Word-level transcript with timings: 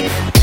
Beep. 0.00 0.39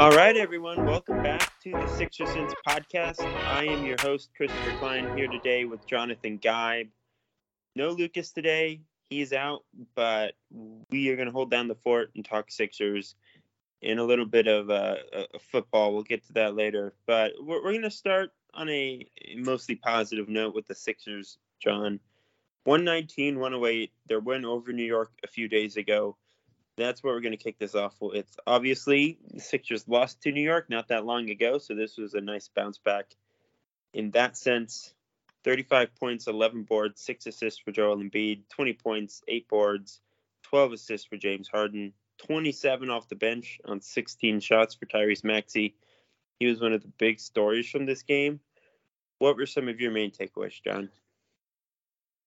All 0.00 0.12
right, 0.12 0.34
everyone, 0.34 0.86
welcome 0.86 1.22
back 1.22 1.60
to 1.60 1.72
the 1.72 1.86
Sixer 1.86 2.24
Sense 2.24 2.54
podcast. 2.66 3.20
I 3.20 3.66
am 3.66 3.84
your 3.84 3.98
host, 4.00 4.30
Christopher 4.34 4.74
Kline, 4.78 5.14
here 5.14 5.28
today 5.28 5.66
with 5.66 5.86
Jonathan 5.86 6.38
Geib. 6.38 6.88
No 7.76 7.90
Lucas 7.90 8.32
today, 8.32 8.80
he's 9.10 9.34
out, 9.34 9.66
but 9.94 10.32
we 10.90 11.10
are 11.10 11.16
going 11.16 11.26
to 11.26 11.32
hold 11.32 11.50
down 11.50 11.68
the 11.68 11.74
fort 11.74 12.12
and 12.16 12.24
talk 12.24 12.50
Sixers 12.50 13.14
in 13.82 13.98
a 13.98 14.02
little 14.02 14.24
bit 14.24 14.46
of 14.46 14.70
uh, 14.70 14.94
football. 15.52 15.92
We'll 15.92 16.02
get 16.04 16.26
to 16.28 16.32
that 16.32 16.56
later, 16.56 16.94
but 17.06 17.32
we're, 17.38 17.62
we're 17.62 17.72
going 17.72 17.82
to 17.82 17.90
start 17.90 18.30
on 18.54 18.70
a 18.70 19.06
mostly 19.36 19.74
positive 19.74 20.30
note 20.30 20.54
with 20.54 20.66
the 20.66 20.74
Sixers, 20.74 21.36
John. 21.62 22.00
119, 22.64 23.38
108, 23.38 23.92
their 24.06 24.20
win 24.20 24.46
over 24.46 24.72
New 24.72 24.82
York 24.82 25.10
a 25.22 25.28
few 25.28 25.46
days 25.46 25.76
ago 25.76 26.16
that's 26.80 27.02
where 27.02 27.14
we're 27.14 27.20
going 27.20 27.36
to 27.36 27.36
kick 27.36 27.58
this 27.58 27.74
off. 27.74 27.94
It's 28.00 28.36
obviously 28.46 29.18
the 29.32 29.40
Sixers 29.40 29.86
lost 29.86 30.22
to 30.22 30.32
New 30.32 30.42
York 30.42 30.70
not 30.70 30.88
that 30.88 31.04
long 31.04 31.30
ago, 31.30 31.58
so 31.58 31.74
this 31.74 31.96
was 31.96 32.14
a 32.14 32.20
nice 32.20 32.48
bounce 32.48 32.78
back 32.78 33.14
in 33.92 34.10
that 34.12 34.36
sense. 34.36 34.94
35 35.42 35.94
points, 35.96 36.26
11 36.26 36.64
boards, 36.64 37.00
6 37.00 37.26
assists 37.26 37.60
for 37.60 37.72
Joel 37.72 37.96
Embiid, 37.96 38.42
20 38.50 38.74
points, 38.74 39.22
8 39.26 39.48
boards, 39.48 40.00
12 40.44 40.72
assists 40.72 41.06
for 41.06 41.16
James 41.16 41.48
Harden, 41.48 41.94
27 42.26 42.90
off 42.90 43.08
the 43.08 43.14
bench 43.14 43.58
on 43.64 43.80
16 43.80 44.40
shots 44.40 44.74
for 44.74 44.84
Tyrese 44.84 45.24
Maxey. 45.24 45.74
He 46.38 46.46
was 46.46 46.60
one 46.60 46.74
of 46.74 46.82
the 46.82 46.92
big 46.98 47.20
stories 47.20 47.68
from 47.70 47.86
this 47.86 48.02
game. 48.02 48.40
What 49.18 49.36
were 49.36 49.46
some 49.46 49.68
of 49.68 49.80
your 49.80 49.92
main 49.92 50.10
takeaways, 50.10 50.62
John? 50.62 50.90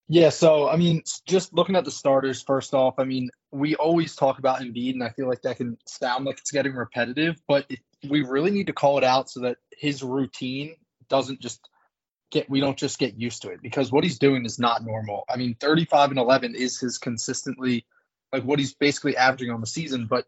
Yeah, 0.10 0.30
so 0.30 0.70
I 0.70 0.76
mean, 0.76 1.04
just 1.26 1.54
looking 1.54 1.76
at 1.76 1.86
the 1.86 1.92
starters 1.92 2.42
first 2.42 2.74
off, 2.74 2.96
I 3.00 3.06
mean, 3.06 3.30
we 3.52 3.76
always 3.76 4.16
talk 4.16 4.38
about 4.38 4.60
Embiid, 4.60 4.94
and 4.94 5.04
I 5.04 5.10
feel 5.10 5.28
like 5.28 5.42
that 5.44 5.58
can 5.58 5.78
sound 5.88 6.26
like 6.26 6.40
it's 6.40 6.52
getting 6.52 6.74
repetitive, 6.74 7.42
but 7.48 7.66
it, 7.70 7.80
we 8.10 8.22
really 8.24 8.52
need 8.52 8.68
to 8.68 8.74
call 8.74 8.98
it 8.98 9.04
out 9.04 9.30
so 9.30 9.42
that 9.42 9.58
his 9.78 10.04
routine 10.04 10.76
doesn't 11.08 11.40
just 11.40 11.62
get 12.32 12.50
we 12.50 12.60
don't 12.60 12.78
just 12.78 13.00
get 13.00 13.18
used 13.18 13.44
to 13.44 13.50
it 13.50 13.62
because 13.62 13.92
what 13.92 14.04
he's 14.04 14.20
doing 14.20 14.44
is 14.44 14.60
not 14.60 14.84
normal. 14.84 15.24
I 15.30 15.38
mean, 15.38 15.56
35 15.60 16.10
and 16.10 16.20
11 16.20 16.56
is 16.56 16.80
his 16.80 16.98
consistently 16.98 17.86
like 18.34 18.44
what 18.44 18.60
he's 18.60 18.74
basically 18.74 19.16
averaging 19.16 19.52
on 19.52 19.62
the 19.62 19.68
season, 19.68 20.08
but 20.08 20.26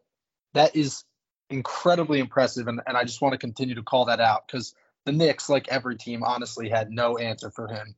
that 0.53 0.75
is 0.75 1.03
incredibly 1.49 2.19
impressive, 2.19 2.67
and, 2.67 2.79
and 2.87 2.95
I 2.95 3.03
just 3.03 3.21
want 3.21 3.33
to 3.33 3.37
continue 3.37 3.75
to 3.75 3.83
call 3.83 4.05
that 4.05 4.21
out 4.21 4.47
because 4.47 4.73
the 5.05 5.11
Knicks, 5.11 5.49
like 5.49 5.67
every 5.67 5.97
team, 5.97 6.23
honestly 6.23 6.69
had 6.69 6.91
no 6.91 7.17
answer 7.17 7.51
for 7.51 7.67
him. 7.67 7.95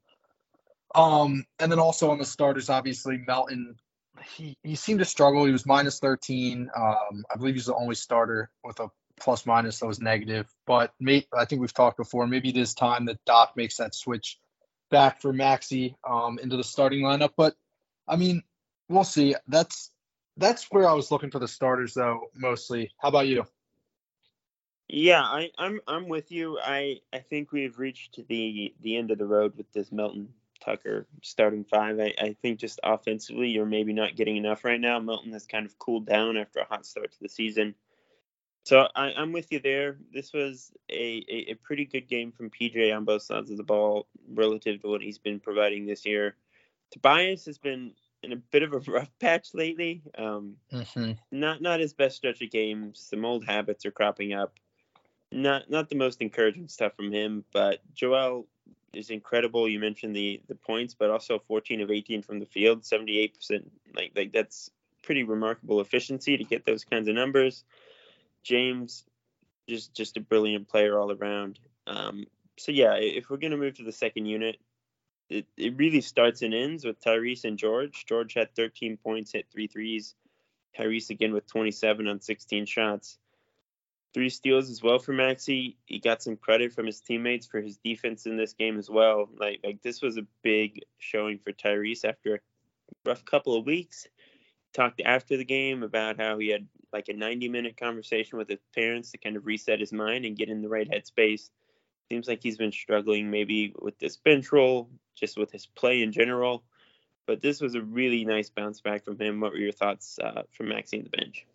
Um, 0.96 1.46
and 1.59 1.72
then 1.72 1.80
also 1.80 2.12
on 2.12 2.18
the 2.18 2.25
starters, 2.25 2.70
obviously 2.70 3.18
Melton, 3.25 3.75
he 4.24 4.58
he 4.64 4.75
seemed 4.75 5.00
to 5.00 5.06
struggle. 5.06 5.46
He 5.46 5.52
was 5.52 5.66
minus 5.66 6.00
13. 6.00 6.70
Um, 6.75 7.25
I 7.31 7.38
believe 7.38 7.56
he's 7.56 7.66
the 7.66 7.75
only 7.75 7.96
starter 7.96 8.50
with 8.64 8.80
a 8.80 8.90
plus 9.20 9.46
minus 9.46 9.80
that 9.80 9.88
was 9.88 10.00
negative. 10.00 10.48
But 10.66 10.94
may, 11.00 11.28
I 11.36 11.46
think 11.46 11.62
we've 11.62 11.74
talked 11.74 11.98
before. 11.98 12.28
Maybe 12.28 12.50
it 12.50 12.58
is 12.58 12.74
time 12.74 13.06
that 13.06 13.24
Doc 13.25 13.53
makes 13.56 13.78
that 13.78 13.96
switch 13.96 14.40
back 14.90 15.22
for 15.22 15.34
Maxey 15.34 15.96
um, 16.08 16.40
into 16.40 16.58
the 16.58 16.64
starting 16.64 17.02
lineup. 17.02 17.31
But 17.36 17.56
I 18.08 18.16
mean, 18.16 18.44
we'll 18.90 19.04
see. 19.04 19.36
That's 19.48 19.92
that's 20.38 20.68
where 20.72 20.88
I 20.88 20.94
was 20.94 21.12
looking 21.12 21.31
for 21.31 21.40
the 21.40 21.48
starters 21.48 21.94
though, 21.94 22.30
mostly. 22.36 22.92
How 23.00 23.09
about 23.09 23.28
you? 23.28 23.46
Yeah, 24.88 25.22
I, 25.22 25.52
I'm 25.58 25.81
I'm 25.88 26.08
with 26.08 26.31
you. 26.31 26.59
I 26.64 27.02
I 27.12 27.19
think 27.19 27.52
we've 27.52 27.78
reached 27.78 28.19
the 28.30 28.74
the 28.81 28.96
end 28.96 29.12
of 29.12 29.18
the 29.18 29.25
road 29.25 29.54
with 29.58 29.72
this 29.74 29.92
Melton 29.92 30.30
Tucker 30.67 31.07
starting 31.23 31.63
five. 31.63 32.00
I, 32.00 32.13
I 32.19 32.35
think 32.41 32.59
just 32.59 32.79
offensively, 32.83 33.47
you're 33.50 33.66
maybe 33.66 33.94
not 33.94 34.16
getting 34.16 34.35
enough 34.35 34.66
right 34.66 34.79
now. 34.79 35.00
Melton 35.00 35.31
has 35.31 35.47
kind 35.47 35.66
of 35.66 35.79
cooled 35.79 36.05
down 36.05 36.35
after 36.35 36.59
a 36.59 36.66
hot 36.66 36.85
start 36.85 37.11
to 37.13 37.17
the 37.22 37.29
season. 37.29 37.73
So 38.66 38.85
I, 38.94 39.11
am 39.11 39.31
with 39.31 39.50
you 39.51 39.61
there. 39.61 39.97
This 40.13 40.33
was 40.33 40.73
a, 40.89 41.23
a, 41.29 41.51
a, 41.51 41.53
pretty 41.53 41.85
good 41.85 42.09
game 42.09 42.33
from 42.33 42.50
PJ 42.50 42.94
on 42.94 43.06
both 43.06 43.22
sides 43.22 43.50
of 43.50 43.56
the 43.56 43.63
ball 43.63 44.07
relative 44.29 44.81
to 44.81 44.89
what 44.89 45.01
he's 45.01 45.17
been 45.17 45.39
providing 45.39 45.85
this 45.85 46.06
year. 46.06 46.35
Tobias 46.91 47.45
has 47.45 47.57
been 47.57 47.94
in 48.23 48.33
a 48.33 48.35
bit 48.35 48.63
of 48.63 48.73
a 48.73 48.79
rough 48.91 49.09
patch 49.22 49.53
lately. 49.53 50.01
Um, 50.17 50.56
mm-hmm. 50.73 51.13
Not 51.31 51.61
not 51.61 51.79
his 51.79 51.94
best 51.94 52.17
stretch 52.17 52.41
of 52.41 52.51
games. 52.51 53.00
Some 53.09 53.23
old 53.23 53.45
habits 53.45 53.85
are 53.85 53.91
cropping 53.91 54.33
up. 54.33 54.59
Not 55.31 55.69
not 55.69 55.88
the 55.88 55.95
most 55.95 56.22
encouraging 56.22 56.67
stuff 56.67 56.94
from 56.97 57.13
him, 57.13 57.45
but 57.53 57.79
Joel 57.94 58.47
is 58.97 59.09
incredible. 59.09 59.69
You 59.69 59.80
mentioned 59.80 60.16
the 60.16 60.41
the 60.47 60.56
points, 60.56 60.96
but 60.96 61.09
also 61.09 61.40
14 61.40 61.81
of 61.81 61.91
18 61.91 62.22
from 62.24 62.40
the 62.40 62.46
field, 62.46 62.85
78 62.85 63.35
percent. 63.35 63.72
Like 63.96 64.12
like 64.16 64.31
that's 64.34 64.72
pretty 65.03 65.24
remarkable 65.24 65.80
efficiency 65.80 66.38
to 66.38 66.44
get 66.44 66.66
those 66.66 66.84
kinds 66.84 67.07
of 67.07 67.16
numbers. 67.16 67.63
James, 68.44 69.06
just 69.69 69.94
just 69.94 70.18
a 70.18 70.22
brilliant 70.22 70.68
player 70.68 71.00
all 71.00 71.12
around. 71.12 71.59
Um, 71.86 72.25
so 72.57 72.72
yeah, 72.72 72.96
if 72.96 73.30
we're 73.30 73.38
gonna 73.38 73.57
move 73.57 73.75
to 73.75 73.84
the 73.84 73.91
second 73.91 74.25
unit, 74.25 74.57
it, 75.30 75.46
it 75.57 75.78
really 75.78 76.02
starts 76.02 76.41
and 76.41 76.53
ends 76.53 76.84
with 76.84 77.02
Tyrese 77.02 77.46
and 77.46 77.57
George. 77.57 78.06
George 78.06 78.34
had 78.34 78.56
13 78.56 78.97
points, 78.97 79.34
hit 79.34 79.46
three 79.52 79.68
threes. 79.68 80.16
Tyrese 80.78 81.09
again 81.09 81.34
with 81.34 81.47
27 81.47 82.07
on 82.07 82.22
16 82.22 82.66
shots 82.66 83.18
three 84.13 84.29
steals 84.29 84.69
as 84.69 84.81
well 84.81 85.00
for 85.00 85.13
Maxey. 85.13 85.78
He 85.85 86.00
got 86.00 86.22
some 86.22 86.38
credit 86.38 86.73
from 86.73 86.85
his 86.85 87.01
teammates 87.01 87.45
for 87.45 87.62
his 87.62 87.78
defense 87.78 88.25
in 88.25 88.38
this 88.38 88.53
game 88.53 88.78
as 88.78 88.90
well. 88.90 89.29
Like 89.40 89.59
like 89.63 89.81
this 89.81 90.01
was 90.01 90.18
a 90.18 90.25
big 90.44 90.81
showing 90.97 91.40
for 91.40 91.51
Tyrese 91.51 92.06
after 92.06 92.35
a 92.35 92.40
rough 93.06 93.25
couple 93.25 93.56
of 93.56 93.66
weeks. 93.66 94.07
Talked 94.73 95.01
after 95.03 95.38
the 95.38 95.45
game 95.45 95.84
about 95.84 96.19
how 96.19 96.38
he 96.38 96.50
had 96.50 96.68
like 96.94 97.09
a 97.09 97.13
90 97.13 97.50
minute 97.50 97.78
conversation 97.78 98.38
with 98.38 98.50
his 98.50 98.59
parents 98.75 99.12
to 99.12 99.18
kind 99.18 99.35
of 99.35 99.45
reset 99.45 99.79
his 99.79 99.94
mind 99.94 100.25
and 100.25 100.38
get 100.38 100.50
in 100.50 100.62
the 100.62 100.69
right 100.69 100.89
headspace. 100.89 101.50
Seems 102.09 102.28
like 102.28 102.41
he's 102.41 102.57
been 102.57 102.72
struggling 102.72 103.29
maybe 103.29 103.74
with 103.79 104.00
this 104.00 104.18
bench 104.18 104.51
role, 104.51 104.89
just 105.16 105.38
with 105.38 105.51
his 105.51 105.66
play 105.66 106.01
in 106.01 106.12
general. 106.12 106.63
But 107.25 107.41
this 107.41 107.59
was 107.59 107.75
a 107.75 107.81
really 107.81 108.24
nice 108.24 108.50
bounce 108.50 108.79
back 108.79 109.03
from 109.03 109.19
him. 109.19 109.41
What 109.41 109.51
were 109.51 109.57
your 109.57 109.74
thoughts 109.74 110.18
uh, 110.24 110.44
from 110.53 110.69
Maxey 110.69 111.00
on 111.00 111.03
the 111.03 111.09
bench? 111.09 111.45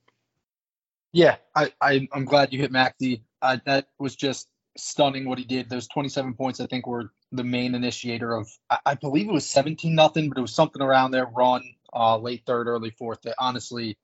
Yeah, 1.13 1.37
I, 1.55 1.73
I 1.81 2.09
am 2.15 2.25
glad 2.27 2.55
you 2.55 2.61
hit 2.61 2.73
Maxey. 2.73 3.25
Uh, 3.43 3.59
that 3.67 3.89
was 3.99 4.17
just 4.17 4.49
stunning 4.79 5.27
what 5.29 5.39
he 5.39 5.45
did. 5.45 5.69
Those 5.69 5.89
27 5.89 6.35
points, 6.35 6.61
I 6.61 6.67
think, 6.67 6.87
were 6.87 7.11
the 7.33 7.45
main 7.45 7.75
initiator 7.75 8.35
of. 8.35 8.51
I, 8.71 8.79
I 8.87 8.95
believe 8.95 9.29
it 9.29 9.33
was 9.33 9.47
17 9.47 9.95
nothing, 9.95 10.31
but 10.31 10.39
it 10.39 10.43
was 10.43 10.55
something 10.55 10.83
around 10.83 11.13
there. 11.13 11.27
Run 11.27 11.63
uh, 11.93 12.19
late 12.19 12.45
third, 12.47 12.69
early 12.69 12.91
fourth 12.91 13.23
that 13.23 13.37
honestly 13.39 13.99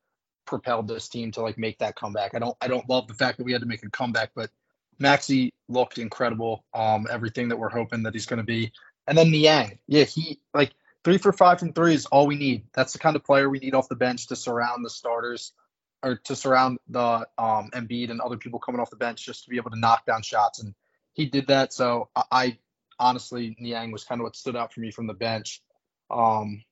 propelled 0.47 0.89
this 0.89 1.09
team 1.09 1.31
to 1.33 1.43
like 1.43 1.59
make 1.59 1.79
that 1.79 1.97
comeback. 1.97 2.35
I 2.35 2.41
don't 2.41 2.57
I 2.61 2.69
don't 2.69 2.89
love 2.89 3.07
the 3.09 3.15
fact 3.15 3.39
that 3.39 3.45
we 3.45 3.53
had 3.53 3.63
to 3.63 3.69
make 3.69 3.85
a 3.85 3.91
comeback, 3.91 4.33
but 4.35 4.51
Maxey 4.99 5.53
looked 5.69 5.99
incredible. 5.99 6.65
Um, 6.75 7.07
everything 7.11 7.49
that 7.49 7.59
we're 7.59 7.71
hoping 7.71 8.03
that 8.05 8.15
he's 8.15 8.27
going 8.27 8.39
to 8.39 8.45
be. 8.45 8.73
And 9.07 9.17
then 9.17 9.31
Niang, 9.31 9.79
yeah, 9.87 10.05
he 10.05 10.41
like 10.53 10.73
three 11.05 11.19
for 11.19 11.33
five 11.33 11.61
from 11.61 11.73
three 11.73 11.95
is 11.95 12.07
all 12.07 12.27
we 12.27 12.37
need. 12.37 12.67
That's 12.75 12.93
the 12.93 12.99
kind 12.99 13.17
of 13.17 13.25
player 13.25 13.49
we 13.49 13.61
need 13.61 13.75
off 13.75 13.89
the 13.89 13.97
bench 13.97 14.27
to 14.29 14.37
surround 14.37 14.85
the 14.85 14.91
starters 14.91 15.53
or 16.03 16.17
to 16.17 16.37
surround 16.37 16.79
the 16.89 17.27
um, 17.39 17.71
Embiid 17.73 18.11
and 18.11 18.21
other 18.21 18.37
people 18.37 18.59
coming 18.59 18.81
off 18.81 18.91
the 18.91 18.97
bench 18.97 19.25
just 19.25 19.45
to 19.45 19.51
be 19.51 19.57
able 19.57 19.71
to 19.71 19.79
knock 19.79 20.07
down 20.07 20.23
shots. 20.23 20.63
And 20.63 20.75
he 21.15 21.27
did 21.27 21.49
that. 21.49 21.73
So 21.73 22.09
I, 22.15 22.25
I 22.31 22.59
honestly, 22.99 23.57
Niang 23.59 23.91
was 23.91 24.05
kind 24.05 24.21
of 24.21 24.25
what 24.25 24.37
stood 24.37 24.57
out 24.57 24.73
for 24.73 24.81
me 24.81 24.91
from 24.91 25.07
the 25.07 25.15
bench. 25.15 25.63
Um, 26.11 26.63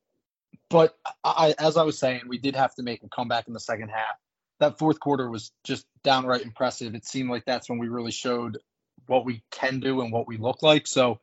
but 0.69 0.97
I, 1.23 1.55
as 1.59 1.77
I 1.77 1.83
was 1.83 1.99
saying, 1.99 2.23
we 2.29 2.39
did 2.39 2.57
have 2.57 2.75
to 2.77 2.83
make 2.83 3.03
a 3.03 3.09
comeback 3.09 3.49
in 3.49 3.55
the 3.55 3.61
second 3.61 3.89
half. 3.89 4.17
That 4.59 4.79
fourth 4.79 5.01
quarter 5.01 5.31
was 5.31 5.53
just 5.65 5.87
downright 6.03 6.43
impressive. 6.43 6.95
It 6.95 7.07
seemed 7.07 7.31
like 7.31 7.45
that's 7.45 7.69
when 7.69 7.79
we 7.79 7.89
really 7.89 8.11
showed 8.11 8.59
what 9.07 9.25
we 9.25 9.43
can 9.51 9.81
do 9.81 10.01
and 10.01 10.13
what 10.13 10.27
we 10.27 10.39
look 10.39 10.63
like. 10.63 10.87
So, 10.87 11.21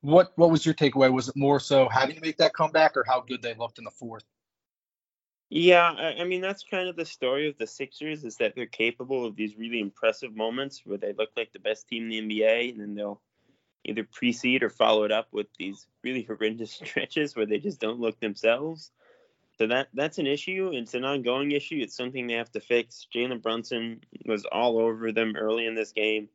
what 0.00 0.32
what 0.36 0.50
was 0.50 0.64
your 0.64 0.76
takeaway? 0.76 1.12
Was 1.12 1.28
it 1.28 1.36
more 1.36 1.58
so 1.58 1.88
having 1.88 2.14
to 2.14 2.22
make 2.22 2.38
that 2.38 2.54
comeback, 2.54 2.96
or 2.96 3.04
how 3.06 3.20
good 3.20 3.42
they 3.42 3.54
looked 3.54 3.78
in 3.78 3.84
the 3.84 3.90
fourth? 3.90 4.24
Yeah, 5.50 5.90
I, 5.96 6.20
I 6.20 6.24
mean 6.24 6.40
that's 6.40 6.64
kind 6.64 6.88
of 6.88 6.96
the 6.96 7.06
story 7.06 7.48
of 7.48 7.56
the 7.58 7.66
Sixers 7.66 8.24
is 8.24 8.36
that 8.36 8.54
they're 8.54 8.66
capable 8.66 9.24
of 9.24 9.36
these 9.36 9.56
really 9.56 9.80
impressive 9.80 10.36
moments 10.36 10.82
where 10.84 10.98
they 10.98 11.14
look 11.14 11.30
like 11.36 11.52
the 11.52 11.58
best 11.58 11.88
team 11.88 12.10
in 12.10 12.28
the 12.28 12.40
NBA, 12.40 12.70
and 12.72 12.80
then 12.80 12.94
they'll 12.94 13.20
either 13.84 14.04
precede 14.04 14.62
or 14.62 14.68
follow 14.68 15.04
it 15.04 15.12
up 15.12 15.28
with 15.32 15.46
these 15.58 15.86
really 16.04 16.22
horrendous 16.28 16.72
stretches 16.72 17.34
where 17.34 17.46
they 17.46 17.58
just 17.58 17.80
don't 17.80 18.00
look 18.00 18.20
themselves. 18.20 18.90
So 19.58 19.66
that 19.66 19.88
that's 19.94 20.18
an 20.18 20.26
issue. 20.26 20.70
It's 20.72 20.94
an 20.94 21.04
ongoing 21.04 21.50
issue. 21.52 21.78
It's 21.80 21.96
something 21.96 22.26
they 22.26 22.34
have 22.34 22.52
to 22.52 22.60
fix. 22.60 23.08
Jalen 23.12 23.42
Brunson 23.42 24.00
was 24.24 24.44
all 24.44 24.78
over 24.78 25.10
them 25.10 25.34
early 25.36 25.66
in 25.66 25.74
this 25.74 25.92
game. 25.92 26.28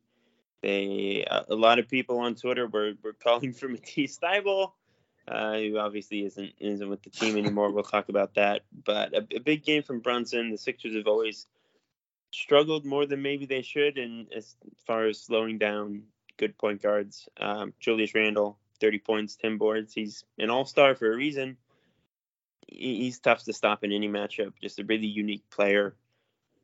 They 0.60 1.24
a 1.28 1.54
lot 1.54 1.78
of 1.78 1.88
people 1.88 2.18
on 2.18 2.34
Twitter 2.34 2.66
were, 2.66 2.92
were 3.02 3.14
calling 3.14 3.52
for 3.54 3.68
Matisse 3.68 4.18
Thybulle, 4.18 4.72
uh, 5.26 5.54
who 5.54 5.78
obviously 5.78 6.24
isn't 6.24 6.52
isn't 6.58 6.88
with 6.88 7.02
the 7.02 7.10
team 7.10 7.36
anymore. 7.36 7.70
We'll 7.70 7.84
talk 7.84 8.08
about 8.08 8.34
that. 8.34 8.62
But 8.84 9.14
a, 9.14 9.26
a 9.36 9.40
big 9.40 9.64
game 9.64 9.82
from 9.82 10.00
Brunson. 10.00 10.50
The 10.50 10.58
Sixers 10.58 10.94
have 10.94 11.06
always 11.06 11.46
struggled 12.30 12.84
more 12.84 13.06
than 13.06 13.22
maybe 13.22 13.46
they 13.46 13.62
should, 13.62 13.98
and 13.98 14.32
as 14.32 14.56
far 14.86 15.06
as 15.06 15.20
slowing 15.20 15.58
down 15.58 16.02
good 16.36 16.58
point 16.58 16.82
guards. 16.82 17.28
Um, 17.38 17.72
Julius 17.80 18.14
Randle, 18.14 18.58
30 18.80 18.98
points, 18.98 19.36
10 19.36 19.56
boards. 19.56 19.94
He's 19.94 20.24
an 20.38 20.50
all 20.50 20.64
star 20.64 20.94
for 20.94 21.12
a 21.12 21.16
reason. 21.16 21.56
He's 22.66 23.20
tough 23.20 23.44
to 23.44 23.52
stop 23.52 23.84
in 23.84 23.92
any 23.92 24.08
matchup, 24.08 24.52
just 24.60 24.78
a 24.78 24.84
really 24.84 25.06
unique 25.06 25.48
player. 25.50 25.94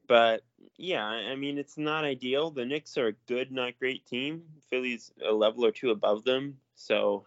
But 0.08 0.42
yeah, 0.76 1.04
I 1.04 1.36
mean, 1.36 1.56
it's 1.56 1.78
not 1.78 2.04
ideal. 2.04 2.50
The 2.50 2.64
Knicks 2.64 2.98
are 2.98 3.08
a 3.08 3.12
good, 3.28 3.52
not 3.52 3.78
great 3.78 4.06
team. 4.06 4.42
Philly's 4.68 5.12
a 5.24 5.32
level 5.32 5.64
or 5.64 5.70
two 5.70 5.90
above 5.90 6.24
them. 6.24 6.56
So 6.74 7.26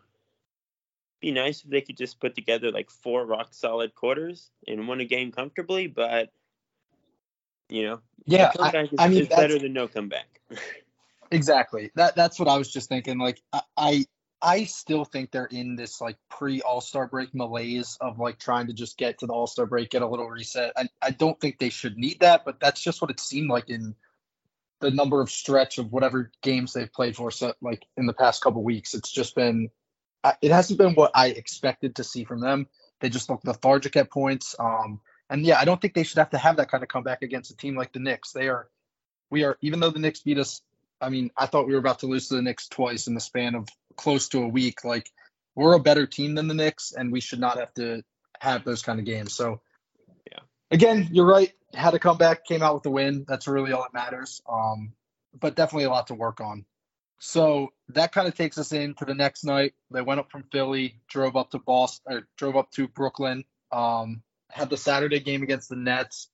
be 1.23 1.31
nice 1.31 1.63
if 1.63 1.69
they 1.69 1.81
could 1.81 1.97
just 1.97 2.19
put 2.19 2.35
together 2.35 2.71
like 2.71 2.91
four 2.91 3.25
rock 3.25 3.49
solid 3.51 3.95
quarters 3.95 4.51
and 4.67 4.87
win 4.87 4.99
a 4.99 5.05
game 5.05 5.31
comfortably. 5.31 5.87
But, 5.87 6.29
you 7.69 7.83
know, 7.83 8.01
yeah, 8.25 8.51
I, 8.59 8.77
is, 8.77 8.89
I 8.99 9.07
mean, 9.07 9.25
better 9.25 9.57
than 9.57 9.73
no 9.73 9.87
comeback. 9.87 10.41
Exactly. 11.31 11.89
That 11.95 12.15
that's 12.15 12.37
what 12.37 12.47
I 12.47 12.57
was 12.57 12.71
just 12.71 12.89
thinking. 12.89 13.17
Like 13.17 13.41
I 13.75 14.05
I 14.39 14.65
still 14.65 15.03
think 15.03 15.31
they're 15.31 15.45
in 15.45 15.75
this 15.75 15.99
like 15.99 16.15
pre 16.29 16.61
All 16.61 16.79
Star 16.79 17.07
break 17.07 17.33
malaise 17.33 17.97
of 17.99 18.19
like 18.19 18.37
trying 18.37 18.67
to 18.67 18.73
just 18.73 18.99
get 18.99 19.17
to 19.19 19.25
the 19.25 19.33
All 19.33 19.47
Star 19.47 19.65
break, 19.65 19.89
get 19.89 20.03
a 20.03 20.07
little 20.07 20.29
reset. 20.29 20.73
I 20.77 20.89
I 21.01 21.09
don't 21.09 21.39
think 21.41 21.57
they 21.57 21.71
should 21.71 21.97
need 21.97 22.19
that, 22.19 22.45
but 22.45 22.59
that's 22.59 22.83
just 22.83 23.01
what 23.01 23.09
it 23.09 23.19
seemed 23.19 23.49
like 23.49 23.71
in 23.71 23.95
the 24.79 24.91
number 24.91 25.21
of 25.21 25.31
stretch 25.31 25.79
of 25.79 25.91
whatever 25.91 26.29
games 26.43 26.73
they've 26.73 26.93
played 26.93 27.15
for. 27.15 27.31
So 27.31 27.55
like 27.59 27.83
in 27.97 28.05
the 28.05 28.13
past 28.13 28.43
couple 28.43 28.63
weeks, 28.63 28.93
it's 28.93 29.11
just 29.11 29.33
been 29.33 29.71
it 30.41 30.51
hasn't 30.51 30.79
been 30.79 30.93
what 30.93 31.11
I 31.15 31.27
expected 31.27 31.95
to 31.95 32.03
see 32.03 32.23
from 32.23 32.39
them. 32.39 32.67
They 32.99 33.09
just 33.09 33.29
look 33.29 33.41
lethargic 33.43 33.95
at 33.95 34.11
points. 34.11 34.55
Um, 34.57 35.01
and 35.29 35.45
yeah, 35.45 35.59
I 35.59 35.65
don't 35.65 35.81
think 35.81 35.93
they 35.93 36.03
should 36.03 36.19
have 36.19 36.31
to 36.31 36.37
have 36.37 36.57
that 36.57 36.69
kind 36.69 36.83
of 36.83 36.89
comeback 36.89 37.21
against 37.21 37.51
a 37.51 37.57
team 37.57 37.75
like 37.75 37.91
the 37.91 37.99
Knicks. 37.99 38.31
They 38.31 38.47
are, 38.47 38.67
we 39.29 39.43
are, 39.43 39.57
even 39.61 39.79
though 39.79 39.89
the 39.89 39.99
Knicks 39.99 40.21
beat 40.21 40.37
us 40.37 40.61
I 41.03 41.09
mean, 41.09 41.31
I 41.37 41.45
thought 41.45 41.67
we 41.67 41.73
were 41.73 41.79
about 41.79 41.99
to 41.99 42.07
lose 42.07 42.29
to 42.29 42.35
the 42.35 42.41
Knicks 42.41 42.67
twice 42.67 43.07
in 43.07 43.13
the 43.13 43.19
span 43.19 43.55
of 43.55 43.67
close 43.95 44.29
to 44.29 44.43
a 44.43 44.47
week. 44.47 44.83
Like, 44.83 45.11
we're 45.53 45.73
a 45.73 45.79
better 45.79 46.07
team 46.07 46.35
than 46.35 46.47
the 46.47 46.53
Knicks, 46.53 46.93
and 46.93 47.11
we 47.11 47.19
should 47.19 47.39
not 47.39 47.59
have 47.59 47.73
to 47.75 48.03
have 48.39 48.63
those 48.63 48.81
kind 48.81 48.99
of 48.99 49.05
games. 49.05 49.33
So, 49.33 49.61
yeah. 50.31 50.39
Again, 50.71 51.09
you're 51.11 51.25
right. 51.25 51.51
Had 51.73 51.91
to 51.91 51.99
come 51.99 52.17
back, 52.17 52.45
came 52.45 52.63
out 52.63 52.75
with 52.75 52.85
a 52.85 52.89
win. 52.89 53.25
That's 53.27 53.47
really 53.47 53.73
all 53.73 53.83
that 53.83 53.93
matters. 53.93 54.41
Um, 54.49 54.93
but 55.37 55.55
definitely 55.55 55.85
a 55.85 55.89
lot 55.89 56.07
to 56.07 56.15
work 56.15 56.39
on. 56.39 56.65
So 57.25 57.69
that 57.87 58.11
kind 58.11 58.27
of 58.27 58.35
takes 58.35 58.57
us 58.57 58.73
into 58.73 59.05
the 59.05 59.15
next 59.15 59.45
night. 59.45 59.75
They 59.89 60.01
went 60.01 60.19
up 60.19 60.29
from 60.29 60.43
Philly, 60.51 60.99
drove 61.07 61.37
up 61.37 61.51
to 61.51 61.57
Boston, 61.57 62.13
or 62.13 62.27
drove 62.35 62.57
up 62.57 62.69
to 62.71 62.89
Brooklyn. 62.89 63.45
Um, 63.71 64.23
had 64.51 64.69
the 64.69 64.75
Saturday 64.75 65.21
game 65.21 65.41
against 65.41 65.69
the 65.69 65.77
Nets, 65.77 66.29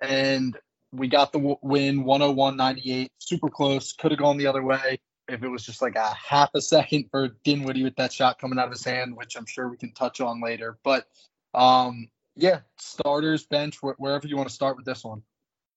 and 0.00 0.56
we 0.90 1.08
got 1.08 1.32
the 1.32 1.58
win 1.60 2.04
101-98 2.04 3.08
super 3.18 3.50
close 3.50 3.92
could 3.92 4.10
have 4.10 4.18
gone 4.18 4.38
the 4.38 4.46
other 4.46 4.62
way 4.62 4.98
if 5.28 5.42
it 5.42 5.48
was 5.48 5.66
just 5.66 5.82
like 5.82 5.96
a 5.96 6.14
half 6.14 6.48
a 6.54 6.62
second 6.62 7.08
for 7.10 7.28
dinwiddie 7.44 7.82
with 7.84 7.96
that 7.96 8.12
shot 8.12 8.38
coming 8.38 8.58
out 8.58 8.66
of 8.66 8.72
his 8.72 8.84
hand 8.84 9.16
which 9.16 9.36
i'm 9.36 9.44
sure 9.44 9.68
we 9.68 9.76
can 9.76 9.92
touch 9.92 10.20
on 10.20 10.40
later 10.40 10.78
but 10.84 11.06
um 11.54 12.08
yeah 12.36 12.60
starters 12.78 13.44
bench 13.44 13.78
wh- 13.78 13.98
wherever 14.00 14.26
you 14.26 14.36
want 14.36 14.48
to 14.48 14.54
start 14.54 14.76
with 14.76 14.86
this 14.86 15.04
one 15.04 15.22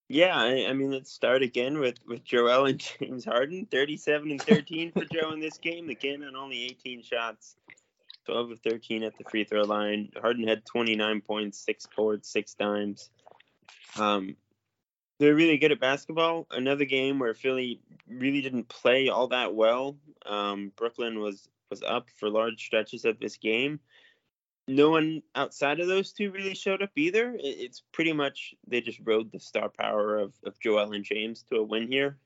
yeah 0.09 0.35
I, 0.35 0.65
I, 0.67 0.73
mean 0.73 0.91
let's 0.91 1.11
start 1.11 1.41
again 1.41 1.79
with 1.79 1.95
with 2.06 2.23
joel 2.23 2.65
and 2.65 2.79
james 3.00 3.23
harden 3.23 3.65
37 3.71 4.31
and 4.31 4.41
13 4.41 4.91
for 4.91 5.06
joe 5.06 5.31
in 5.31 5.39
this 5.39 5.57
game 5.57 5.88
The 5.88 5.95
came 5.95 6.21
in 6.23 6.35
only 6.35 6.65
18 6.65 7.03
shots 7.03 7.56
12 8.25 8.51
of 8.51 8.59
13 8.59 9.03
at 9.03 9.17
the 9.17 9.23
free 9.23 9.45
throw 9.45 9.63
line 9.63 10.11
harden 10.19 10.47
had 10.47 10.65
29 10.65 11.21
points 11.21 11.57
six 11.57 11.88
boards 11.95 12.27
six 12.27 12.53
dimes 12.53 13.09
um, 13.97 14.35
they're 15.19 15.35
really 15.35 15.57
good 15.57 15.71
at 15.71 15.79
basketball. 15.79 16.47
Another 16.51 16.85
game 16.85 17.19
where 17.19 17.33
Philly 17.33 17.81
really 18.07 18.41
didn't 18.41 18.69
play 18.69 19.09
all 19.09 19.27
that 19.27 19.53
well. 19.53 19.97
Um, 20.25 20.71
Brooklyn 20.75 21.19
was 21.19 21.47
was 21.69 21.83
up 21.83 22.09
for 22.17 22.29
large 22.29 22.65
stretches 22.65 23.05
of 23.05 23.19
this 23.19 23.38
game. 23.38 23.79
No 24.69 24.92
one 24.92 25.24
outside 25.33 25.80
of 25.80 25.88
those 25.88 26.13
two 26.13 26.30
really 26.30 26.54
showed 26.54 26.83
up 26.83 26.92
either. 26.95 27.36
It's 27.39 27.81
pretty 27.92 28.13
much 28.13 28.54
they 28.68 28.81
just 28.81 29.00
rode 29.04 29.31
the 29.31 29.39
star 29.39 29.68
power 29.68 30.19
of, 30.19 30.33
of 30.45 30.60
Joel 30.60 30.94
and 30.94 31.04
James 31.04 31.44
to 31.50 31.56
a 31.56 31.63
win 31.63 31.88
here. 31.92 32.18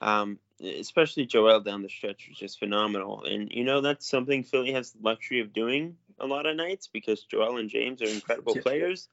Um, 0.00 0.38
especially 0.62 1.26
Joel 1.26 1.58
down 1.58 1.82
the 1.82 1.88
stretch 1.88 2.28
was 2.28 2.38
just 2.38 2.60
phenomenal. 2.60 3.24
And 3.24 3.50
you 3.50 3.64
know 3.64 3.80
that's 3.80 4.08
something 4.08 4.44
Philly 4.44 4.70
has 4.72 4.92
the 4.92 5.02
luxury 5.02 5.40
of 5.40 5.52
doing 5.52 5.96
a 6.20 6.26
lot 6.26 6.46
of 6.46 6.54
nights 6.54 6.86
because 6.86 7.24
Joel 7.24 7.56
and 7.56 7.68
James 7.68 8.00
are 8.00 8.06
incredible 8.06 8.54
players. 8.62 9.08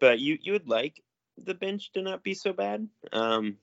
But 0.00 0.18
you 0.18 0.38
you 0.42 0.52
would 0.54 0.68
like 0.68 1.00
the 1.38 1.54
bench 1.54 1.92
to 1.92 2.02
not 2.02 2.24
be 2.24 2.34
so 2.34 2.52
bad. 2.52 2.88
Um, 3.12 3.56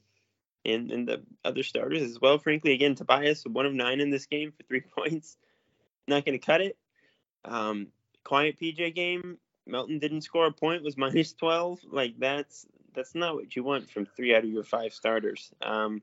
and, 0.63 0.89
and 0.89 1.05
the 1.05 1.21
other 1.43 1.63
starters 1.63 2.01
as 2.01 2.21
well. 2.21 2.37
Frankly, 2.37 2.71
again, 2.71 2.95
Tobias, 2.95 3.43
one 3.43 3.65
of 3.65 3.73
nine 3.73 3.99
in 3.99 4.09
this 4.09 4.25
game 4.25 4.53
for 4.53 4.63
three 4.63 4.81
points. 4.97 5.35
Not 6.07 6.23
going 6.23 6.39
to 6.39 6.45
cut 6.45 6.61
it. 6.61 6.77
Um, 7.45 7.87
quiet 8.23 8.59
PJ 8.59 8.93
game. 8.95 9.37
Melton 9.65 9.99
didn't 9.99 10.21
score 10.21 10.47
a 10.47 10.51
point, 10.51 10.83
was 10.83 10.97
minus 10.97 11.33
12. 11.33 11.79
Like, 11.91 12.15
that's 12.17 12.65
that's 12.93 13.15
not 13.15 13.35
what 13.35 13.55
you 13.55 13.63
want 13.63 13.89
from 13.89 14.05
three 14.05 14.35
out 14.35 14.43
of 14.43 14.49
your 14.49 14.63
five 14.63 14.93
starters. 14.93 15.51
Um, 15.61 16.01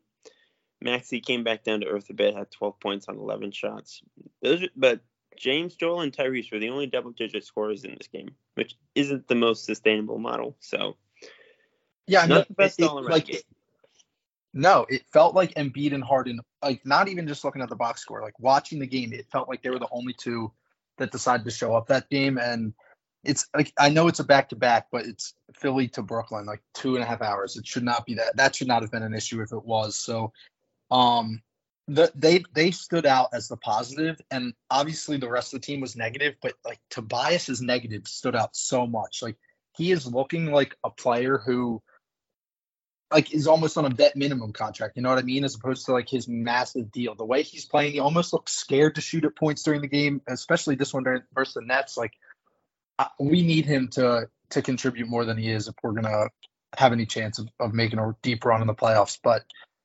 Maxey 0.81 1.21
came 1.21 1.43
back 1.43 1.65
down 1.65 1.81
to 1.81 1.87
earth 1.87 2.11
a 2.11 2.15
bit, 2.15 2.37
had 2.37 2.51
12 2.51 2.79
points 2.81 3.09
on 3.09 3.19
11 3.19 3.51
shots. 3.51 4.03
Those, 4.43 4.63
are, 4.63 4.69
but 4.77 5.01
James, 5.37 5.75
Joel, 5.75 6.03
and 6.03 6.13
Tyrese 6.13 6.53
were 6.53 6.59
the 6.59 6.71
only 6.71 6.87
double-digit 6.87 7.45
scorers 7.45 7.85
in 7.85 7.95
this 7.99 8.09
game, 8.09 8.35
which 8.55 8.77
isn't 8.95 9.29
the 9.29 9.35
most 9.35 9.65
sustainable 9.65 10.19
model. 10.19 10.57
So 10.61 10.97
yeah, 12.07 12.21
not 12.21 12.29
no, 12.29 12.45
the 12.49 12.55
best 12.55 12.81
all 12.83 12.99
around 12.99 13.11
like, 13.11 13.45
no, 14.55 14.87
it 14.89 15.05
felt 15.13 15.35
like 15.35 15.55
Embiid 15.55 15.93
and 15.93 16.05
Harden, 16.05 16.41
like 16.63 16.85
not 16.87 17.09
even 17.09 17.29
just 17.29 17.45
looking 17.45 17.63
at 17.63 17.69
the 17.69 17.77
box 17.77 18.01
score, 18.01 18.23
like 18.23 18.39
watching 18.39 18.79
the 18.79 18.87
game, 18.87 19.13
it 19.13 19.27
felt 19.31 19.49
like 19.49 19.63
they 19.63 19.71
were 19.71 19.79
the 19.79 19.89
only 19.91 20.15
two 20.15 20.53
that 20.99 21.13
decided 21.13 21.45
to 21.45 21.51
show 21.51 21.75
up 21.75 21.89
that 21.89 22.09
game. 22.11 22.39
And 22.39 22.75
it's 23.25 23.47
like 23.55 23.73
I 23.79 23.89
know 23.89 24.09
it's 24.09 24.21
a 24.21 24.25
back 24.25 24.51
to 24.51 24.57
back, 24.57 24.87
but 24.91 25.05
it's 25.05 25.35
Philly 25.55 25.89
to 25.89 26.03
Brooklyn, 26.03 26.47
like 26.47 26.63
two 26.75 26.95
and 26.95 27.03
a 27.03 27.07
half 27.07 27.23
hours. 27.23 27.57
It 27.57 27.67
should 27.67 27.85
not 27.85 28.07
be 28.07 28.15
that. 28.15 28.37
That 28.37 28.55
should 28.55 28.69
not 28.69 28.83
have 28.83 28.91
been 28.91 29.03
an 29.03 29.15
issue 29.15 29.41
if 29.43 29.53
it 29.53 29.65
was. 29.65 29.97
So, 29.97 30.33
um, 30.91 31.43
the, 31.89 32.11
they 32.15 32.45
they 32.55 32.71
stood 32.71 33.07
out 33.07 33.31
as 33.33 33.49
the 33.49 33.57
positive, 33.57 34.21
and 34.31 34.55
obviously 34.71 35.17
the 35.17 35.31
rest 35.31 35.55
of 35.55 35.61
the 35.61 35.67
team 35.67 35.81
was 35.81 35.97
negative. 35.97 36.35
But 36.41 36.55
like 36.65 36.81
Tobias's 36.91 37.61
negative 37.61 38.07
stood 38.07 38.37
out 38.37 38.57
so 38.57 38.87
much. 38.87 39.23
Like 39.23 39.37
he 39.77 39.93
is 39.93 40.07
looking 40.07 40.47
like 40.47 40.77
a 40.83 40.91
player 40.91 41.39
who 41.39 41.83
like 43.13 43.33
is 43.33 43.47
almost 43.47 43.77
on 43.79 43.85
a 43.85 43.91
vet 43.91 44.17
minimum 44.17 44.53
contract. 44.53 44.97
You 44.97 45.03
know 45.03 45.11
what 45.11 45.19
I 45.19 45.23
mean? 45.23 45.45
As 45.45 45.55
opposed 45.55 45.87
to 45.87 45.93
like 45.93 46.09
his 46.09 46.29
massive 46.29 46.91
deal. 46.91 47.15
The 47.15 47.25
way 47.25 47.43
he's 47.43 47.65
playing, 47.65 47.93
he 47.93 48.01
almost 48.01 48.33
looks 48.33 48.53
scared 48.53 48.97
to 48.97 49.01
shoot 49.01 49.25
at 49.25 49.37
points 49.37 49.63
during 49.63 49.81
the 49.81 49.89
game, 49.89 50.23
especially 50.27 50.75
this 50.75 50.93
one 50.93 51.05
during 51.05 51.23
versus 51.35 51.55
the 51.55 51.63
Nets. 51.63 51.97
Like 51.97 52.13
uh, 52.99 53.07
we 53.21 53.43
need 53.43 53.65
him 53.65 53.89
to 53.93 54.29
to 54.51 54.63
contribute 54.63 55.09
more 55.09 55.25
than 55.25 55.39
he 55.39 55.51
is 55.51 55.69
if 55.69 55.75
we're 55.83 55.93
gonna 55.93 56.29
have 56.77 56.93
any 56.93 57.07
chance 57.07 57.39
of, 57.39 57.49
of 57.61 57.73
making 57.73 57.99
a 57.99 58.17
deep 58.23 58.45
run 58.45 58.61
in 58.61 58.67
the 58.67 58.75
playoffs. 58.75 59.19
But 59.23 59.45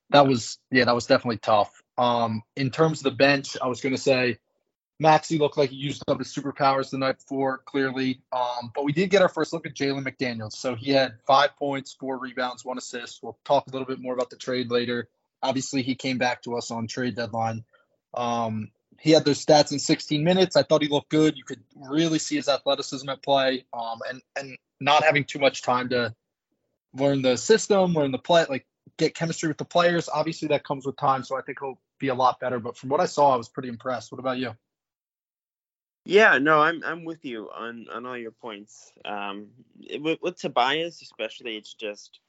that 0.10 0.28
was 0.28 0.58
yeah, 0.72 0.86
that 0.86 0.96
was 0.96 1.06
definitely 1.06 1.38
tough. 1.38 1.72
Um, 1.98 2.42
in 2.56 2.72
terms 2.72 3.00
of 3.00 3.04
the 3.04 3.12
bench, 3.12 3.56
I 3.62 3.68
was 3.68 3.82
gonna 3.82 3.98
say 3.98 4.40
Maxey 5.02 5.40
looked 5.40 5.58
like 5.58 5.72
he 5.72 5.78
used 5.78 6.04
up 6.08 6.20
his 6.20 6.28
superpowers 6.28 6.92
the 6.92 6.98
night 7.00 7.18
before, 7.18 7.58
clearly. 7.66 8.22
Um, 8.32 8.72
but 8.76 8.84
we 8.84 8.94
did 8.94 9.10
get 9.10 9.24
our 9.24 9.30
first 9.30 9.52
look 9.52 9.66
at 9.66 9.74
Jalen 9.74 10.08
McDaniels. 10.08 10.54
So 10.54 10.76
he 10.76 10.92
had 10.92 11.18
five 11.26 11.58
points, 11.58 11.92
four 11.92 12.20
rebounds, 12.20 12.64
one 12.64 12.78
assist. 12.78 13.24
We'll 13.24 13.40
talk 13.44 13.66
a 13.66 13.72
little 13.72 13.88
bit 13.88 14.00
more 14.00 14.14
about 14.14 14.30
the 14.30 14.36
trade 14.36 14.70
later. 14.70 15.10
Obviously, 15.42 15.82
he 15.82 15.96
came 15.96 16.20
back 16.20 16.44
to 16.44 16.56
us 16.56 16.70
on 16.70 16.86
trade 16.86 17.16
deadline. 17.16 17.64
Um, 18.14 18.70
he 19.00 19.10
had 19.10 19.26
those 19.26 19.44
stats 19.44 19.72
in 19.72 19.80
16 19.80 20.24
minutes. 20.24 20.56
I 20.56 20.62
thought 20.62 20.84
he 20.84 20.88
looked 20.88 21.10
good. 21.10 21.36
You 21.36 21.46
could 21.46 21.64
really 21.76 22.20
see 22.20 22.36
his 22.36 22.48
athleticism 22.48 23.10
at 23.10 23.24
play, 23.24 23.66
um, 23.74 24.02
and 24.08 24.22
and 24.36 24.58
not 24.80 25.04
having 25.04 25.24
too 25.24 25.40
much 25.40 25.64
time 25.64 25.90
to 25.90 26.14
learn 26.94 27.24
the 27.24 27.38
system, 27.38 27.94
learn 27.94 28.12
the 28.12 28.20
play. 28.20 28.46
Like 28.48 28.68
get 28.98 29.16
chemistry 29.16 29.48
with 29.48 29.58
the 29.58 29.66
players. 29.66 30.10
Obviously, 30.14 30.50
that 30.50 30.64
comes 30.64 30.86
with 30.86 30.96
time, 30.98 31.24
so 31.24 31.36
I 31.36 31.42
think 31.42 31.58
he'll 31.60 31.80
be 31.98 32.10
a 32.10 32.14
lot 32.14 32.40
better. 32.40 32.60
But 32.60 32.78
from 32.78 32.90
what 32.90 33.02
I 33.02 33.08
saw, 33.08 33.34
I 33.34 33.38
was 33.38 33.50
pretty 33.50 33.70
impressed. 33.70 34.12
What 34.12 34.20
about 34.20 34.38
you? 34.38 34.52
Yeah, 36.04 36.40
no, 36.40 36.60
I'm 36.62 36.84
I'm 36.84 37.06
with 37.06 37.24
you 37.26 37.50
on 37.56 37.86
on 37.94 38.06
all 38.06 38.18
your 38.18 38.32
points. 38.32 38.92
Um, 39.06 39.48
it, 39.80 40.02
with, 40.02 40.20
with 40.22 40.38
Tobias, 40.38 41.02
especially, 41.02 41.58
it's 41.58 41.74
just 41.74 42.20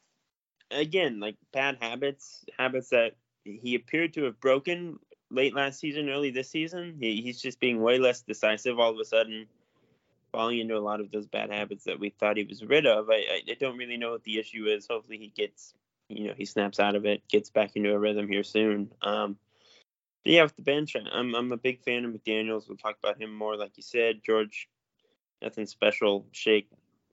again 0.70 1.20
like 1.20 1.36
bad 1.52 1.78
habits, 1.80 2.44
habits 2.58 2.90
that 2.90 3.14
he 3.44 3.74
appeared 3.74 4.12
to 4.14 4.24
have 4.24 4.40
broken 4.40 4.98
late 5.30 5.54
last 5.54 5.80
season, 5.80 6.10
early 6.10 6.30
this 6.30 6.50
season. 6.50 6.96
He, 7.00 7.22
he's 7.22 7.40
just 7.40 7.60
being 7.60 7.80
way 7.80 7.98
less 7.98 8.20
decisive 8.20 8.78
all 8.78 8.90
of 8.90 8.98
a 8.98 9.04
sudden, 9.06 9.46
falling 10.32 10.58
into 10.58 10.76
a 10.76 10.80
lot 10.80 11.00
of 11.00 11.10
those 11.10 11.26
bad 11.26 11.50
habits 11.50 11.84
that 11.84 11.98
we 11.98 12.10
thought 12.10 12.36
he 12.36 12.44
was 12.44 12.62
rid 12.62 12.86
of. 12.86 13.08
I, 13.10 13.42
I 13.48 13.54
don't 13.58 13.78
really 13.78 13.96
know 13.96 14.10
what 14.12 14.24
the 14.24 14.38
issue 14.38 14.66
is. 14.66 14.86
Hopefully, 14.86 15.16
he 15.16 15.28
gets, 15.28 15.72
you 16.10 16.28
know, 16.28 16.34
he 16.36 16.44
snaps 16.44 16.78
out 16.78 16.94
of 16.94 17.06
it, 17.06 17.26
gets 17.26 17.48
back 17.48 17.74
into 17.74 17.92
a 17.94 17.98
rhythm 17.98 18.28
here 18.28 18.44
soon. 18.44 18.92
Um, 19.00 19.38
yeah, 20.24 20.42
with 20.44 20.56
the 20.56 20.62
bench, 20.62 20.94
I'm 20.94 21.34
I'm 21.34 21.52
a 21.52 21.56
big 21.56 21.82
fan 21.82 22.04
of 22.04 22.12
McDaniel's. 22.12 22.68
We'll 22.68 22.76
talk 22.76 22.96
about 23.02 23.20
him 23.20 23.34
more, 23.34 23.56
like 23.56 23.76
you 23.76 23.82
said. 23.82 24.20
George, 24.24 24.68
nothing 25.40 25.66
special. 25.66 26.26
Shake, 26.32 26.68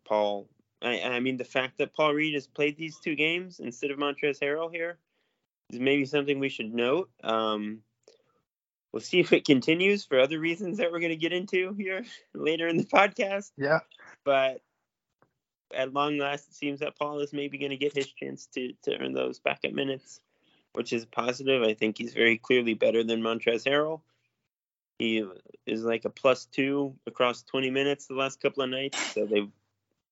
Paul. 0.06 0.48
I 0.82 1.02
I 1.02 1.20
mean 1.20 1.38
the 1.38 1.44
fact 1.44 1.80
that 1.80 1.96
Paul 1.96 2.14
Reed 2.14 2.36
has 2.36 2.48
played 2.48 2.78
these 2.78 2.98
two 3.00 3.16
games 3.16 3.60
instead 3.60 3.92
of 3.92 3.98
Montrezl 3.98 4.42
Harrell 4.42 4.72
here 4.72 5.00
is 5.72 5.80
maybe 5.80 6.06
something 6.06 6.40
we 6.40 6.50
should 6.50 6.74
note. 6.74 7.10
Um, 7.24 7.80
we'll 8.92 9.02
see 9.02 9.20
if 9.20 9.34
it 9.34 9.46
continues 9.46 10.06
for 10.06 10.20
other 10.20 10.40
reasons 10.40 10.78
that 10.78 10.92
we're 10.92 11.00
going 11.00 11.10
to 11.10 11.16
get 11.16 11.34
into 11.34 11.74
here 11.74 12.06
later 12.34 12.68
in 12.68 12.78
the 12.78 12.86
podcast. 12.86 13.52
Yeah. 13.58 13.80
But 14.24 14.62
at 15.74 15.94
long 15.94 16.18
last, 16.18 16.50
it 16.50 16.56
seems 16.56 16.80
that 16.80 16.98
Paul 16.98 17.20
is 17.20 17.34
maybe 17.34 17.58
going 17.58 17.72
to 17.72 17.78
get 17.78 17.96
his 17.96 18.08
chance 18.08 18.46
to 18.54 18.74
to 18.84 18.98
earn 19.00 19.14
those 19.14 19.40
backup 19.40 19.74
minutes 19.74 20.22
which 20.80 20.94
is 20.94 21.04
positive. 21.04 21.62
I 21.62 21.74
think 21.74 21.98
he's 21.98 22.14
very 22.14 22.38
clearly 22.38 22.74
better 22.74 23.04
than 23.04 23.22
Montrezl 23.22 23.68
Harrell. 23.68 24.00
He 24.98 25.26
is 25.66 25.84
like 25.84 26.06
a 26.06 26.10
plus 26.10 26.46
two 26.46 26.96
across 27.06 27.44
20 27.44 27.70
minutes 27.70 28.08
the 28.08 28.14
last 28.14 28.40
couple 28.40 28.64
of 28.64 28.70
nights, 28.70 28.98
so 29.14 29.26
they've 29.26 29.52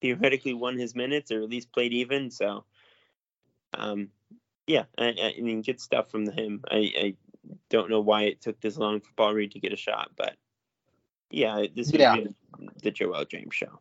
theoretically 0.01 0.53
won 0.53 0.77
his 0.77 0.93
minutes 0.93 1.31
or 1.31 1.41
at 1.41 1.49
least 1.49 1.71
played 1.71 1.93
even. 1.93 2.31
So, 2.31 2.65
um, 3.75 4.09
yeah, 4.67 4.83
I, 4.97 5.33
I 5.37 5.41
mean, 5.41 5.61
good 5.61 5.79
stuff 5.79 6.11
from 6.11 6.29
him. 6.29 6.65
I, 6.69 6.91
I 6.97 7.15
don't 7.69 7.89
know 7.89 8.01
why 8.01 8.23
it 8.23 8.41
took 8.41 8.59
this 8.59 8.75
long 8.75 8.99
for 8.99 9.13
Paul 9.15 9.35
Reed 9.35 9.51
to 9.51 9.61
get 9.61 9.71
a 9.71 9.77
shot, 9.77 10.11
but 10.17 10.35
yeah, 11.29 11.63
this 11.73 11.93
yeah. 11.93 12.17
is 12.17 12.33
the 12.83 12.91
Joel 12.91 13.23
James 13.23 13.55
show. 13.55 13.79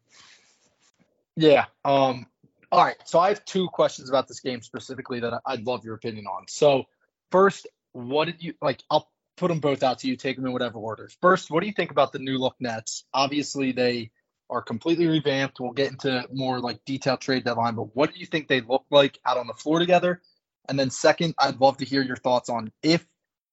Yeah. 1.35 1.65
Um, 1.85 2.27
all 2.73 2.85
right. 2.85 2.97
So 3.05 3.19
I 3.19 3.29
have 3.29 3.45
two 3.45 3.69
questions 3.69 4.09
about 4.09 4.29
this 4.29 4.41
game 4.41 4.63
specifically 4.63 5.21
that 5.21 5.41
I'd 5.45 5.67
love 5.67 5.85
your 5.85 5.95
opinion 5.95 6.27
on. 6.27 6.45
So, 6.49 6.85
first, 7.31 7.67
what 7.93 8.27
did 8.27 8.43
you 8.43 8.55
like? 8.61 8.83
I'll 8.91 9.09
put 9.37 9.49
them 9.49 9.61
both 9.61 9.83
out 9.83 10.01
to 10.01 10.09
you. 10.09 10.17
Take 10.17 10.37
them 10.37 10.47
in 10.47 10.53
whatever 10.53 10.79
order. 10.79 11.09
First, 11.21 11.51
what 11.51 11.61
do 11.61 11.67
you 11.67 11.73
think 11.73 11.91
about 11.91 12.13
the 12.13 12.19
new 12.19 12.39
look 12.39 12.57
Nets? 12.61 13.05
Obviously, 13.13 13.73
they 13.73 14.11
are 14.49 14.63
completely 14.63 15.07
revamped. 15.07 15.61
We'll 15.61 15.73
get 15.73 15.91
into 15.91 16.27
more 16.33 16.61
like 16.61 16.85
detailed 16.85 17.21
trade 17.21 17.45
deadline, 17.45 17.75
but 17.75 17.95
what 17.95 18.13
do 18.13 18.21
you 18.21 18.27
think 18.27 18.49
they 18.49 18.61
look 18.61 18.85
like 18.91 19.19
out 19.27 19.37
on 19.37 19.47
the 19.47 19.55
floor 19.55 19.79
together? 19.79 20.21
And 20.69 20.79
then 20.79 20.91
second, 20.91 21.35
I'd 21.39 21.61
love 21.61 21.79
to 21.79 21.85
hear 21.85 22.03
your 22.03 22.17
thoughts 22.17 22.49
on 22.49 22.73
if 22.83 23.07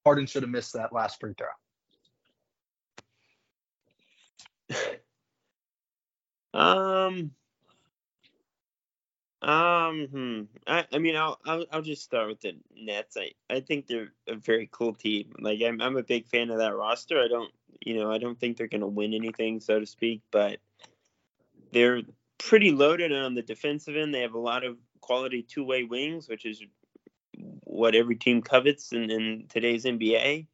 Harden 0.06 0.26
should 0.26 0.44
have 0.44 0.50
missed 0.50 0.74
that 0.74 0.94
last 0.94 1.20
free 1.20 1.34
throw. 1.38 1.48
Um, 6.54 7.32
um, 9.44 10.08
hmm. 10.08 10.42
I, 10.66 10.86
I 10.92 11.00
mean, 11.00 11.16
I'll, 11.16 11.38
I'll 11.46 11.66
I'll 11.72 11.82
just 11.82 12.04
start 12.04 12.30
with 12.30 12.42
the 12.42 12.56
Nets. 12.76 13.18
I, 13.18 13.32
I 13.54 13.60
think 13.60 13.88
they're 13.88 14.14
a 14.28 14.36
very 14.36 14.70
cool 14.72 14.94
team. 14.94 15.34
Like 15.40 15.60
I'm 15.62 15.82
I'm 15.82 15.98
a 15.98 16.04
big 16.04 16.28
fan 16.28 16.50
of 16.50 16.60
that 16.60 16.76
roster. 16.76 17.22
I 17.22 17.28
don't 17.28 17.52
you 17.82 17.96
know 17.96 18.12
I 18.12 18.18
don't 18.18 18.40
think 18.40 18.58
they're 18.58 18.68
gonna 18.68 18.88
win 18.88 19.14
anything 19.14 19.60
so 19.60 19.80
to 19.80 19.86
speak, 19.86 20.22
but 20.32 20.60
they're 21.74 22.02
pretty 22.38 22.72
loaded 22.72 23.12
on 23.12 23.36
the 23.36 23.42
defensive 23.42 23.96
end. 23.96 24.14
They 24.14 24.22
have 24.22 24.34
a 24.34 24.40
lot 24.40 24.64
of 24.64 24.78
quality 25.02 25.42
two 25.42 25.66
way 25.66 25.84
wings, 25.84 26.30
which 26.30 26.46
is 26.46 26.64
what 27.64 27.96
every 27.96 28.16
team 28.16 28.42
covets 28.42 28.94
in, 28.94 29.10
in 29.10 29.46
today's 29.50 29.86
NBA. 29.86 30.48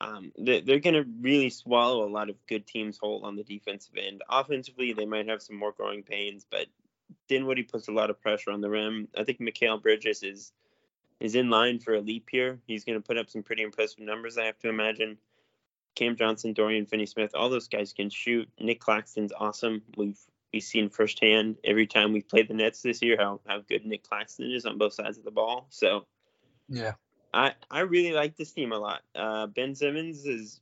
Um, 0.00 0.32
they're, 0.36 0.60
they're 0.60 0.80
going 0.80 0.94
to 0.94 1.04
really 1.20 1.50
swallow 1.50 2.04
a 2.04 2.10
lot 2.10 2.28
of 2.28 2.36
good 2.48 2.66
teams 2.66 2.98
whole 2.98 3.24
on 3.24 3.36
the 3.36 3.44
defensive 3.44 3.94
end. 3.96 4.22
Offensively, 4.28 4.92
they 4.92 5.06
might 5.06 5.28
have 5.28 5.42
some 5.42 5.56
more 5.56 5.70
growing 5.70 6.02
pains, 6.02 6.44
but 6.50 6.66
Dinwiddie 7.28 7.64
puts 7.64 7.88
a 7.88 7.92
lot 7.92 8.10
of 8.10 8.20
pressure 8.20 8.50
on 8.50 8.60
the 8.60 8.70
rim. 8.70 9.08
I 9.16 9.24
think 9.24 9.40
Mikal 9.40 9.82
Bridges 9.82 10.22
is 10.22 10.52
is 11.20 11.34
in 11.36 11.50
line 11.50 11.78
for 11.78 11.94
a 11.94 12.00
leap 12.00 12.28
here. 12.30 12.58
He's 12.66 12.84
going 12.84 13.00
to 13.00 13.06
put 13.06 13.16
up 13.16 13.30
some 13.30 13.44
pretty 13.44 13.62
impressive 13.62 14.00
numbers, 14.00 14.38
I 14.38 14.44
have 14.46 14.58
to 14.60 14.68
imagine. 14.68 15.18
Cam 15.94 16.16
Johnson, 16.16 16.52
Dorian 16.52 16.86
Finney-Smith, 16.86 17.32
all 17.34 17.48
those 17.48 17.68
guys 17.68 17.92
can 17.92 18.10
shoot. 18.10 18.48
Nick 18.58 18.80
Claxton's 18.80 19.32
awesome. 19.38 19.82
We've 19.96 20.18
we've 20.52 20.62
seen 20.62 20.90
firsthand 20.90 21.56
every 21.64 21.86
time 21.86 22.12
we've 22.12 22.28
played 22.28 22.48
the 22.48 22.54
Nets 22.54 22.82
this 22.82 23.02
year 23.02 23.16
how 23.18 23.40
how 23.46 23.60
good 23.60 23.86
Nick 23.86 24.02
Claxton 24.02 24.50
is 24.50 24.66
on 24.66 24.78
both 24.78 24.94
sides 24.94 25.18
of 25.18 25.24
the 25.24 25.30
ball. 25.30 25.66
So 25.70 26.06
yeah, 26.68 26.92
I 27.32 27.54
I 27.70 27.80
really 27.80 28.12
like 28.12 28.36
this 28.36 28.52
team 28.52 28.72
a 28.72 28.78
lot. 28.78 29.02
Uh, 29.14 29.46
ben 29.46 29.74
Simmons 29.74 30.26
is 30.26 30.60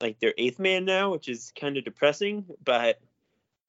like 0.00 0.20
their 0.20 0.34
eighth 0.38 0.58
man 0.58 0.84
now, 0.84 1.10
which 1.10 1.28
is 1.28 1.52
kind 1.58 1.76
of 1.76 1.84
depressing, 1.84 2.44
but 2.64 3.00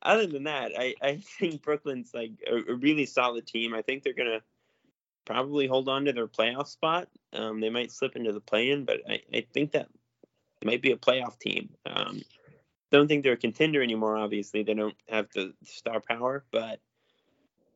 other 0.02 0.28
than 0.28 0.44
that, 0.44 0.72
I, 0.78 0.96
I 1.02 1.18
think 1.40 1.62
Brooklyn's 1.62 2.12
like 2.14 2.32
a, 2.50 2.72
a, 2.72 2.76
really 2.76 3.06
solid 3.06 3.48
team. 3.48 3.74
I 3.74 3.82
think 3.82 4.04
they're 4.04 4.14
gonna 4.14 4.42
probably 5.26 5.68
hold 5.68 5.90
on 5.90 6.06
to 6.06 6.14
their 6.14 6.28
playoff 6.28 6.68
spot. 6.68 7.08
Um, 7.34 7.60
they 7.60 7.70
might 7.70 7.92
slip 7.92 8.16
into 8.16 8.34
the 8.34 8.40
play-in, 8.40 8.86
but 8.86 9.02
I, 9.08 9.22
I 9.34 9.46
think 9.54 9.72
that 9.74 9.88
might 10.64 10.82
be 10.82 10.92
a 10.92 10.98
playoff 10.98 11.38
team. 11.40 11.70
Um, 11.86 12.22
don't 12.92 13.08
think 13.08 13.24
they're 13.24 13.34
a 13.34 13.38
contender 13.38 13.84
anymore. 13.84 14.18
Obviously, 14.18 14.64
they 14.64 14.74
don't 14.74 14.96
have 15.08 15.28
the 15.34 15.54
star 15.64 16.02
power, 16.02 16.44
but 16.52 16.80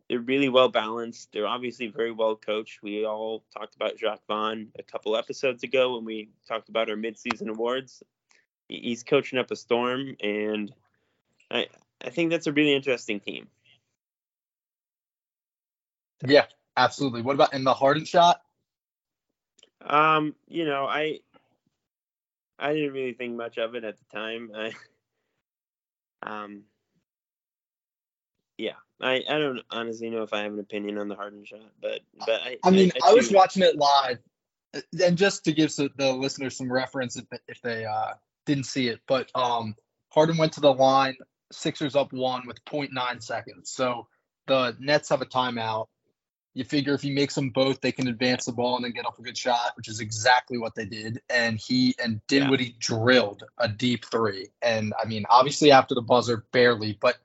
they're 0.10 0.20
really 0.20 0.50
well 0.50 0.70
balanced. 0.70 1.32
They're 1.32 1.48
obviously 1.48 1.88
very 1.88 2.12
well 2.12 2.36
coached. 2.36 2.82
We 2.82 3.06
all 3.06 3.44
talked 3.56 3.76
about 3.76 3.98
Jacque 3.98 4.26
Vaughn 4.28 4.70
a 4.78 4.84
couple 4.84 5.16
episodes 5.16 5.64
ago 5.64 5.96
when 5.96 6.06
we 6.06 6.30
talked 6.48 6.70
about 6.70 6.90
our 6.90 6.96
midseason 6.96 7.50
awards. 7.50 8.04
He's 8.68 9.04
coaching 9.04 9.40
up 9.40 9.52
a 9.52 9.56
storm, 9.56 10.16
and 10.22 10.74
I 11.52 11.68
I 12.04 12.10
think 12.10 12.32
that's 12.32 12.48
a 12.48 12.54
really 12.54 12.74
interesting 12.74 13.20
team. 13.20 13.48
Yeah, 16.26 16.46
absolutely. 16.76 17.22
What 17.22 17.36
about 17.36 17.54
in 17.54 17.64
the 17.64 17.74
Harden 17.74 18.06
shot? 18.06 18.42
Um, 19.82 20.36
you 20.48 20.66
know, 20.66 20.86
I 20.86 21.20
I 22.58 22.74
didn't 22.74 22.94
really 22.94 23.14
think 23.14 23.36
much 23.36 23.58
of 23.58 23.76
it 23.76 23.84
at 23.84 23.96
the 23.98 24.18
time. 24.18 24.52
I 24.56 24.72
um 26.24 26.64
yeah, 28.58 28.76
I, 29.02 29.24
I 29.28 29.40
don't 29.40 29.62
honestly 29.72 30.10
know 30.10 30.22
if 30.22 30.32
I 30.32 30.44
have 30.44 30.54
an 30.54 30.60
opinion 30.60 30.98
on 30.98 31.08
the 31.08 31.16
Harden 31.16 31.44
shot, 31.44 31.60
but 31.82 32.02
but 32.26 32.42
I 32.42 32.58
I 32.64 32.70
mean 32.70 32.92
I, 33.02 33.08
I, 33.08 33.12
I 33.12 33.14
was 33.14 33.32
watching 33.32 33.64
it 33.64 33.76
live, 33.76 34.20
and 35.02 35.18
just 35.18 35.46
to 35.46 35.52
give 35.52 35.76
the 35.76 36.14
listeners 36.14 36.56
some 36.58 36.72
reference 36.72 37.18
if 37.18 37.26
if 37.48 37.62
they 37.62 37.86
uh, 37.86 38.14
didn't 38.46 38.66
see 38.66 38.88
it, 38.88 39.02
but 39.08 39.30
um 39.36 39.76
Harden 40.10 40.38
went 40.38 40.54
to 40.54 40.62
the 40.62 40.74
line 40.74 41.18
Sixers 41.52 41.96
up 41.96 42.14
one 42.14 42.48
with 42.48 42.64
0.9 42.66 43.24
seconds. 43.24 43.70
So 43.70 44.08
the 44.48 44.76
Nets 44.80 45.10
have 45.10 45.22
a 45.22 45.26
timeout. 45.26 45.88
You 46.56 46.64
figure 46.64 46.94
if 46.94 47.02
he 47.02 47.12
makes 47.12 47.34
them 47.34 47.50
both, 47.50 47.82
they 47.82 47.92
can 47.92 48.08
advance 48.08 48.46
the 48.46 48.52
ball 48.52 48.76
and 48.76 48.86
then 48.86 48.92
get 48.92 49.08
off 49.08 49.18
a 49.18 49.24
good 49.24 49.38
shot, 49.38 49.72
which 49.76 49.88
is 49.88 50.00
exactly 50.00 50.60
what 50.60 50.76
they 50.76 50.86
did. 50.86 51.22
And 51.28 51.60
he 51.60 51.96
and 52.04 52.22
Dinwiddie 52.28 52.66
yeah. 52.66 52.72
drilled 52.78 53.44
a 53.58 53.68
deep 53.68 54.06
three. 54.06 54.50
And 54.62 54.94
I 55.02 55.08
mean, 55.08 55.26
obviously 55.30 55.72
after 55.72 55.96
the 55.96 56.02
buzzer, 56.02 56.46
barely. 56.52 56.98
But 57.00 57.18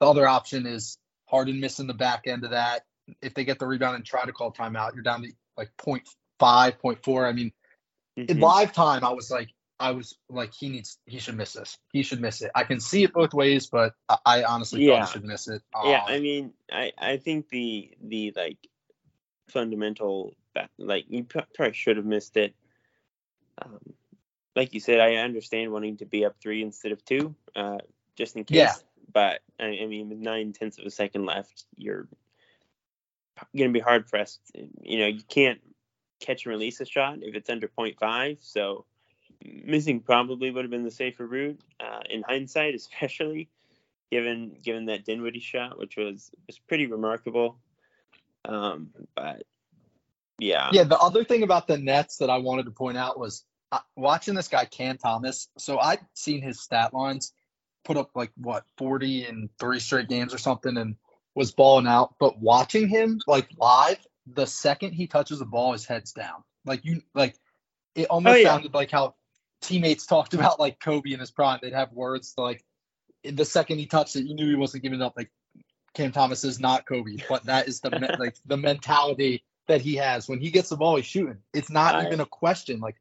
the 0.00 0.06
other 0.06 0.26
option 0.26 0.66
is 0.66 0.96
Harden 1.26 1.60
missing 1.60 1.88
the 1.88 1.94
back 1.94 2.26
end 2.26 2.44
of 2.44 2.50
that. 2.50 2.82
If 3.20 3.34
they 3.34 3.44
get 3.44 3.58
the 3.58 3.66
rebound 3.66 3.96
and 3.96 4.04
try 4.04 4.24
to 4.24 4.32
call 4.32 4.52
timeout, 4.52 4.94
you're 4.94 5.02
down 5.02 5.22
to 5.22 5.32
like 5.58 5.70
0.5, 5.78 6.02
0.4. 6.40 7.28
I 7.28 7.32
mean, 7.32 7.52
mm-hmm. 8.18 8.30
in 8.30 8.40
live 8.40 8.72
time, 8.72 9.04
I 9.04 9.10
was 9.10 9.30
like, 9.30 9.50
I 9.80 9.92
was 9.92 10.14
like, 10.28 10.52
he 10.52 10.68
needs, 10.68 10.98
he 11.06 11.18
should 11.18 11.36
miss 11.36 11.54
this. 11.54 11.78
He 11.92 12.02
should 12.02 12.20
miss 12.20 12.42
it. 12.42 12.50
I 12.54 12.64
can 12.64 12.80
see 12.80 13.02
it 13.02 13.14
both 13.14 13.32
ways, 13.32 13.66
but 13.66 13.94
I, 14.08 14.18
I 14.26 14.42
honestly 14.44 14.86
yeah. 14.86 15.06
he 15.06 15.12
should 15.12 15.24
miss 15.24 15.48
it. 15.48 15.62
Um, 15.74 15.88
yeah, 15.88 16.04
I 16.06 16.20
mean, 16.20 16.52
I, 16.70 16.92
I 16.98 17.16
think 17.16 17.48
the 17.48 17.90
the 18.02 18.32
like 18.36 18.58
fundamental 19.48 20.34
like 20.78 21.06
you 21.08 21.24
probably 21.24 21.72
should 21.72 21.96
have 21.96 22.06
missed 22.06 22.36
it. 22.36 22.54
Um, 23.60 23.80
like 24.54 24.74
you 24.74 24.80
said, 24.80 25.00
I 25.00 25.16
understand 25.16 25.72
wanting 25.72 25.98
to 25.98 26.06
be 26.06 26.24
up 26.24 26.36
three 26.40 26.62
instead 26.62 26.92
of 26.92 27.04
two, 27.04 27.34
uh, 27.56 27.78
just 28.16 28.36
in 28.36 28.44
case. 28.44 28.56
Yeah. 28.56 28.74
But 29.12 29.40
I, 29.58 29.78
I 29.82 29.86
mean, 29.86 30.08
with 30.08 30.18
nine 30.18 30.52
tenths 30.52 30.78
of 30.78 30.84
a 30.84 30.90
second 30.90 31.24
left, 31.24 31.64
you're 31.76 32.06
going 33.56 33.70
to 33.70 33.72
be 33.72 33.80
hard 33.80 34.06
pressed. 34.06 34.40
You 34.54 34.98
know, 34.98 35.06
you 35.06 35.22
can't 35.22 35.60
catch 36.20 36.44
and 36.44 36.52
release 36.52 36.80
a 36.80 36.84
shot 36.84 37.18
if 37.22 37.34
it's 37.34 37.50
under 37.50 37.68
0.5. 37.68 38.38
So 38.40 38.84
missing 39.44 40.00
probably 40.00 40.50
would 40.50 40.64
have 40.64 40.70
been 40.70 40.84
the 40.84 40.90
safer 40.90 41.26
route 41.26 41.60
uh, 41.80 42.00
in 42.08 42.22
hindsight, 42.22 42.74
especially 42.74 43.48
given 44.10 44.56
given 44.62 44.86
that 44.86 45.04
Dinwiddie 45.04 45.40
shot, 45.40 45.78
which 45.78 45.96
was 45.96 46.30
was 46.46 46.58
pretty 46.58 46.86
remarkable. 46.86 47.58
Um, 48.44 48.90
but 49.14 49.42
Yeah. 50.38 50.70
Yeah, 50.72 50.84
the 50.84 50.98
other 50.98 51.24
thing 51.24 51.42
about 51.42 51.66
the 51.66 51.78
Nets 51.78 52.18
that 52.18 52.30
I 52.30 52.38
wanted 52.38 52.64
to 52.64 52.70
point 52.70 52.96
out 52.96 53.18
was 53.18 53.44
uh, 53.72 53.80
watching 53.96 54.34
this 54.34 54.48
guy 54.48 54.64
Cam 54.64 54.98
Thomas. 54.98 55.48
So 55.58 55.78
I'd 55.78 56.00
seen 56.14 56.42
his 56.42 56.60
stat 56.60 56.92
lines 56.94 57.32
put 57.84 57.96
up 57.96 58.10
like 58.14 58.32
what 58.36 58.64
40 58.78 59.26
in 59.26 59.50
three 59.58 59.80
straight 59.80 60.08
games 60.08 60.34
or 60.34 60.38
something 60.38 60.76
and 60.76 60.96
was 61.34 61.52
balling 61.52 61.86
out. 61.86 62.14
But 62.18 62.40
watching 62.40 62.88
him 62.88 63.20
like 63.26 63.48
live, 63.58 63.98
the 64.26 64.46
second 64.46 64.92
he 64.92 65.06
touches 65.06 65.38
the 65.38 65.44
ball, 65.44 65.72
his 65.72 65.86
head's 65.86 66.12
down. 66.12 66.42
Like 66.64 66.84
you 66.84 67.02
like 67.14 67.36
it 67.94 68.06
almost 68.08 68.36
Oh, 68.36 68.38
yeah. 68.38 68.52
sounded 68.52 68.74
like 68.74 68.90
how 68.90 69.14
teammates 69.60 70.06
talked 70.06 70.34
about 70.34 70.58
like 70.60 70.80
Kobe 70.80 71.12
in 71.12 71.20
his 71.20 71.30
prime. 71.30 71.58
They'd 71.62 71.72
have 71.72 71.92
words 71.92 72.34
to, 72.34 72.42
like 72.42 72.64
the 73.24 73.44
second 73.44 73.78
he 73.78 73.86
touched 73.86 74.16
it, 74.16 74.24
you 74.24 74.34
knew 74.34 74.48
he 74.48 74.54
wasn't 74.56 74.82
giving 74.82 75.02
up. 75.02 75.14
Like 75.16 75.30
Cam 75.94 76.12
Thomas 76.12 76.44
is 76.44 76.60
not 76.60 76.86
Kobe, 76.86 77.16
but 77.28 77.44
that 77.46 77.68
is 77.68 77.80
the 77.80 77.90
me- 77.90 78.08
like 78.18 78.36
the 78.46 78.56
mentality 78.56 79.44
that 79.68 79.80
he 79.80 79.96
has 79.96 80.28
when 80.28 80.40
he 80.40 80.50
gets 80.50 80.70
the 80.70 80.76
ball, 80.76 80.96
he's 80.96 81.06
shooting. 81.06 81.38
It's 81.52 81.70
not 81.70 81.94
I- 81.94 82.06
even 82.06 82.20
a 82.20 82.26
question. 82.26 82.80
Like 82.80 82.96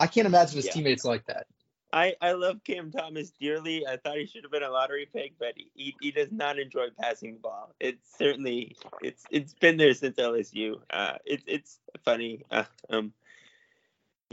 I 0.00 0.06
can't 0.06 0.26
imagine 0.26 0.56
his 0.56 0.66
Yeah. 0.66 0.72
teammates 0.72 1.04
like 1.04 1.26
that. 1.26 1.46
I, 1.92 2.16
I 2.20 2.32
love 2.32 2.64
Cam 2.64 2.90
Thomas 2.90 3.30
dearly. 3.30 3.86
I 3.86 3.98
thought 3.98 4.16
he 4.16 4.26
should 4.26 4.42
have 4.42 4.50
been 4.50 4.64
a 4.64 4.70
lottery 4.70 5.06
pick, 5.06 5.34
but 5.38 5.54
he, 5.74 5.94
he 6.00 6.10
does 6.10 6.32
not 6.32 6.58
enjoy 6.58 6.88
passing 7.00 7.34
the 7.34 7.38
ball. 7.38 7.72
It's 7.78 8.18
certainly 8.18 8.76
it's 9.00 9.22
it's 9.30 9.54
been 9.54 9.76
there 9.76 9.94
since 9.94 10.16
LSU. 10.16 10.80
Uh, 10.90 11.18
it's 11.24 11.44
it's 11.46 11.78
funny. 12.04 12.42
Uh, 12.50 12.64
um, 12.90 13.12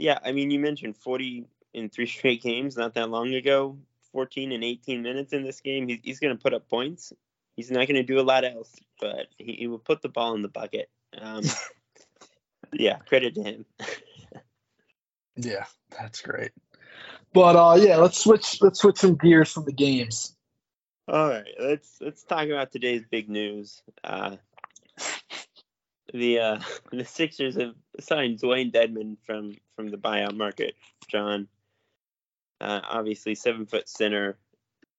yeah, 0.02 0.18
I 0.24 0.32
mean 0.32 0.50
you 0.50 0.58
mentioned 0.58 0.96
40 0.96 1.46
in 1.72 1.88
three 1.88 2.06
straight 2.16 2.42
games 2.42 2.76
not 2.76 2.94
that 2.94 3.08
long 3.08 3.32
ago. 3.34 3.78
14 4.12 4.52
and 4.52 4.62
18 4.62 5.00
minutes 5.00 5.32
in 5.32 5.42
this 5.42 5.60
game. 5.60 5.88
He's 5.88 6.00
he's 6.02 6.20
going 6.20 6.36
to 6.36 6.42
put 6.42 6.52
up 6.52 6.68
points. 6.68 7.12
He's 7.56 7.70
not 7.70 7.86
going 7.86 7.96
to 7.96 8.02
do 8.02 8.20
a 8.20 8.22
lot 8.22 8.44
else, 8.44 8.74
but 9.00 9.28
he, 9.38 9.52
he 9.60 9.66
will 9.66 9.78
put 9.78 10.02
the 10.02 10.08
ball 10.08 10.34
in 10.34 10.42
the 10.42 10.48
bucket. 10.48 10.90
Um, 11.18 11.44
yeah, 12.72 12.98
credit 12.98 13.34
to 13.36 13.42
him. 13.42 13.66
Yeah, 15.34 15.64
that's 15.98 16.20
great. 16.20 16.52
But 17.32 17.56
uh 17.56 17.78
yeah, 17.80 17.96
let's 17.96 18.18
switch 18.18 18.60
let's 18.60 18.80
switch 18.80 18.98
some 18.98 19.16
gears 19.16 19.50
from 19.50 19.64
the 19.64 19.72
games. 19.72 20.36
All 21.08 21.26
right, 21.26 21.48
let's 21.58 21.96
let's 22.02 22.22
talk 22.22 22.48
about 22.48 22.70
today's 22.70 23.02
big 23.10 23.30
news. 23.30 23.82
Uh, 24.04 24.36
the 26.12 26.38
uh, 26.38 26.60
the 26.92 27.04
Sixers 27.04 27.56
have 27.56 27.74
signed 28.00 28.38
Dewayne 28.38 28.72
Dedmon 28.72 29.16
from 29.26 29.54
from 29.76 29.88
the 29.90 29.96
buyout 29.96 30.36
market. 30.36 30.74
John, 31.08 31.48
uh, 32.60 32.80
obviously 32.88 33.34
seven 33.34 33.66
foot 33.66 33.88
center, 33.88 34.36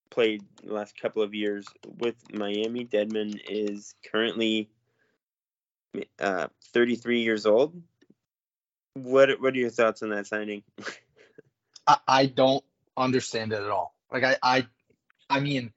played 0.09 0.43
the 0.63 0.73
last 0.73 0.99
couple 0.99 1.23
of 1.23 1.33
years 1.33 1.65
with 1.99 2.15
Miami. 2.31 2.85
Dedman 2.85 3.39
is 3.47 3.95
currently 4.11 4.69
uh, 6.19 6.47
33 6.73 7.21
years 7.21 7.45
old. 7.45 7.81
What 8.93 9.29
what 9.41 9.53
are 9.53 9.57
your 9.57 9.69
thoughts 9.69 10.03
on 10.03 10.09
that 10.09 10.27
signing? 10.27 10.63
I, 11.87 11.97
I 12.07 12.25
don't 12.27 12.63
understand 12.95 13.53
it 13.53 13.61
at 13.61 13.69
all. 13.69 13.95
Like 14.11 14.23
I 14.23 14.37
I 14.43 14.67
I 15.29 15.39
mean 15.39 15.73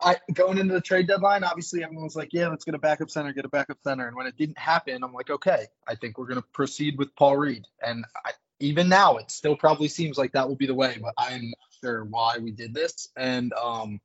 I 0.00 0.16
going 0.32 0.58
into 0.58 0.74
the 0.74 0.80
trade 0.80 1.06
deadline, 1.06 1.44
obviously 1.44 1.82
everyone 1.82 2.04
was 2.04 2.16
like, 2.16 2.30
Yeah, 2.32 2.48
let's 2.48 2.64
get 2.64 2.74
a 2.74 2.78
backup 2.78 3.10
center, 3.10 3.32
get 3.32 3.44
a 3.44 3.48
backup 3.48 3.78
center. 3.82 4.06
And 4.06 4.16
when 4.16 4.26
it 4.26 4.36
didn't 4.36 4.58
happen, 4.58 5.02
I'm 5.02 5.12
like, 5.12 5.30
okay, 5.30 5.66
I 5.86 5.94
think 5.94 6.18
we're 6.18 6.26
gonna 6.26 6.44
proceed 6.52 6.98
with 6.98 7.14
Paul 7.16 7.36
Reed. 7.36 7.64
And 7.84 8.04
I, 8.24 8.32
even 8.60 8.88
now 8.88 9.16
it 9.16 9.30
still 9.30 9.56
probably 9.56 9.88
seems 9.88 10.18
like 10.18 10.32
that 10.32 10.48
will 10.48 10.56
be 10.56 10.66
the 10.66 10.74
way, 10.74 10.98
but 11.00 11.14
I 11.16 11.32
am 11.32 11.44
not 11.48 11.58
sure 11.80 12.04
why 12.04 12.38
we 12.38 12.50
did 12.50 12.74
this. 12.74 13.08
And 13.16 13.52
um 13.54 14.00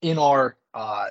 in 0.00 0.18
our 0.18 0.56
uh 0.72 1.08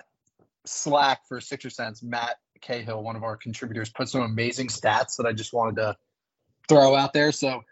Slack 0.65 1.27
for 1.27 1.41
Sixer 1.41 1.69
Sense, 1.69 2.01
Matt 2.01 2.37
Cahill, 2.61 3.03
one 3.03 3.15
of 3.15 3.23
our 3.23 3.35
contributors, 3.35 3.89
put 3.89 4.09
some 4.09 4.21
amazing 4.21 4.67
stats 4.67 5.17
that 5.17 5.25
I 5.25 5.33
just 5.33 5.53
wanted 5.53 5.75
to 5.75 5.97
throw 6.69 6.95
out 6.95 7.13
there. 7.13 7.31
So 7.31 7.63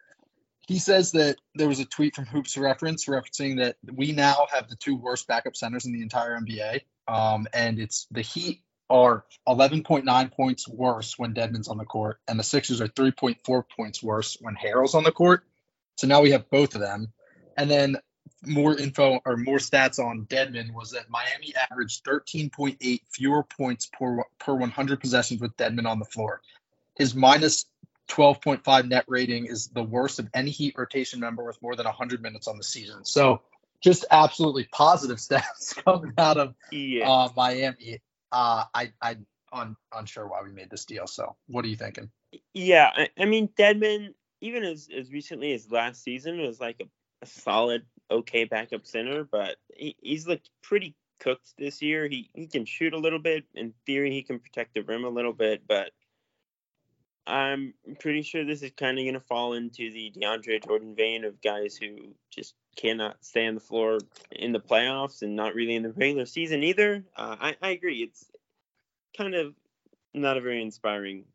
he 0.72 0.80
says 0.80 1.12
that 1.12 1.36
there 1.54 1.68
was 1.68 1.82
a 1.82 1.86
tweet 1.86 2.16
from 2.16 2.25
Hoops 2.25 2.58
Reference 2.58 3.06
referencing 3.06 3.58
that 3.58 3.75
we 3.94 4.13
now 4.13 4.48
have 4.54 4.70
the 4.70 4.78
two 4.78 4.96
worst 4.96 5.28
backup 5.28 5.58
centers 5.58 5.86
in 5.86 5.92
the 5.92 6.01
entire 6.01 6.39
NBA. 6.39 6.82
Um, 7.10 7.45
and 7.54 7.78
it's 7.78 8.08
the 8.10 8.22
Heat 8.22 8.62
are 8.89 9.26
11.9 9.50 10.32
points 10.32 10.69
worse 10.69 11.19
when 11.19 11.34
Dedmon's 11.34 11.67
on 11.67 11.78
the 11.78 11.84
court, 11.84 12.19
and 12.28 12.39
the 12.39 12.43
Sixers 12.43 12.80
are 12.80 12.88
3.4 12.88 13.63
points 13.76 14.02
worse 14.02 14.38
when 14.39 14.56
Harrell's 14.56 14.95
on 14.95 15.04
the 15.04 15.12
court. 15.12 15.43
So 15.98 16.08
now 16.08 16.22
we 16.22 16.32
have 16.32 16.50
both 16.50 16.74
of 16.74 16.80
them. 16.80 17.12
And 17.58 17.69
then 17.69 17.98
more 18.45 18.78
info 18.78 19.19
or 19.26 19.36
more 19.36 19.58
stats 19.58 20.00
on 20.00 20.26
Dedmon 20.26 20.74
was 20.74 20.91
that 20.91 21.10
Miami 21.10 21.54
averaged 21.69 22.06
13.8 22.06 23.02
fewer 23.10 23.43
points 23.43 23.88
per 23.88 24.24
per 24.39 24.56
100 24.56 25.02
possessions 25.02 25.41
with 25.41 25.58
Dedmon 25.58 25.86
on 25.86 26.00
the 26.00 26.06
floor. 26.06 26.41
His 26.95 27.13
minus 27.13 27.65
12.5 28.12 28.89
net 28.89 29.06
rating 29.08 29.45
is 29.45 29.67
the 29.67 29.84
worst 29.84 30.19
of 30.19 30.28
any 30.34 30.52
Heat 30.52 30.76
rotation 30.78 31.19
member 31.21 31.43
with 31.43 31.62
more 31.62 31.76
than 31.76 31.86
100 31.86 32.21
minutes 32.21 32.47
on 32.47 32.58
the 32.58 32.63
season. 32.63 33.06
So 33.06 33.41
just 33.82 34.06
absolutely 34.12 34.67
positive 34.71 35.17
stats 35.19 35.76
coming 35.84 36.13
out 36.17 36.38
of 36.38 36.54
Yeah. 36.71 37.10
uh, 37.10 37.30
Miami. 37.36 38.02
Uh, 38.32 38.65
I 38.74 38.93
I 39.02 39.17
un, 39.52 39.76
unsure 39.93 40.28
why 40.28 40.41
we 40.43 40.52
made 40.52 40.69
this 40.69 40.86
deal. 40.86 41.08
So 41.08 41.36
what 41.47 41.65
are 41.65 41.69
you 41.69 41.76
thinking? 41.76 42.10
Yeah, 42.54 42.89
I, 42.93 43.10
I 43.17 43.26
mean 43.26 43.50
Dedmon, 43.50 44.13
even 44.41 44.63
as 44.63 44.89
as 44.95 45.12
recently 45.12 45.54
as 45.54 45.71
last 45.71 46.04
season, 46.04 46.41
was 46.41 46.60
like 46.60 46.82
a, 46.82 46.86
a 47.21 47.26
solid, 47.26 47.86
okay 48.10 48.43
backup 48.43 48.86
center, 48.86 49.24
but 49.24 49.56
he, 49.74 49.95
he's 50.02 50.28
looked 50.28 50.50
pretty 50.62 50.95
cooked 51.19 51.54
this 51.58 51.82
year. 51.82 52.08
He 52.08 52.30
he 52.34 52.47
can 52.47 52.65
shoot 52.65 52.93
a 52.93 52.97
little 52.97 53.19
bit. 53.19 53.45
In 53.54 53.74
theory, 53.86 54.12
he 54.12 54.24
can 54.24 54.39
protect 54.39 54.74
the 54.74 54.82
rim 54.82 55.06
a 55.06 55.10
little 55.10 55.34
bit, 55.34 55.63
but 55.67 55.91
I'm 57.27 57.73
pretty 57.99 58.23
sure 58.23 58.43
this 58.43 58.63
is 58.63 58.71
kind 58.75 58.97
of 58.97 59.05
going 59.05 59.13
to 59.13 59.19
fall 59.19 59.53
into 59.53 59.91
the 59.91 60.12
DeAndre 60.15 60.65
Jordan 60.65 60.95
vein 60.95 61.23
of 61.23 61.41
guys 61.41 61.77
who 61.77 62.15
just 62.31 62.55
cannot 62.75 63.23
stay 63.23 63.47
on 63.47 63.55
the 63.55 63.62
floor 63.62 63.99
in 64.31 64.51
the 64.51 64.60
playoffs 64.60 65.21
and 65.21 65.36
not 65.36 65.53
really 65.53 65.75
in 65.75 65.84
the 65.84 65.91
regular 65.91 66.25
season 66.25 66.63
either. 66.63 67.03
Uh, 67.15 67.36
I, 67.39 67.55
I 67.62 67.69
agree. 67.69 67.97
It's 68.03 68.25
kind 69.15 69.36
of 69.36 69.53
not 70.13 70.38
a 70.38 70.41
very 70.41 70.62
inspiring 70.62 71.25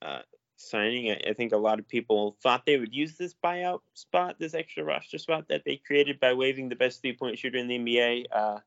uh, 0.00 0.20
signing. 0.56 1.10
I, 1.10 1.30
I 1.30 1.32
think 1.34 1.52
a 1.52 1.58
lot 1.58 1.78
of 1.78 1.88
people 1.88 2.36
thought 2.42 2.64
they 2.64 2.78
would 2.78 2.94
use 2.94 3.16
this 3.16 3.34
buyout 3.34 3.80
spot, 3.94 4.36
this 4.38 4.54
extra 4.54 4.84
roster 4.84 5.18
spot 5.18 5.46
that 5.48 5.62
they 5.64 5.76
created 5.76 6.18
by 6.18 6.32
waiving 6.32 6.68
the 6.68 6.76
best 6.76 7.02
three 7.02 7.14
point 7.14 7.38
shooter 7.38 7.58
in 7.58 7.68
the 7.68 7.78
NBA, 7.78 8.24
uh, 8.32 8.58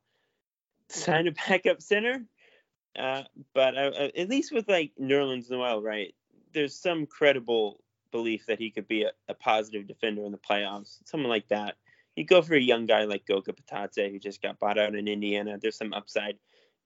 sign 0.90 1.28
a 1.28 1.32
backup 1.32 1.82
center. 1.82 2.24
Uh, 2.98 3.24
but 3.54 3.78
uh, 3.78 3.92
uh, 3.98 4.10
at 4.18 4.30
least 4.30 4.52
with 4.52 4.68
like 4.68 4.92
Nerlens 5.00 5.50
Noel, 5.50 5.82
right? 5.82 6.14
There's 6.54 6.76
some 6.76 7.06
credible 7.06 7.82
belief 8.12 8.46
that 8.48 8.60
he 8.60 8.72
could 8.72 8.88
be 8.88 9.04
a, 9.04 9.12
a 9.28 9.34
positive 9.34 9.88
defender 9.88 10.26
in 10.26 10.32
the 10.32 10.38
playoffs. 10.38 10.98
Someone 11.06 11.30
like 11.30 11.48
that. 11.50 11.76
You 12.16 12.26
go 12.26 12.42
for 12.42 12.56
a 12.56 12.62
young 12.62 12.86
guy 12.86 13.06
like 13.06 13.26
Goga 13.26 13.54
Bitadze, 13.54 14.12
who 14.12 14.20
just 14.20 14.42
got 14.42 14.60
bought 14.60 14.78
out 14.78 14.96
in 14.96 15.08
Indiana. 15.08 15.58
There's 15.62 15.78
some 15.78 15.94
upside. 15.94 16.38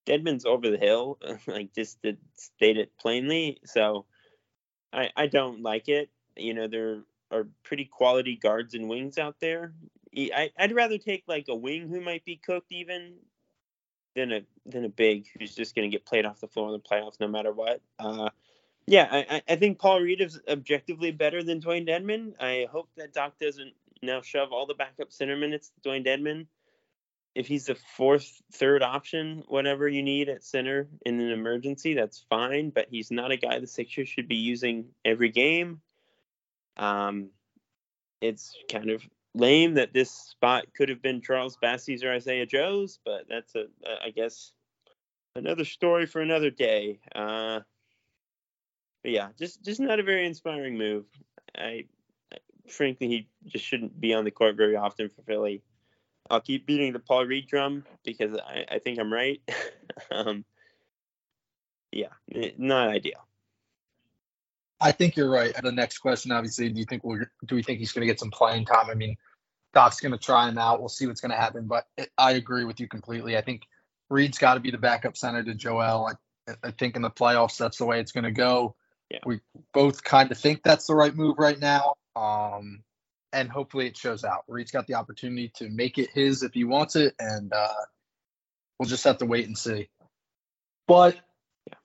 Dedmon's 0.06 0.46
over 0.46 0.70
the 0.70 0.78
hill, 0.78 1.18
like 1.48 1.74
just 1.74 2.02
to 2.04 2.18
state 2.36 2.78
it 2.78 2.92
plainly. 3.00 3.60
So 3.66 4.06
I, 4.92 5.10
I 5.16 5.28
don't 5.28 5.62
like 5.62 5.90
it. 5.90 6.10
You 6.36 6.54
know, 6.54 6.68
there 6.68 7.02
are 7.32 7.48
pretty 7.64 7.86
quality 7.86 8.36
guards 8.36 8.74
and 8.74 8.88
wings 8.88 9.18
out 9.18 9.38
there. 9.40 9.74
I, 10.16 10.52
I'd 10.58 10.76
rather 10.76 10.98
take 10.98 11.24
like 11.28 11.48
a 11.50 11.56
wing 11.56 11.90
who 11.90 12.00
might 12.00 12.24
be 12.26 12.36
cooked 12.36 12.72
even 12.72 13.16
than 14.16 14.32
a 14.32 14.42
than 14.66 14.86
a 14.86 14.90
big 14.90 15.26
who's 15.38 15.56
just 15.56 15.76
going 15.76 15.90
to 15.90 15.96
get 15.96 16.06
played 16.06 16.26
off 16.26 16.40
the 16.40 16.48
floor 16.48 16.68
in 16.68 16.74
the 16.74 16.80
playoffs 16.80 17.20
no 17.20 17.28
matter 17.28 17.52
what. 17.52 17.82
Uh, 17.98 18.30
yeah, 18.88 19.08
I, 19.12 19.42
I- 19.48 19.56
think 19.56 19.80
Paul 19.80 20.02
Reed 20.02 20.22
is 20.22 20.40
objectively 20.48 21.12
better 21.12 21.44
than 21.44 21.62
Dewayne 21.62 21.88
Dedmon. 21.88 22.34
I 22.40 22.68
hope 22.72 22.90
that 22.98 23.14
Doc 23.14 23.34
doesn't 23.40 23.74
now 24.02 24.22
shove 24.22 24.52
all 24.52 24.66
the 24.66 24.74
backup 24.74 25.12
center 25.12 25.38
minutes 25.38 25.72
to 25.72 25.90
Dewayne 25.90 26.06
Dedmon. 26.06 26.48
If 27.36 27.48
he's 27.48 27.66
the 27.66 27.76
fourth, 27.98 28.42
third 28.52 28.84
option, 28.84 29.44
whatever 29.48 29.88
you 29.88 30.04
need 30.04 30.30
at 30.30 30.44
center 30.44 30.88
in 31.04 31.20
an 31.20 31.32
emergency, 31.32 31.96
that's 31.96 32.26
fine. 32.30 32.70
But 32.70 32.88
he's 32.92 33.10
not 33.10 33.32
a 33.32 33.38
guy 33.38 33.60
the 33.60 33.66
Sixers 33.68 34.08
should 34.08 34.28
be 34.28 34.36
using 34.36 34.90
every 35.04 35.30
game. 35.30 35.82
Um, 36.78 37.30
it's 38.22 38.56
kind 38.72 38.90
of 38.92 39.02
lame 39.34 39.76
that 39.76 39.94
this 39.94 40.12
spot 40.12 40.66
could 40.76 40.90
have 40.90 41.02
been 41.02 41.22
Charles 41.22 41.58
Bassey's 41.58 42.04
or 42.04 42.12
Isaiah 42.12 42.46
Joe's, 42.46 43.00
but 43.04 43.26
that's 43.28 43.56
a, 43.56 43.66
I 44.06 44.12
guess, 44.12 44.52
another 45.36 45.66
story 45.66 46.06
for 46.06 46.22
another 46.22 46.52
day. 46.52 47.00
Uh, 47.16 47.62
but 49.04 49.12
yeah, 49.12 49.30
just 49.38 49.64
just 49.64 49.80
not 49.80 50.00
a 50.00 50.04
very 50.04 50.26
inspiring 50.26 50.78
move. 50.78 51.06
I, 51.56 51.86
I 52.34 52.38
frankly 52.70 53.08
he 53.08 53.28
just 53.46 53.66
shouldn't 53.66 54.00
be 54.00 54.14
on 54.14 54.24
the 54.24 54.32
court 54.32 54.56
very 54.56 54.76
often 54.76 55.10
for 55.10 55.22
Philly. 55.24 55.62
I'll 56.30 56.42
keep 56.42 56.66
beating 56.66 56.94
the 56.94 57.00
Paul 57.00 57.26
Reed 57.26 57.48
drum 57.48 57.84
because 58.04 58.34
I, 58.36 58.66
I 58.72 58.80
think 58.80 58.98
I'm 58.98 59.12
right. 59.12 59.42
um, 60.12 60.46
yeah, 61.92 62.08
not 62.58 62.90
ideal. 62.90 63.28
I 64.80 64.92
think 64.92 65.16
you're 65.16 65.30
right. 65.30 65.54
The 65.62 65.72
next 65.72 66.00
question, 66.00 66.32
obviously, 66.32 66.70
do 66.70 66.80
you 66.80 66.86
think 66.86 67.04
we're 67.04 67.32
do 67.46 67.56
we 67.56 67.64
think 67.64 67.80
he's 67.80 67.92
going 67.92 68.02
to 68.02 68.12
get 68.12 68.20
some 68.20 68.32
playing 68.32 68.66
time? 68.66 68.90
I 68.90 68.96
mean, 68.96 69.18
Doc's 69.74 70.00
going 70.00 70.12
to 70.12 70.18
try 70.18 70.48
him 70.50 70.58
out. 70.58 70.80
We'll 70.80 70.90
see 70.90 71.08
what's 71.08 71.22
going 71.22 71.32
to 71.32 71.38
happen. 71.38 71.68
But 71.68 71.86
I 72.18 72.32
agree 72.32 72.66
with 72.66 72.80
you 72.80 72.88
completely. 72.88 73.38
I 73.38 73.42
think 73.42 73.64
Reed's 74.10 74.38
got 74.38 74.56
to 74.56 74.60
be 74.60 74.72
the 74.72 74.78
backup 74.78 75.18
center 75.18 75.44
to 75.44 75.54
Joel. 75.54 76.10
I, 76.48 76.54
I 76.64 76.72
think 76.72 76.96
in 76.96 77.02
the 77.02 77.10
playoffs, 77.10 77.58
that's 77.58 77.78
the 77.78 77.86
way 77.86 78.00
it's 78.00 78.12
going 78.12 78.26
to 78.26 78.32
go. 78.32 78.76
Yeah. 79.14 79.20
We 79.28 79.42
both 79.74 80.04
kind 80.04 80.32
of 80.32 80.40
think 80.40 80.64
that's 80.64 80.88
the 80.88 80.96
right 80.96 81.16
move 81.16 81.38
right 81.38 81.60
now. 81.60 81.94
Um, 82.16 82.84
and 83.32 83.50
hopefully 83.50 83.86
it 83.86 83.96
shows 83.96 84.24
out. 84.24 84.44
Reed's 84.48 84.72
got 84.72 84.88
the 84.88 84.96
opportunity 84.96 85.52
to 85.56 85.70
make 85.70 86.00
it 86.00 86.10
his 86.12 86.42
if 86.42 86.54
he 86.54 86.64
wants 86.64 86.96
it, 86.96 87.16
and 87.20 87.54
uh, 87.54 87.74
we'll 88.80 88.90
just 88.90 89.04
have 89.04 89.20
to 89.20 89.26
wait 89.26 89.46
and 89.46 89.58
see. 89.58 89.88
But 90.88 91.18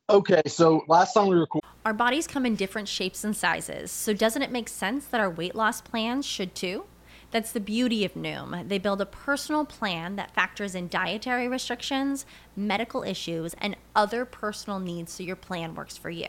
okay, 0.09 0.43
so 0.47 0.85
last 0.88 1.12
time 1.12 1.29
we 1.29 1.37
recorded. 1.37 1.69
Our 1.85 1.93
bodies 1.95 2.27
come 2.27 2.45
in 2.45 2.57
different 2.57 2.88
shapes 2.88 3.25
and 3.25 3.37
sizes, 3.37 3.91
so 3.91 4.12
doesn't 4.14 4.43
it 4.43 4.51
make 4.51 4.69
sense 4.69 5.07
that 5.07 5.21
our 5.21 5.31
weight 5.31 5.55
loss 5.55 5.81
plans 5.81 6.25
should 6.25 6.55
too? 6.55 6.85
That's 7.31 7.53
the 7.53 7.61
beauty 7.61 8.07
of 8.07 8.14
Noom. 8.14 8.69
They 8.69 8.79
build 8.79 9.03
a 9.03 9.07
personal 9.07 9.67
plan 9.67 10.17
that 10.17 10.35
factors 10.35 10.75
in 10.75 10.88
dietary 10.88 11.47
restrictions, 11.47 12.25
medical 12.57 13.03
issues, 13.03 13.55
and 13.59 13.77
other 13.95 14.25
personal 14.25 14.79
needs 14.79 15.12
so 15.12 15.23
your 15.23 15.37
plan 15.37 15.75
works 15.75 15.99
for 15.99 16.09
you. 16.09 16.29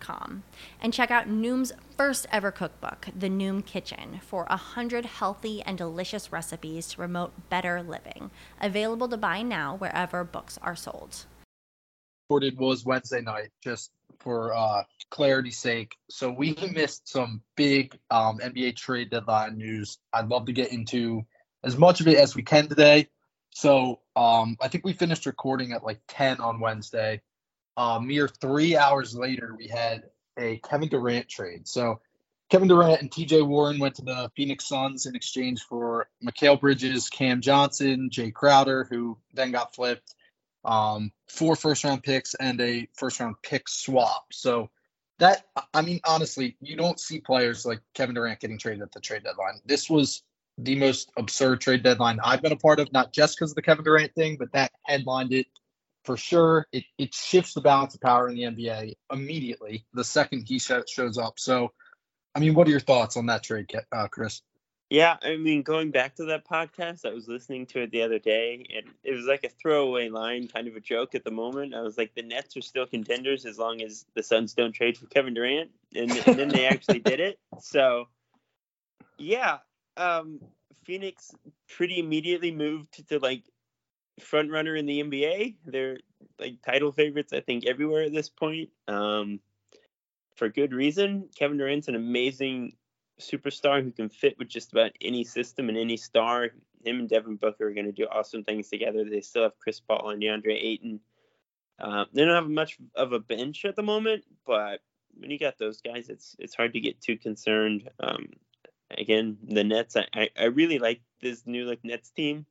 com 0.00 0.42
and 0.80 0.92
check 0.92 1.10
out 1.10 1.28
Noom's 1.28 1.72
first 1.96 2.26
ever 2.30 2.50
cookbook, 2.50 3.08
The 3.16 3.28
Noom 3.28 3.64
Kitchen, 3.64 4.20
for 4.22 4.46
a 4.48 4.56
hundred 4.56 5.06
healthy 5.06 5.62
and 5.62 5.78
delicious 5.78 6.32
recipes 6.32 6.88
to 6.88 6.96
promote 6.96 7.48
better 7.48 7.82
living. 7.82 8.30
Available 8.60 9.08
to 9.08 9.16
buy 9.16 9.42
now 9.42 9.76
wherever 9.76 10.24
books 10.24 10.58
are 10.62 10.76
sold. 10.76 11.26
Recorded 12.28 12.58
was 12.58 12.84
Wednesday 12.84 13.20
night, 13.20 13.50
just 13.62 13.90
for 14.18 14.54
uh, 14.54 14.82
clarity's 15.10 15.58
sake. 15.58 15.96
So 16.10 16.30
we 16.30 16.56
missed 16.72 17.08
some 17.08 17.42
big 17.56 17.98
um, 18.10 18.38
NBA 18.38 18.76
trade 18.76 19.10
deadline 19.10 19.56
news. 19.56 19.98
I'd 20.12 20.28
love 20.28 20.46
to 20.46 20.52
get 20.52 20.72
into 20.72 21.24
as 21.62 21.76
much 21.76 22.00
of 22.00 22.08
it 22.08 22.18
as 22.18 22.34
we 22.34 22.42
can 22.42 22.68
today. 22.68 23.08
So 23.50 24.00
um, 24.14 24.56
I 24.60 24.68
think 24.68 24.84
we 24.84 24.92
finished 24.92 25.26
recording 25.26 25.72
at 25.72 25.82
like 25.82 26.00
10 26.08 26.40
on 26.40 26.60
Wednesday. 26.60 27.22
Mere 27.78 28.28
three 28.28 28.76
hours 28.76 29.14
later, 29.14 29.54
we 29.56 29.68
had 29.68 30.04
a 30.38 30.58
Kevin 30.58 30.88
Durant 30.88 31.28
trade. 31.28 31.66
So 31.66 32.00
Kevin 32.48 32.68
Durant 32.68 33.00
and 33.00 33.10
TJ 33.10 33.46
Warren 33.46 33.78
went 33.78 33.96
to 33.96 34.02
the 34.02 34.30
Phoenix 34.36 34.68
Suns 34.68 35.06
in 35.06 35.16
exchange 35.16 35.62
for 35.62 36.08
Mikal 36.24 36.60
Bridges, 36.60 37.08
Cam 37.08 37.40
Johnson, 37.40 38.08
Jae 38.10 38.32
Crowder, 38.32 38.84
who 38.88 39.18
then 39.34 39.50
got 39.50 39.74
flipped, 39.74 40.14
um, 40.64 41.10
four 41.28 41.56
first 41.56 41.82
round 41.82 42.02
picks, 42.02 42.34
and 42.34 42.60
a 42.60 42.88
first 42.94 43.18
round 43.18 43.36
pick 43.42 43.68
swap. 43.68 44.32
So 44.32 44.70
that, 45.18 45.46
I 45.74 45.82
mean, 45.82 46.00
honestly, 46.04 46.56
you 46.60 46.76
don't 46.76 47.00
see 47.00 47.20
players 47.20 47.66
like 47.66 47.80
Kevin 47.94 48.14
Durant 48.14 48.38
getting 48.38 48.58
traded 48.58 48.82
at 48.82 48.92
the 48.92 49.00
trade 49.00 49.24
deadline. 49.24 49.60
This 49.64 49.90
was 49.90 50.22
the 50.58 50.76
most 50.76 51.10
absurd 51.16 51.60
trade 51.60 51.82
deadline 51.82 52.18
I've 52.22 52.42
been 52.42 52.52
a 52.52 52.56
part 52.56 52.80
of, 52.80 52.92
not 52.92 53.12
just 53.12 53.36
because 53.36 53.50
of 53.50 53.56
the 53.56 53.62
Kevin 53.62 53.84
Durant 53.84 54.14
thing, 54.14 54.36
but 54.38 54.52
that 54.52 54.72
headlined 54.84 55.32
it 55.32 55.46
for 56.06 56.16
sure. 56.16 56.66
It, 56.72 56.84
it 56.96 57.14
shifts 57.14 57.54
the 57.54 57.60
balance 57.60 57.94
of 57.94 58.00
power 58.00 58.28
in 58.28 58.36
the 58.36 58.42
NBA 58.42 58.94
immediately 59.12 59.84
the 59.92 60.04
second 60.04 60.44
he 60.46 60.58
sh- 60.58 60.72
shows 60.88 61.18
up. 61.18 61.38
So, 61.38 61.72
I 62.34 62.40
mean, 62.40 62.54
what 62.54 62.66
are 62.68 62.70
your 62.70 62.80
thoughts 62.80 63.16
on 63.16 63.26
that 63.26 63.42
trade, 63.42 63.70
uh, 63.92 64.08
Chris? 64.08 64.40
Yeah, 64.88 65.16
I 65.20 65.36
mean, 65.36 65.62
going 65.62 65.90
back 65.90 66.14
to 66.16 66.26
that 66.26 66.46
podcast, 66.48 67.04
I 67.04 67.12
was 67.12 67.26
listening 67.26 67.66
to 67.66 67.82
it 67.82 67.90
the 67.90 68.02
other 68.02 68.20
day, 68.20 68.64
and 68.76 68.86
it 69.02 69.12
was 69.16 69.24
like 69.24 69.42
a 69.42 69.48
throwaway 69.48 70.10
line, 70.10 70.46
kind 70.46 70.68
of 70.68 70.76
a 70.76 70.80
joke 70.80 71.16
at 71.16 71.24
the 71.24 71.32
moment. 71.32 71.74
I 71.74 71.80
was 71.80 71.98
like, 71.98 72.14
the 72.14 72.22
Nets 72.22 72.56
are 72.56 72.62
still 72.62 72.86
contenders 72.86 73.46
as 73.46 73.58
long 73.58 73.82
as 73.82 74.06
the 74.14 74.22
Suns 74.22 74.54
don't 74.54 74.72
trade 74.72 74.96
for 74.96 75.06
Kevin 75.06 75.34
Durant, 75.34 75.72
and, 75.92 76.12
and 76.12 76.38
then 76.38 76.48
they 76.48 76.66
actually 76.66 77.00
did 77.00 77.18
it. 77.18 77.40
So, 77.60 78.06
yeah, 79.18 79.58
um, 79.96 80.40
Phoenix 80.84 81.34
pretty 81.68 81.98
immediately 81.98 82.52
moved 82.52 82.92
to, 82.94 83.06
to 83.06 83.18
like 83.18 83.42
front 84.20 84.50
runner 84.50 84.76
in 84.76 84.86
the 84.86 85.02
NBA. 85.02 85.56
They're 85.66 85.98
like 86.38 86.62
title 86.62 86.92
favorites, 86.92 87.32
I 87.32 87.40
think, 87.40 87.66
everywhere 87.66 88.02
at 88.02 88.12
this 88.12 88.28
point. 88.28 88.70
Um, 88.88 89.40
for 90.36 90.48
good 90.48 90.72
reason. 90.72 91.28
Kevin 91.36 91.58
Durant's 91.58 91.88
an 91.88 91.94
amazing 91.94 92.76
superstar 93.20 93.82
who 93.82 93.90
can 93.90 94.08
fit 94.08 94.38
with 94.38 94.48
just 94.48 94.72
about 94.72 94.92
any 95.00 95.24
system 95.24 95.68
and 95.68 95.78
any 95.78 95.96
star. 95.96 96.50
Him 96.84 97.00
and 97.00 97.08
Devin 97.08 97.36
Booker 97.36 97.68
are 97.68 97.74
going 97.74 97.86
to 97.86 97.92
do 97.92 98.06
awesome 98.10 98.44
things 98.44 98.68
together. 98.68 99.04
They 99.04 99.22
still 99.22 99.44
have 99.44 99.58
Chris 99.58 99.80
Paul 99.80 100.10
and 100.10 100.22
DeAndre 100.22 100.62
Ayton. 100.62 101.00
Uh, 101.78 102.04
they 102.12 102.24
don't 102.24 102.34
have 102.34 102.48
much 102.48 102.78
of 102.94 103.12
a 103.12 103.18
bench 103.18 103.64
at 103.64 103.76
the 103.76 103.82
moment, 103.82 104.24
but 104.46 104.80
when 105.18 105.30
you 105.30 105.38
got 105.38 105.58
those 105.58 105.80
guys, 105.80 106.08
it's 106.08 106.36
it's 106.38 106.54
hard 106.54 106.72
to 106.74 106.80
get 106.80 107.00
too 107.00 107.16
concerned. 107.18 107.88
Um, 108.00 108.28
again, 108.96 109.36
the 109.42 109.64
Nets, 109.64 109.96
I, 109.96 110.06
I, 110.14 110.28
I 110.38 110.44
really 110.44 110.78
like 110.78 111.00
this 111.20 111.46
new 111.46 111.64
like 111.64 111.80
Nets 111.84 112.10
team 112.10 112.46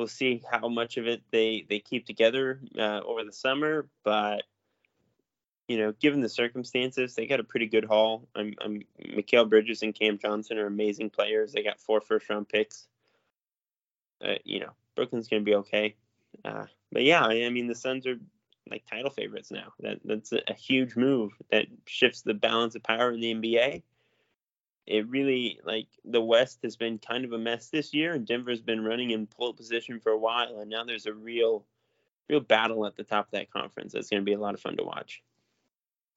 we'll 0.00 0.08
see 0.08 0.42
how 0.50 0.66
much 0.66 0.96
of 0.96 1.06
it 1.06 1.20
they 1.30 1.66
they 1.68 1.78
keep 1.78 2.06
together 2.06 2.58
uh, 2.76 3.00
over 3.04 3.22
the 3.22 3.32
summer. 3.32 3.86
But 4.02 4.44
you 5.68 5.76
know, 5.76 5.92
given 5.92 6.22
the 6.22 6.28
circumstances, 6.28 7.14
they 7.14 7.26
got 7.26 7.38
a 7.38 7.44
pretty 7.44 7.66
good 7.66 7.84
haul. 7.84 8.26
I'm, 8.34 8.54
I'm 8.60 8.82
Mikal 8.98 9.48
Bridges 9.48 9.82
and 9.82 9.94
Cam 9.94 10.18
Johnson 10.18 10.58
are 10.58 10.66
amazing 10.66 11.10
players. 11.10 11.52
They 11.52 11.62
got 11.62 11.78
four 11.78 12.00
first 12.00 12.28
round 12.30 12.48
picks. 12.48 12.88
Uh, 14.24 14.36
you 14.44 14.60
know, 14.60 14.70
Brooklyn's 14.96 15.28
gonna 15.28 15.42
be 15.42 15.56
okay. 15.56 15.94
Uh, 16.44 16.64
but 16.90 17.02
yeah, 17.02 17.24
I, 17.24 17.44
I 17.44 17.50
mean 17.50 17.66
the 17.66 17.74
Suns 17.74 18.06
are 18.06 18.18
like 18.70 18.86
title 18.86 19.10
favorites 19.10 19.50
now. 19.50 19.74
That 19.80 20.00
that's 20.02 20.32
a, 20.32 20.40
a 20.48 20.54
huge 20.54 20.96
move 20.96 21.32
that 21.50 21.66
shifts 21.86 22.22
the 22.22 22.34
balance 22.34 22.74
of 22.74 22.82
power 22.82 23.12
in 23.12 23.20
the 23.20 23.34
NBA 23.34 23.82
it 24.90 25.08
really 25.08 25.60
like 25.64 25.86
the 26.04 26.20
West 26.20 26.58
has 26.64 26.76
been 26.76 26.98
kind 26.98 27.24
of 27.24 27.32
a 27.32 27.38
mess 27.38 27.68
this 27.68 27.94
year, 27.94 28.12
and 28.12 28.26
Denver's 28.26 28.60
been 28.60 28.84
running 28.84 29.12
in 29.12 29.26
pole 29.26 29.54
position 29.54 30.00
for 30.00 30.10
a 30.10 30.18
while, 30.18 30.58
and 30.58 30.68
now 30.68 30.82
there's 30.84 31.06
a 31.06 31.14
real, 31.14 31.64
real 32.28 32.40
battle 32.40 32.84
at 32.84 32.96
the 32.96 33.04
top 33.04 33.26
of 33.26 33.30
that 33.30 33.52
conference. 33.52 33.92
That's 33.92 34.10
going 34.10 34.20
to 34.20 34.24
be 34.24 34.32
a 34.32 34.40
lot 34.40 34.54
of 34.54 34.60
fun 34.60 34.76
to 34.76 34.82
watch. 34.82 35.22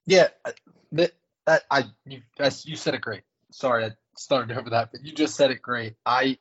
Yeah, 0.07 0.29
uh, 0.43 0.51
that, 0.93 1.11
that 1.45 1.63
I 1.69 1.83
you, 2.07 2.21
you 2.63 2.75
said 2.75 2.95
it 2.95 3.01
great. 3.01 3.21
Sorry, 3.51 3.85
I 3.85 3.91
started 4.17 4.57
over 4.57 4.71
that, 4.71 4.91
but 4.91 5.05
you 5.05 5.13
just 5.13 5.35
said 5.35 5.51
it 5.51 5.61
great. 5.61 5.95
I 6.03 6.39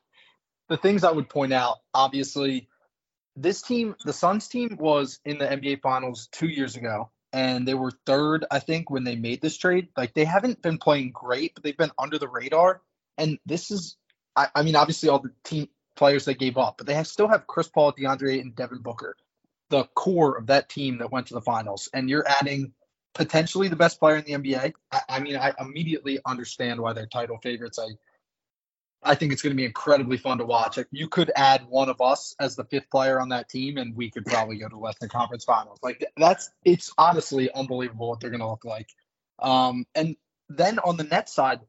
the 0.70 0.78
things 0.78 1.04
I 1.04 1.12
would 1.12 1.28
point 1.28 1.52
out, 1.52 1.80
obviously, 1.92 2.66
this 3.36 3.60
team, 3.60 3.94
the 4.06 4.14
Suns 4.14 4.48
team, 4.48 4.78
was 4.80 5.20
in 5.26 5.36
the 5.36 5.46
NBA 5.46 5.82
Finals 5.82 6.28
two 6.32 6.48
years 6.48 6.76
ago 6.76 7.10
and 7.32 7.66
they 7.66 7.74
were 7.74 7.92
third, 8.04 8.44
I 8.50 8.58
think, 8.58 8.90
when 8.90 9.04
they 9.04 9.16
made 9.16 9.40
this 9.40 9.56
trade. 9.56 9.88
Like 9.96 10.14
they 10.14 10.24
haven't 10.24 10.62
been 10.62 10.78
playing 10.78 11.12
great, 11.12 11.54
but 11.54 11.62
they've 11.62 11.76
been 11.76 11.92
under 11.98 12.18
the 12.18 12.28
radar. 12.28 12.82
And 13.16 13.38
this 13.46 13.70
is, 13.70 13.96
I, 14.36 14.48
I 14.54 14.62
mean, 14.62 14.76
obviously 14.76 15.08
all 15.08 15.18
the 15.18 15.32
team 15.44 15.68
players 15.96 16.24
they 16.24 16.34
gave 16.34 16.58
up, 16.58 16.78
but 16.78 16.86
they 16.86 16.94
have, 16.94 17.06
still 17.06 17.28
have 17.28 17.46
Chris 17.46 17.68
Paul, 17.68 17.92
DeAndre, 17.92 18.40
and 18.40 18.54
Devin 18.54 18.82
Booker, 18.82 19.16
the 19.70 19.84
core 19.94 20.36
of 20.36 20.46
that 20.46 20.68
team 20.68 20.98
that 20.98 21.10
went 21.10 21.28
to 21.28 21.34
the 21.34 21.40
finals. 21.40 21.88
And 21.94 22.10
you're 22.10 22.26
adding 22.28 22.72
potentially 23.14 23.68
the 23.68 23.76
best 23.76 23.98
player 23.98 24.16
in 24.16 24.24
the 24.24 24.32
NBA. 24.32 24.72
I, 24.90 25.00
I 25.08 25.20
mean, 25.20 25.36
I 25.36 25.52
immediately 25.58 26.18
understand 26.26 26.80
why 26.80 26.92
they're 26.92 27.06
title 27.06 27.38
favorites. 27.42 27.78
I 27.78 27.88
I 29.02 29.16
think 29.16 29.32
it's 29.32 29.42
going 29.42 29.52
to 29.52 29.56
be 29.56 29.64
incredibly 29.64 30.16
fun 30.16 30.38
to 30.38 30.44
watch. 30.44 30.78
You 30.92 31.08
could 31.08 31.32
add 31.34 31.66
one 31.68 31.88
of 31.88 32.00
us 32.00 32.36
as 32.38 32.54
the 32.54 32.64
fifth 32.64 32.88
player 32.90 33.20
on 33.20 33.30
that 33.30 33.48
team, 33.48 33.76
and 33.76 33.96
we 33.96 34.10
could 34.10 34.24
probably 34.24 34.58
go 34.58 34.68
to 34.68 34.78
Western 34.78 35.08
Conference 35.08 35.44
Finals. 35.44 35.78
Like 35.82 36.04
that's 36.16 36.50
it's 36.64 36.92
honestly 36.96 37.50
unbelievable 37.52 38.08
what 38.08 38.20
they're 38.20 38.30
going 38.30 38.40
to 38.40 38.48
look 38.48 38.64
like. 38.64 38.88
Um, 39.40 39.86
and 39.94 40.16
then 40.48 40.78
on 40.78 40.96
the 40.96 41.04
net 41.04 41.28
side, 41.28 41.60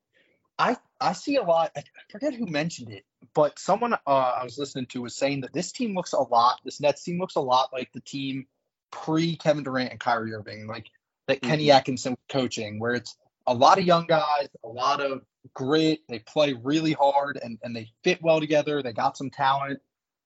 I 0.60 0.78
I 1.02 1.14
see 1.14 1.38
a 1.38 1.44
lot. 1.44 1.72
I 1.76 1.84
forget 2.12 2.36
who 2.36 2.46
mentioned 2.46 2.92
it, 2.92 3.04
but 3.34 3.58
someone 3.58 3.94
uh, 3.94 3.98
I 4.08 4.44
was 4.44 4.58
listening 4.60 4.86
to 4.88 5.02
was 5.02 5.16
saying 5.16 5.42
that 5.42 5.54
this 5.54 5.72
team 5.72 5.96
looks 5.96 6.14
a 6.14 6.22
lot. 6.22 6.60
This 6.64 6.80
Nets 6.80 7.04
team 7.04 7.20
looks 7.20 7.36
a 7.36 7.42
lot 7.42 7.70
like 7.74 7.92
the 7.94 8.02
team 8.02 8.46
pre 8.92 9.36
Kevin 9.36 9.64
Durant 9.64 9.92
and 9.92 10.00
Kyrie 10.00 10.34
Irving, 10.34 10.68
like 10.68 10.88
that 11.28 11.42
Kenny 11.42 11.68
mm-hmm. 11.68 11.78
Atkinson 11.78 12.16
coaching, 12.30 12.80
where 12.80 12.94
it's 12.94 13.18
a 13.48 13.54
lot 13.54 13.80
of 13.80 13.86
young 13.86 14.06
guys, 14.06 14.48
a 14.64 14.68
lot 14.68 15.02
of 15.02 15.22
grit. 15.54 16.00
They 16.08 16.20
play 16.20 16.54
really 16.54 16.94
hard 16.94 17.40
and, 17.42 17.58
and 17.64 17.76
they 17.76 17.92
fit 18.04 18.22
well 18.22 18.40
together. 18.40 18.82
They 18.82 18.94
got 18.94 19.18
some 19.18 19.30
talent. 19.30 19.80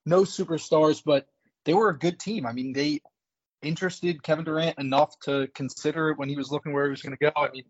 No 0.06 0.22
superstars, 0.22 1.02
but 1.04 1.28
they 1.64 1.74
were 1.74 1.90
a 1.90 1.98
good 1.98 2.18
team. 2.18 2.46
I 2.46 2.52
mean, 2.52 2.72
they 2.72 3.00
interested 3.62 4.22
Kevin 4.22 4.44
Durant 4.44 4.78
enough 4.78 5.18
to 5.20 5.48
consider 5.54 6.10
it 6.10 6.18
when 6.18 6.28
he 6.28 6.36
was 6.36 6.50
looking 6.50 6.72
where 6.72 6.84
he 6.84 6.90
was 6.90 7.02
going 7.02 7.16
to 7.16 7.24
go. 7.24 7.32
I 7.36 7.50
mean, 7.50 7.64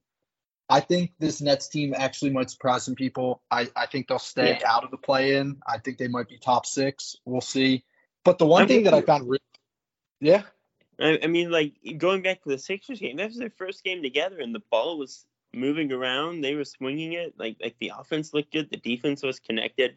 I 0.68 0.80
think 0.80 1.12
this 1.18 1.40
Nets 1.40 1.68
team 1.68 1.94
actually 1.96 2.30
might 2.30 2.50
surprise 2.50 2.84
some 2.84 2.94
people. 2.94 3.42
I, 3.50 3.68
I 3.74 3.86
think 3.86 4.08
they'll 4.08 4.18
stay 4.18 4.58
yeah. 4.60 4.70
out 4.70 4.84
of 4.84 4.90
the 4.90 4.98
play 4.98 5.36
in. 5.36 5.60
I 5.66 5.78
think 5.78 5.98
they 5.98 6.08
might 6.08 6.28
be 6.28 6.38
top 6.38 6.66
six. 6.66 7.16
We'll 7.24 7.40
see. 7.40 7.84
But 8.24 8.38
the 8.38 8.46
one 8.46 8.62
I'm 8.62 8.68
thing 8.68 8.84
that. 8.84 8.94
I 8.94 9.00
found 9.00 9.28
really, 9.28 9.40
yeah. 10.20 10.42
I, 11.00 11.20
I 11.22 11.26
mean, 11.26 11.50
like 11.50 11.74
going 11.96 12.22
back 12.22 12.42
to 12.42 12.50
the 12.50 12.58
Sixers 12.58 13.00
game, 13.00 13.16
that 13.16 13.28
was 13.28 13.38
their 13.38 13.52
first 13.56 13.82
game 13.82 14.02
together, 14.02 14.40
and 14.40 14.54
the 14.54 14.62
ball 14.70 14.98
was 14.98 15.24
moving 15.54 15.92
around. 15.92 16.42
They 16.42 16.54
were 16.54 16.64
swinging 16.64 17.14
it. 17.14 17.34
Like 17.38 17.56
like 17.62 17.76
the 17.80 17.92
offense 17.98 18.34
looked 18.34 18.52
good. 18.52 18.70
The 18.70 18.76
defense 18.76 19.22
was 19.22 19.40
connected. 19.40 19.96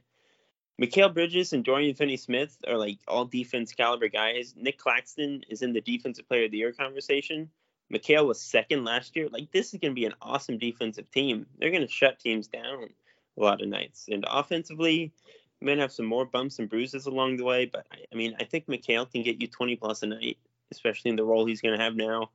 Mikal 0.82 1.14
Bridges 1.14 1.54
and 1.54 1.64
Dorian 1.64 1.94
Finney-Smith 1.94 2.58
are 2.68 2.78
like 2.78 2.98
all 3.08 3.26
defense 3.26 3.72
caliber 3.72 4.08
guys. 4.08 4.56
Nick 4.58 4.80
Claxton 4.80 5.44
is 5.48 5.62
in 5.62 5.74
the 5.74 5.82
defensive 5.82 6.28
player 6.28 6.46
of 6.46 6.52
the 6.52 6.58
year 6.58 6.72
conversation. 6.72 7.50
Mikal 7.94 8.26
was 8.26 8.42
second 8.42 8.84
last 8.84 9.16
year. 9.16 9.28
Like 9.30 9.52
this 9.52 9.74
is 9.74 9.80
going 9.80 9.92
to 9.92 10.00
be 10.00 10.06
an 10.06 10.16
awesome 10.22 10.58
defensive 10.58 11.12
team. 11.12 11.46
They're 11.60 11.70
going 11.70 11.86
to 11.86 11.92
shut 11.92 12.20
teams 12.20 12.48
down 12.48 12.90
a 13.38 13.42
lot 13.42 13.62
of 13.62 13.68
nights. 13.68 14.08
And 14.10 14.26
offensively, 14.28 15.14
might 15.62 15.78
have 15.78 15.92
some 15.92 16.06
more 16.06 16.26
bumps 16.26 16.60
and 16.60 16.70
bruises 16.70 17.06
along 17.06 17.38
the 17.38 17.44
way, 17.44 17.66
but 17.66 17.86
I, 17.92 17.98
I 18.12 18.16
mean, 18.16 18.36
I 18.40 18.46
think 18.46 18.66
Mikal 18.68 19.10
can 19.12 19.22
get 19.24 19.42
you 19.42 19.48
20 19.48 19.76
plus 19.76 20.02
a 20.04 20.08
night, 20.08 20.38
especially 20.72 21.10
in 21.10 21.16
the 21.16 21.24
role 21.24 21.46
he's 21.46 21.62
going 21.62 21.78
to 21.78 21.84
have 21.84 21.96
now. 21.96 22.32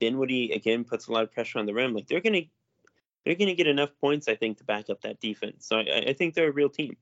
Dinwiddie 0.00 0.52
again 0.52 0.84
puts 0.84 1.06
a 1.06 1.12
lot 1.12 1.24
of 1.24 1.32
pressure 1.32 1.58
on 1.58 1.66
the 1.66 1.74
rim. 1.74 1.94
Like 1.94 2.06
they're 2.06 2.20
to 2.20 2.42
they're 3.24 3.34
to 3.34 3.54
get 3.54 3.66
enough 3.66 3.90
points, 4.00 4.28
I 4.28 4.36
think, 4.36 4.58
to 4.58 4.64
back 4.64 4.88
up 4.88 5.02
that 5.02 5.20
defense. 5.20 5.66
So 5.66 5.76
I, 5.76 6.04
I 6.08 6.12
think 6.14 6.34
they're 6.34 6.48
a 6.48 6.52
real 6.52 6.70
team. 6.70 6.96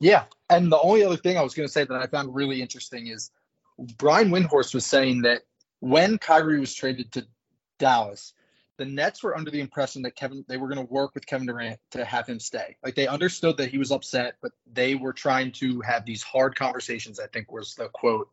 Yeah, 0.00 0.24
and 0.48 0.72
the 0.72 0.80
only 0.80 1.04
other 1.04 1.16
thing 1.16 1.36
I 1.36 1.42
was 1.42 1.54
to 1.54 1.68
say 1.68 1.84
that 1.84 1.94
I 1.94 2.06
found 2.06 2.34
really 2.34 2.62
interesting 2.62 3.06
is 3.06 3.30
Brian 3.98 4.30
Windhorst 4.30 4.74
was 4.74 4.86
saying 4.86 5.22
that 5.22 5.42
when 5.80 6.18
Kyrie 6.18 6.58
was 6.58 6.74
traded 6.74 7.12
to 7.12 7.26
Dallas, 7.78 8.32
the 8.78 8.86
Nets 8.86 9.22
were 9.22 9.36
under 9.36 9.50
the 9.50 9.60
impression 9.60 10.02
that 10.02 10.16
Kevin 10.16 10.44
they 10.48 10.56
were 10.56 10.68
going 10.68 10.84
to 10.84 10.92
work 10.92 11.14
with 11.14 11.26
Kevin 11.26 11.46
Durant 11.46 11.78
to 11.90 12.04
have 12.04 12.26
him 12.26 12.40
stay. 12.40 12.76
Like 12.82 12.94
they 12.94 13.06
understood 13.06 13.58
that 13.58 13.70
he 13.70 13.76
was 13.76 13.92
upset, 13.92 14.36
but 14.40 14.52
they 14.72 14.94
were 14.94 15.12
trying 15.12 15.52
to 15.52 15.82
have 15.82 16.06
these 16.06 16.22
hard 16.22 16.56
conversations. 16.56 17.20
I 17.20 17.26
think 17.26 17.52
was 17.52 17.74
the 17.74 17.88
quote 17.88 18.28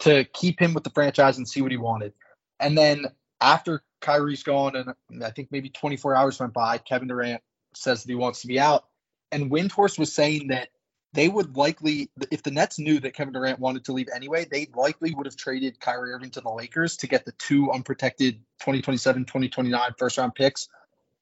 to 0.00 0.24
keep 0.24 0.60
him 0.60 0.74
with 0.74 0.84
the 0.84 0.90
franchise 0.90 1.38
and 1.38 1.48
see 1.48 1.62
what 1.62 1.70
he 1.70 1.78
wanted. 1.78 2.12
And 2.58 2.76
then 2.76 3.06
after 3.40 3.82
Kyrie's 4.00 4.42
gone, 4.42 4.76
and 4.76 5.24
I 5.24 5.30
think 5.30 5.48
maybe 5.50 5.68
24 5.68 6.14
hours 6.14 6.40
went 6.40 6.52
by, 6.52 6.78
Kevin 6.78 7.08
Durant 7.08 7.42
says 7.74 8.02
that 8.02 8.10
he 8.10 8.16
wants 8.16 8.42
to 8.42 8.46
be 8.46 8.58
out. 8.58 8.84
And 9.32 9.50
Windhorst 9.50 9.98
was 9.98 10.12
saying 10.12 10.48
that 10.48 10.68
they 11.12 11.28
would 11.28 11.56
likely, 11.56 12.10
if 12.30 12.42
the 12.42 12.50
Nets 12.50 12.78
knew 12.78 13.00
that 13.00 13.14
Kevin 13.14 13.32
Durant 13.32 13.58
wanted 13.58 13.86
to 13.86 13.92
leave 13.92 14.08
anyway, 14.14 14.46
they 14.50 14.68
likely 14.74 15.14
would 15.14 15.26
have 15.26 15.36
traded 15.36 15.80
Kyrie 15.80 16.12
Irving 16.12 16.30
to 16.30 16.40
the 16.40 16.50
Lakers 16.50 16.98
to 16.98 17.06
get 17.06 17.24
the 17.24 17.32
two 17.32 17.72
unprotected 17.72 18.34
2027, 18.60 19.24
2029 19.24 19.90
first 19.98 20.18
round 20.18 20.34
picks 20.34 20.68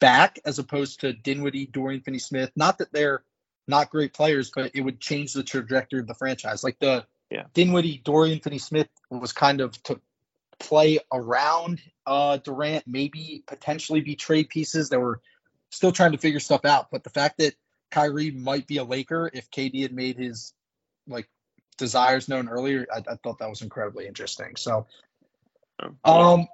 back, 0.00 0.38
as 0.44 0.58
opposed 0.58 1.00
to 1.00 1.12
Dinwiddie, 1.12 1.66
Dorian 1.66 2.00
Finney 2.00 2.18
Smith. 2.18 2.50
Not 2.56 2.78
that 2.78 2.92
they're 2.92 3.22
not 3.66 3.90
great 3.90 4.12
players, 4.12 4.50
but 4.54 4.72
it 4.74 4.80
would 4.80 5.00
change 5.00 5.32
the 5.32 5.42
trajectory 5.42 6.00
of 6.00 6.06
the 6.06 6.14
franchise. 6.14 6.64
Like 6.64 6.78
the 6.78 7.06
yeah. 7.30 7.44
Dinwiddie, 7.54 8.02
Dorian 8.04 8.40
Finney 8.40 8.58
Smith 8.58 8.88
was 9.10 9.32
kind 9.32 9.60
of 9.60 9.80
to 9.84 10.00
play 10.58 10.98
around 11.12 11.80
uh, 12.06 12.38
Durant, 12.38 12.86
maybe 12.86 13.42
potentially 13.46 14.00
be 14.00 14.16
trade 14.16 14.48
pieces 14.48 14.90
that 14.90 15.00
were 15.00 15.20
still 15.70 15.92
trying 15.92 16.12
to 16.12 16.18
figure 16.18 16.40
stuff 16.40 16.64
out. 16.64 16.88
But 16.90 17.04
the 17.04 17.10
fact 17.10 17.38
that 17.38 17.54
Kyrie 17.90 18.30
might 18.30 18.66
be 18.66 18.78
a 18.78 18.84
Laker 18.84 19.30
if 19.32 19.50
KD 19.50 19.82
had 19.82 19.92
made 19.92 20.16
his 20.16 20.52
like 21.06 21.28
desires 21.78 22.28
known 22.28 22.48
earlier, 22.48 22.86
I, 22.92 22.98
I 22.98 23.16
thought 23.22 23.38
that 23.38 23.48
was 23.48 23.62
incredibly 23.62 24.06
interesting. 24.06 24.56
So, 24.56 24.86
um, 26.04 26.46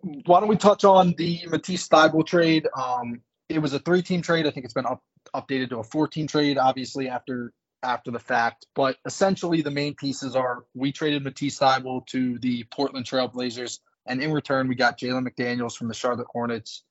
why 0.00 0.40
don't 0.40 0.48
we 0.48 0.56
touch 0.56 0.84
on 0.84 1.14
the 1.16 1.40
Matisse 1.48 1.88
Thybulle 1.88 2.26
trade? 2.26 2.68
Um, 2.76 3.20
it 3.48 3.58
was 3.58 3.72
a 3.72 3.78
three-team 3.78 4.22
trade. 4.22 4.46
I 4.46 4.50
think 4.50 4.64
it's 4.64 4.74
been 4.74 4.86
up, 4.86 5.02
updated 5.34 5.70
to 5.70 5.78
a 5.78 5.84
14 5.84 6.26
trade, 6.26 6.58
obviously 6.58 7.08
after 7.08 7.52
after 7.82 8.10
the 8.10 8.18
fact. 8.18 8.66
But 8.74 8.96
essentially, 9.04 9.62
the 9.62 9.70
main 9.70 9.94
pieces 9.94 10.36
are 10.36 10.64
we 10.74 10.92
traded 10.92 11.24
Matisse 11.24 11.58
Thybulle 11.58 12.06
to 12.08 12.38
the 12.38 12.64
Portland 12.70 13.06
Trail 13.06 13.28
Blazers, 13.28 13.80
and 14.06 14.22
in 14.22 14.32
return, 14.32 14.68
we 14.68 14.74
got 14.74 14.98
Jalen 14.98 15.26
McDaniels 15.28 15.76
from 15.76 15.88
the 15.88 15.94
Charlotte 15.94 16.26
Hornets. 16.30 16.82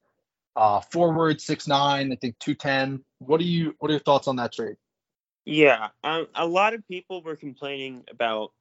Uh, 0.55 0.81
forward 0.81 1.39
six 1.39 1.67
nine, 1.67 2.11
I 2.11 2.15
think 2.15 2.39
two 2.39 2.55
ten. 2.55 3.03
What 3.19 3.39
do 3.39 3.45
you? 3.45 3.75
What 3.79 3.89
are 3.89 3.93
your 3.93 4.01
thoughts 4.01 4.27
on 4.27 4.37
that 4.37 4.53
trade? 4.53 4.77
Yeah, 5.45 5.89
um, 6.03 6.27
a 6.35 6.45
lot 6.45 6.73
of 6.73 6.87
people 6.87 7.21
were 7.21 7.35
complaining 7.35 8.03
about 8.09 8.51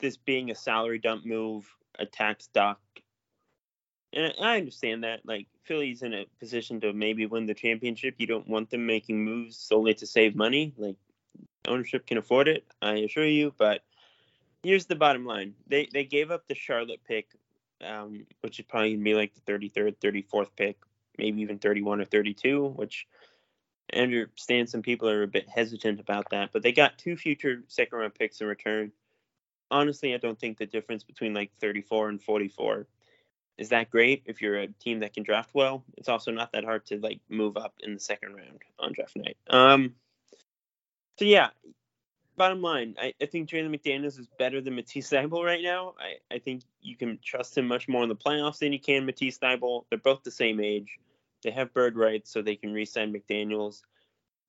this 0.00 0.16
being 0.16 0.50
a 0.50 0.54
salary 0.54 0.98
dump 0.98 1.26
move, 1.26 1.68
a 1.98 2.06
tax 2.06 2.46
dock, 2.48 2.80
and 4.12 4.32
I 4.40 4.56
understand 4.56 5.04
that. 5.04 5.20
Like 5.24 5.46
Philly's 5.64 6.02
in 6.02 6.14
a 6.14 6.24
position 6.38 6.80
to 6.80 6.92
maybe 6.92 7.26
win 7.26 7.46
the 7.46 7.54
championship. 7.54 8.14
You 8.18 8.26
don't 8.26 8.48
want 8.48 8.70
them 8.70 8.86
making 8.86 9.24
moves 9.24 9.58
solely 9.58 9.94
to 9.94 10.06
save 10.06 10.34
money. 10.34 10.72
Like 10.76 10.96
ownership 11.66 12.06
can 12.06 12.18
afford 12.18 12.48
it, 12.48 12.64
I 12.80 12.94
assure 12.96 13.26
you. 13.26 13.54
But 13.58 13.82
here's 14.62 14.86
the 14.86 14.96
bottom 14.96 15.24
line: 15.24 15.54
they 15.66 15.88
they 15.92 16.04
gave 16.04 16.30
up 16.30 16.46
the 16.48 16.54
Charlotte 16.54 17.00
pick, 17.06 17.28
um, 17.84 18.26
which 18.40 18.58
is 18.58 18.66
probably 18.66 18.92
gonna 18.94 19.04
be 19.04 19.14
like 19.14 19.32
the 19.34 19.52
33rd, 19.52 19.96
34th 20.02 20.50
pick, 20.56 20.76
maybe 21.18 21.42
even 21.42 21.58
31 21.58 22.00
or 22.00 22.04
32, 22.04 22.66
which 22.66 23.06
I 23.92 23.98
understand 23.98 24.68
some 24.68 24.82
people 24.82 25.08
are 25.08 25.22
a 25.22 25.28
bit 25.28 25.48
hesitant 25.48 26.00
about 26.00 26.30
that. 26.30 26.50
But 26.52 26.62
they 26.62 26.72
got 26.72 26.98
two 26.98 27.16
future 27.16 27.62
second 27.68 27.98
round 27.98 28.14
picks 28.14 28.40
in 28.40 28.46
return. 28.46 28.92
Honestly, 29.70 30.14
I 30.14 30.18
don't 30.18 30.38
think 30.38 30.58
the 30.58 30.66
difference 30.66 31.04
between 31.04 31.32
like 31.34 31.52
34 31.60 32.08
and 32.08 32.22
44 32.22 32.86
is 33.60 33.68
that 33.68 33.90
great 33.90 34.22
if 34.24 34.40
you're 34.40 34.56
a 34.56 34.66
team 34.66 35.00
that 35.00 35.12
can 35.12 35.22
draft 35.22 35.50
well. 35.54 35.84
It's 35.96 36.08
also 36.08 36.30
not 36.32 36.52
that 36.52 36.64
hard 36.64 36.86
to 36.86 36.98
like 36.98 37.20
move 37.28 37.56
up 37.56 37.74
in 37.80 37.94
the 37.94 38.00
second 38.00 38.34
round 38.34 38.62
on 38.78 38.92
draft 38.92 39.16
night. 39.16 39.36
Um, 39.48 39.94
so 41.20 41.26
yeah, 41.26 41.50
bottom 42.38 42.62
line, 42.62 42.94
I, 42.98 43.12
I 43.20 43.26
think 43.26 43.50
Jalen 43.50 43.76
McDaniels 43.76 44.18
is 44.18 44.26
better 44.38 44.62
than 44.62 44.74
Matisse 44.74 45.10
Thybulle 45.10 45.44
right 45.44 45.62
now. 45.62 45.92
I, 46.00 46.34
I 46.34 46.38
think 46.38 46.62
you 46.80 46.96
can 46.96 47.18
trust 47.22 47.58
him 47.58 47.68
much 47.68 47.88
more 47.88 48.02
in 48.02 48.08
the 48.08 48.16
playoffs 48.16 48.60
than 48.60 48.72
you 48.72 48.80
can 48.80 49.04
Matisse 49.04 49.36
Thybulle. 49.36 49.84
They're 49.90 49.98
both 49.98 50.22
the 50.22 50.30
same 50.30 50.60
age. 50.60 50.98
They 51.42 51.50
have 51.50 51.74
bird 51.74 51.94
rights, 51.94 52.32
so 52.32 52.40
they 52.40 52.56
can 52.56 52.72
re-sign 52.72 53.12
McDaniels. 53.12 53.82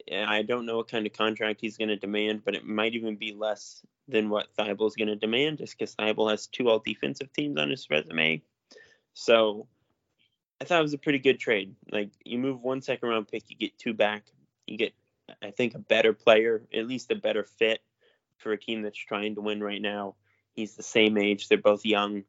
And 0.09 0.29
I 0.29 0.43
don't 0.43 0.65
know 0.65 0.77
what 0.77 0.87
kind 0.87 1.05
of 1.05 1.11
contract 1.11 1.59
he's 1.59 1.75
going 1.75 1.89
to 1.89 1.97
demand, 1.97 2.45
but 2.45 2.55
it 2.55 2.65
might 2.65 2.95
even 2.95 3.17
be 3.17 3.33
less 3.33 3.81
than 4.07 4.29
what 4.29 4.55
Thybulle 4.57 4.87
is 4.87 4.95
going 4.95 5.09
to 5.09 5.17
demand, 5.17 5.57
just 5.57 5.77
because 5.77 5.93
Thybulle 5.95 6.31
has 6.31 6.47
two 6.47 6.69
all 6.69 6.79
defensive 6.79 7.33
teams 7.33 7.59
on 7.59 7.69
his 7.69 7.89
resume. 7.89 8.41
So 9.13 9.67
I 10.61 10.63
thought 10.63 10.79
it 10.79 10.83
was 10.83 10.93
a 10.93 10.97
pretty 10.97 11.19
good 11.19 11.37
trade. 11.37 11.75
Like 11.91 12.11
you 12.23 12.37
move 12.39 12.61
one 12.61 12.81
second 12.81 13.09
round 13.09 13.27
pick, 13.27 13.49
you 13.49 13.57
get 13.57 13.77
two 13.77 13.93
back. 13.93 14.23
You 14.67 14.77
get 14.77 14.93
I 15.41 15.51
think, 15.51 15.75
a 15.75 15.79
better 15.79 16.13
player, 16.13 16.63
at 16.73 16.87
least 16.87 17.11
a 17.11 17.15
better 17.15 17.43
fit 17.43 17.79
for 18.37 18.51
a 18.51 18.59
team 18.59 18.81
that's 18.81 18.97
trying 18.97 19.35
to 19.35 19.41
win 19.41 19.63
right 19.63 19.81
now. 19.81 20.15
He's 20.53 20.75
the 20.75 20.83
same 20.83 21.17
age. 21.17 21.47
They're 21.47 21.57
both 21.57 21.85
young. 21.85 22.23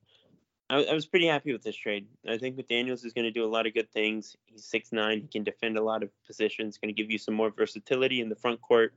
I, 0.70 0.84
I 0.84 0.94
was 0.94 1.06
pretty 1.06 1.26
happy 1.26 1.52
with 1.52 1.62
this 1.62 1.76
trade. 1.76 2.06
I 2.28 2.38
think 2.38 2.56
McDaniels 2.56 3.04
is 3.04 3.12
going 3.12 3.24
to 3.24 3.30
do 3.30 3.44
a 3.44 3.46
lot 3.46 3.66
of 3.66 3.74
good 3.74 3.90
things. 3.90 4.36
He's 4.46 4.64
six 4.64 4.92
nine. 4.92 5.20
He 5.20 5.28
can 5.28 5.44
defend 5.44 5.76
a 5.76 5.82
lot 5.82 6.02
of 6.02 6.10
positions. 6.26 6.78
Going 6.78 6.94
to 6.94 7.02
give 7.02 7.10
you 7.10 7.18
some 7.18 7.34
more 7.34 7.50
versatility 7.50 8.20
in 8.20 8.28
the 8.28 8.36
front 8.36 8.60
court. 8.60 8.94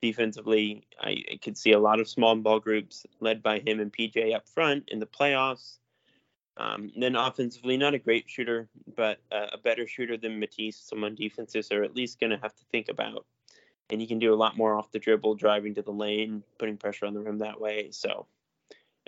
Defensively, 0.00 0.84
I, 1.00 1.22
I 1.32 1.36
could 1.42 1.56
see 1.56 1.72
a 1.72 1.78
lot 1.78 2.00
of 2.00 2.08
small 2.08 2.34
ball 2.36 2.60
groups 2.60 3.06
led 3.20 3.42
by 3.42 3.60
him 3.60 3.78
and 3.78 3.92
PJ 3.92 4.34
up 4.34 4.48
front 4.48 4.84
in 4.88 4.98
the 4.98 5.06
playoffs. 5.06 5.78
Um, 6.56 6.92
then 6.96 7.16
offensively, 7.16 7.76
not 7.76 7.94
a 7.94 7.98
great 7.98 8.28
shooter, 8.28 8.68
but 8.96 9.18
uh, 9.30 9.46
a 9.52 9.58
better 9.58 9.86
shooter 9.86 10.16
than 10.16 10.38
Matisse. 10.38 10.76
Someone 10.76 11.14
defenses 11.14 11.72
are 11.72 11.82
at 11.82 11.94
least 11.94 12.20
going 12.20 12.30
to 12.30 12.38
have 12.38 12.54
to 12.54 12.64
think 12.70 12.88
about. 12.88 13.24
And 13.92 14.00
he 14.00 14.06
can 14.06 14.18
do 14.18 14.32
a 14.32 14.34
lot 14.34 14.56
more 14.56 14.74
off 14.74 14.90
the 14.90 14.98
dribble, 14.98 15.34
driving 15.34 15.74
to 15.74 15.82
the 15.82 15.92
lane, 15.92 16.42
putting 16.58 16.78
pressure 16.78 17.04
on 17.04 17.12
the 17.12 17.20
rim 17.20 17.38
that 17.38 17.60
way. 17.60 17.90
So 17.90 18.26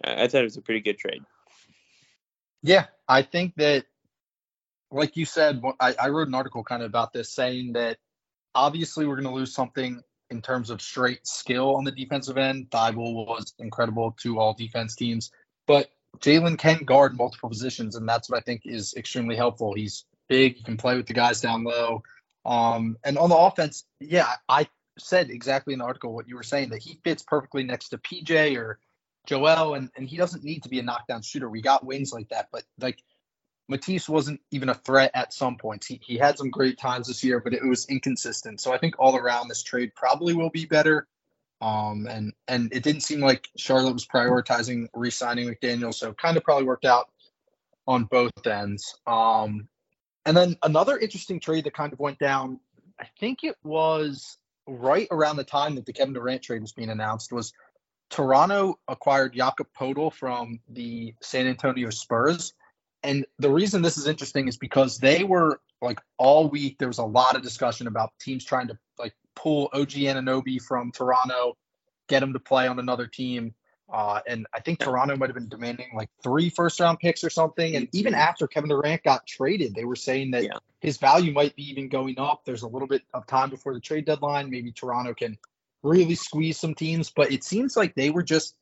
I 0.05 0.29
thought 0.29 0.43
it 0.43 0.45
was 0.45 0.59
a 0.59 0.63
pretty 0.63 0.81
good 0.81 0.99
trade. 0.99 1.23
Yeah, 2.63 2.87
I 3.09 3.23
think 3.23 3.55
that, 3.57 3.87
like 4.91 5.17
you 5.17 5.25
said, 5.25 5.63
I, 5.81 5.95
I 5.99 6.09
wrote 6.11 6.29
an 6.29 6.35
article 6.35 6.63
kind 6.63 6.83
of 6.83 6.87
about 6.87 7.15
this 7.15 7.33
saying 7.33 7.73
that 7.73 7.97
obviously 8.55 9.07
we're 9.07 9.17
going 9.17 9.29
to 9.29 9.35
lose 9.35 9.55
something 9.55 10.03
in 10.31 10.43
terms 10.43 10.69
of 10.69 10.83
straight 10.83 11.27
skill 11.27 11.77
on 11.77 11.85
the 11.85 11.91
defensive 11.91 12.37
end. 12.37 12.71
Thybulle 12.71 13.27
was 13.27 13.55
incredible 13.59 14.15
to 14.21 14.39
all 14.39 14.53
defense 14.53 14.95
teams, 14.95 15.31
but 15.67 15.91
Jalen 16.19 16.59
can 16.59 16.85
guard 16.85 17.17
multiple 17.17 17.49
positions, 17.49 17.97
and 17.97 18.09
that's 18.09 18.31
what 18.31 18.39
I 18.39 18.43
think 18.43 18.63
is 18.65 18.95
extremely 18.97 19.37
helpful. 19.37 19.75
He's 19.75 20.05
big, 20.29 20.57
he 20.57 20.63
can 20.63 20.77
play 20.77 20.97
with 20.97 21.07
the 21.07 21.15
guys 21.15 21.41
down 21.41 21.65
low. 21.65 22.03
Um, 22.47 22.97
and 23.05 23.19
on 23.19 23.31
the 23.31 23.37
offense, 23.37 23.85
yeah, 24.01 24.29
I 24.49 24.69
said 24.99 25.31
exactly 25.31 25.73
in 25.73 25.81
the 25.81 25.85
article 25.85 26.15
what 26.15 26.29
you 26.29 26.37
were 26.37 26.43
saying 26.43 26.71
that 26.71 26.83
he 26.83 27.01
fits 27.05 27.23
perfectly 27.23 27.65
next 27.65 27.89
to 27.91 27.99
PJ 27.99 28.57
or 28.57 28.79
Joel, 29.27 29.75
and, 29.75 29.91
and 29.97 30.09
he 30.09 30.17
doesn't 30.17 30.45
need 30.45 30.63
to 30.65 30.69
be 30.69 30.79
a 30.79 30.83
knockdown 30.83 31.23
shooter. 31.23 31.49
We 31.49 31.63
got 31.63 31.85
wings 31.85 32.13
like 32.13 32.29
that, 32.29 32.49
but 32.53 32.63
like 32.79 33.03
Matisse 33.69 34.09
wasn't 34.09 34.41
even 34.51 34.69
a 34.69 34.75
threat 34.75 35.11
at 35.15 35.33
some 35.33 35.57
points. 35.57 35.87
He, 35.87 36.01
he 36.05 36.19
had 36.19 36.37
some 36.37 36.51
great 36.51 36.79
times 36.79 37.09
this 37.09 37.25
year, 37.25 37.41
but 37.41 37.55
it 37.55 37.65
was 37.65 37.87
inconsistent. 37.87 38.61
So 38.61 38.73
I 38.73 38.79
think 38.79 38.97
all 38.99 39.17
around 39.17 39.49
this 39.49 39.63
trade 39.63 39.93
probably 39.95 40.35
will 40.35 40.51
be 40.51 40.67
better. 40.67 41.07
Um, 41.63 42.07
and 42.07 42.35
and 42.47 42.71
it 42.75 42.83
didn't 42.83 43.03
seem 43.03 43.21
like 43.21 43.49
Charlotte 43.57 43.95
was 43.95 44.07
prioritizing 44.07 44.87
re-signing 44.93 45.49
McDaniel, 45.49 45.95
so 45.95 46.13
kind 46.13 46.37
of 46.37 46.45
probably 46.45 46.65
worked 46.65 46.85
out 46.85 47.09
on 47.87 48.05
both 48.05 48.33
ends. 48.47 48.99
Um, 49.07 49.69
and 50.27 50.37
then 50.37 50.57
another 50.63 50.99
interesting 50.99 51.41
trade 51.41 51.65
that 51.65 51.75
kind 51.75 51.93
of 51.93 52.01
went 52.01 52.19
down, 52.19 52.61
I 53.01 53.07
think 53.19 53.45
it 53.45 53.57
was 53.63 54.37
right 54.67 55.09
around 55.11 55.37
the 55.37 55.45
mm-hmm. 55.45 55.57
time 55.57 55.75
that 55.77 55.87
the 55.87 55.93
Kevin 55.93 56.15
Durant 56.15 56.43
trade 56.43 56.63
was 56.63 56.73
being 56.73 56.91
announced, 56.91 57.33
was 57.33 57.53
Toronto 58.11 58.79
acquired 58.89 59.35
Jakob 59.35 59.69
Poeltl 59.79 60.13
from 60.13 60.61
the 60.69 61.15
San 61.21 61.47
Antonio 61.47 61.91
Spurs. 61.91 62.53
And 63.03 63.27
the 63.39 63.51
reason 63.51 63.83
this 63.83 63.99
is 63.99 64.07
interesting 64.07 64.49
is 64.49 64.57
because 64.57 64.99
they 64.99 65.25
were 65.25 65.61
like 65.83 66.01
all 66.17 66.49
week 66.49 66.79
there 66.79 66.89
was 66.89 66.99
a 66.99 67.05
lot 67.05 67.37
of 67.37 67.43
discussion 67.43 67.87
about 67.87 68.13
teams 68.19 68.45
trying 68.45 68.69
to 68.69 68.79
like 68.99 69.15
pull 69.37 69.69
OG 69.73 69.91
Anunoby 69.91 70.61
from 70.63 70.93
Toronto, 70.93 71.57
get 72.09 72.23
him 72.23 72.33
to 72.33 72.39
play 72.39 72.67
on 72.67 72.79
another 72.79 73.07
team. 73.07 73.55
Uh, 73.93 74.21
and 74.27 74.47
I 74.53 74.61
think 74.61 74.79
Toronto 74.79 75.17
might 75.17 75.29
have 75.29 75.35
been 75.35 75.49
demanding 75.49 75.89
like 75.95 76.09
three 76.23 76.49
first 76.49 76.81
round 76.81 76.99
picks 76.99 77.23
or 77.23 77.31
something. 77.31 77.77
And 77.77 77.89
even 77.93 78.15
after 78.15 78.47
Kevin 78.47 78.71
Durant 78.71 79.03
got 79.03 79.27
traded, 79.27 79.75
they 79.75 79.85
were 79.85 79.97
saying 79.97 80.33
that 80.33 80.45
yeah. 80.45 80.59
his 80.81 80.97
value 80.97 81.33
might 81.33 81.55
be 81.55 81.71
even 81.71 81.89
going 81.89 82.19
up. 82.19 82.45
There's 82.45 82.63
a 82.63 82.69
little 82.69 82.89
bit 82.89 83.03
of 83.13 83.27
time 83.27 83.51
before 83.51 83.75
the 83.75 83.81
trade 83.81 84.07
deadline. 84.07 84.51
Maybe 84.51 84.73
Toronto 84.73 85.15
can 85.15 85.39
really 85.83 86.15
squeeze 86.15 86.59
some 86.59 86.75
teams, 86.75 87.11
but 87.11 87.31
it 87.31 87.45
seems 87.45 87.77
like 87.77 87.95
they 87.95 88.11
were 88.11 88.23
just 88.23 88.57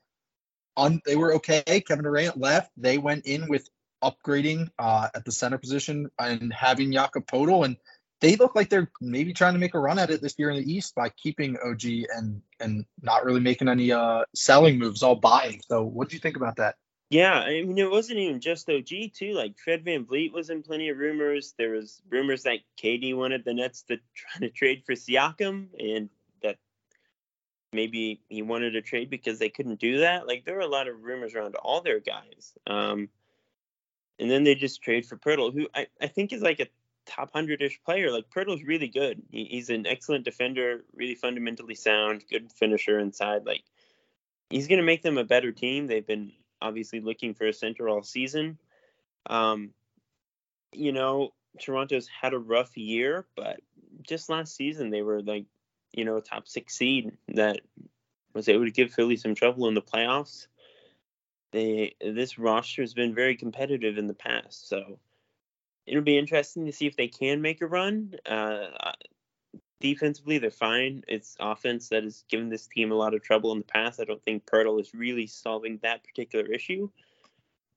on. 0.76 1.00
They 1.06 1.16
were 1.16 1.36
okay. 1.36 1.62
Kevin 1.86 2.04
Durant 2.04 2.38
left. 2.38 2.72
They 2.76 2.98
went 2.98 3.24
in 3.26 3.48
with 3.48 3.68
upgrading 4.02 4.70
uh, 4.78 5.08
at 5.14 5.24
the 5.24 5.32
center 5.32 5.58
position 5.58 6.10
and 6.18 6.52
having 6.52 6.92
Jakob 6.92 7.26
Poeltl, 7.26 7.64
and 7.64 7.76
they 8.22 8.36
look 8.36 8.54
like 8.54 8.70
they're 8.70 8.90
maybe 9.00 9.32
trying 9.32 9.54
to 9.54 9.58
make 9.58 9.74
a 9.74 9.80
run 9.80 9.98
at 9.98 10.10
it 10.10 10.22
this 10.22 10.36
year 10.38 10.48
in 10.50 10.56
the 10.56 10.72
East 10.72 10.94
by 10.94 11.08
keeping 11.08 11.58
OG 11.58 11.82
and 12.14 12.40
and 12.60 12.86
not 13.02 13.24
really 13.24 13.40
making 13.40 13.68
any 13.68 13.90
uh, 13.90 14.24
selling 14.34 14.78
moves, 14.78 15.02
all 15.02 15.16
buying. 15.16 15.60
So, 15.66 15.82
what 15.82 16.08
do 16.08 16.14
you 16.14 16.20
think 16.20 16.36
about 16.36 16.56
that? 16.56 16.76
Yeah, 17.10 17.34
I 17.34 17.62
mean, 17.62 17.76
it 17.76 17.90
wasn't 17.90 18.20
even 18.20 18.40
just 18.40 18.70
OG 18.70 19.12
too. 19.12 19.34
Like 19.34 19.58
Fred 19.58 19.84
Van 19.84 20.06
VanVleet 20.06 20.32
was 20.32 20.50
in 20.50 20.62
plenty 20.62 20.88
of 20.88 20.98
rumors. 20.98 21.52
There 21.58 21.72
was 21.72 22.00
rumors 22.08 22.44
that 22.44 22.60
KD 22.80 23.14
wanted 23.16 23.44
the 23.44 23.54
Nets 23.54 23.82
to 23.88 23.96
try 24.14 24.46
to 24.46 24.50
trade 24.50 24.84
for 24.86 24.94
Siakam, 24.94 25.66
and 25.78 26.08
that 26.42 26.58
maybe 27.72 28.20
he 28.28 28.42
wanted 28.42 28.70
to 28.70 28.82
trade 28.82 29.10
because 29.10 29.40
they 29.40 29.48
couldn't 29.48 29.80
do 29.80 29.98
that. 29.98 30.28
Like 30.28 30.44
there 30.44 30.54
were 30.54 30.60
a 30.60 30.68
lot 30.68 30.86
of 30.86 31.02
rumors 31.02 31.34
around 31.34 31.56
all 31.56 31.80
their 31.80 31.98
guys. 31.98 32.52
Um, 32.68 33.08
and 34.20 34.30
then 34.30 34.44
they 34.44 34.54
just 34.54 34.80
trade 34.80 35.04
for 35.06 35.16
Poeltl, 35.16 35.52
who 35.52 35.66
I, 35.74 35.88
I 36.00 36.06
think 36.06 36.32
is 36.32 36.42
like 36.42 36.60
a 36.60 36.68
top 37.06 37.32
hundred-ish 37.32 37.80
player. 37.84 38.10
Like 38.10 38.30
Poeltl's 38.30 38.62
really 38.62 38.88
good. 38.88 39.22
He, 39.30 39.44
he's 39.44 39.70
an 39.70 39.86
excellent 39.86 40.24
defender, 40.24 40.84
really 40.94 41.14
fundamentally 41.14 41.74
sound, 41.74 42.24
good 42.30 42.52
finisher 42.52 42.98
inside. 42.98 43.44
Like 43.46 43.64
he's 44.50 44.68
gonna 44.68 44.82
make 44.82 45.02
them 45.02 45.18
a 45.18 45.24
better 45.24 45.52
team. 45.52 45.86
They've 45.86 46.06
been 46.06 46.32
obviously 46.60 47.00
looking 47.00 47.34
for 47.34 47.46
a 47.46 47.52
center 47.52 47.88
all 47.88 48.02
season. 48.02 48.58
Um, 49.26 49.70
you 50.72 50.92
know, 50.92 51.32
Toronto's 51.60 52.08
had 52.08 52.34
a 52.34 52.38
rough 52.38 52.76
year, 52.76 53.26
but 53.36 53.60
just 54.02 54.28
last 54.28 54.56
season 54.56 54.90
they 54.90 55.02
were 55.02 55.22
like, 55.22 55.44
you 55.92 56.04
know, 56.04 56.20
top 56.20 56.48
six 56.48 56.74
seed 56.74 57.12
that 57.28 57.60
was 58.34 58.48
able 58.48 58.64
to 58.64 58.70
give 58.70 58.92
Philly 58.92 59.16
some 59.16 59.34
trouble 59.34 59.68
in 59.68 59.74
the 59.74 59.82
playoffs. 59.82 60.46
They 61.50 61.96
this 62.00 62.38
roster 62.38 62.82
has 62.82 62.94
been 62.94 63.14
very 63.14 63.36
competitive 63.36 63.98
in 63.98 64.06
the 64.06 64.14
past, 64.14 64.68
so 64.68 64.98
it'll 65.86 66.02
be 66.02 66.18
interesting 66.18 66.66
to 66.66 66.72
see 66.72 66.86
if 66.86 66.96
they 66.96 67.08
can 67.08 67.40
make 67.40 67.60
a 67.60 67.66
run. 67.66 68.14
Uh, 68.26 68.92
defensively, 69.80 70.38
they're 70.38 70.50
fine. 70.50 71.02
It's 71.08 71.36
offense 71.40 71.88
that 71.88 72.04
has 72.04 72.24
given 72.28 72.48
this 72.48 72.66
team 72.66 72.92
a 72.92 72.96
lot 72.96 73.14
of 73.14 73.22
trouble 73.22 73.52
in 73.52 73.58
the 73.58 73.64
past. 73.64 74.00
I 74.00 74.04
don't 74.04 74.22
think 74.22 74.46
Poeltl 74.46 74.80
is 74.80 74.94
really 74.94 75.26
solving 75.26 75.78
that 75.82 76.04
particular 76.04 76.46
issue, 76.46 76.88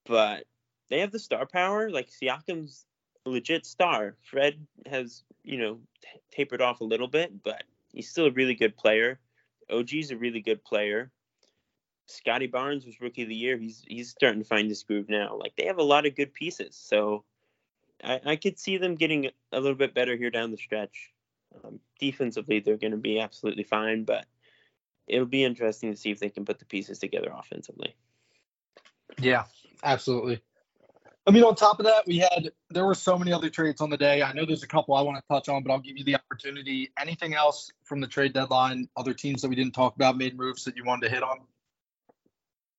but 0.05 0.45
they 0.89 0.99
have 0.99 1.11
the 1.11 1.19
star 1.19 1.45
power. 1.45 1.89
Like 1.89 2.09
Siakam's 2.09 2.85
a 3.25 3.29
legit 3.29 3.65
star. 3.65 4.15
Fred 4.21 4.65
has, 4.85 5.23
you 5.43 5.57
know, 5.57 5.79
t- 6.01 6.19
tapered 6.31 6.61
off 6.61 6.81
a 6.81 6.85
little 6.85 7.07
bit, 7.07 7.43
but 7.43 7.63
he's 7.91 8.09
still 8.09 8.27
a 8.27 8.31
really 8.31 8.55
good 8.55 8.77
player. 8.77 9.19
OG's 9.69 10.11
a 10.11 10.17
really 10.17 10.41
good 10.41 10.63
player. 10.63 11.11
Scotty 12.07 12.45
Barnes 12.45 12.85
was 12.85 13.01
rookie 13.01 13.23
of 13.23 13.29
the 13.29 13.35
year. 13.35 13.57
He's 13.57 13.83
he's 13.87 14.11
starting 14.11 14.41
to 14.41 14.47
find 14.47 14.69
his 14.69 14.83
groove 14.83 15.09
now. 15.09 15.35
Like 15.35 15.55
they 15.55 15.65
have 15.65 15.79
a 15.79 15.83
lot 15.83 16.05
of 16.05 16.15
good 16.15 16.35
pieces. 16.35 16.75
So 16.75 17.23
I, 18.03 18.19
I 18.25 18.35
could 18.35 18.59
see 18.59 18.77
them 18.77 18.95
getting 18.95 19.29
a 19.51 19.59
little 19.59 19.77
bit 19.77 19.93
better 19.93 20.15
here 20.15 20.31
down 20.31 20.51
the 20.51 20.57
stretch. 20.57 21.13
Um, 21.63 21.79
defensively, 21.99 22.59
they're 22.59 22.77
going 22.77 22.91
to 22.91 22.97
be 22.97 23.19
absolutely 23.19 23.63
fine, 23.63 24.03
but 24.03 24.25
it'll 25.07 25.25
be 25.25 25.43
interesting 25.43 25.91
to 25.91 25.97
see 25.97 26.11
if 26.11 26.19
they 26.19 26.29
can 26.29 26.45
put 26.45 26.59
the 26.59 26.65
pieces 26.65 26.99
together 26.99 27.31
offensively. 27.33 27.95
Yeah, 29.19 29.43
absolutely. 29.83 30.41
I 31.27 31.31
mean, 31.31 31.43
on 31.43 31.55
top 31.55 31.79
of 31.79 31.85
that, 31.85 32.05
we 32.05 32.17
had 32.17 32.51
there 32.69 32.85
were 32.85 32.93
so 32.93 33.17
many 33.17 33.33
other 33.33 33.49
trades 33.49 33.81
on 33.81 33.89
the 33.89 33.97
day. 33.97 34.21
I 34.21 34.31
know 34.33 34.45
there's 34.45 34.61
a 34.61 34.67
couple 34.67 34.93
I 34.93 35.01
want 35.01 35.17
to 35.17 35.23
touch 35.27 35.49
on, 35.49 35.63
but 35.63 35.71
I'll 35.71 35.79
give 35.79 35.97
you 35.97 36.03
the 36.03 36.15
opportunity. 36.15 36.91
Anything 36.99 37.33
else 37.33 37.71
from 37.83 37.99
the 37.99 38.07
trade 38.07 38.33
deadline? 38.33 38.87
Other 38.95 39.13
teams 39.13 39.41
that 39.41 39.49
we 39.49 39.55
didn't 39.55 39.73
talk 39.73 39.95
about 39.95 40.17
made 40.17 40.37
moves 40.37 40.63
that 40.65 40.75
you 40.75 40.83
wanted 40.83 41.07
to 41.07 41.13
hit 41.13 41.23
on? 41.23 41.39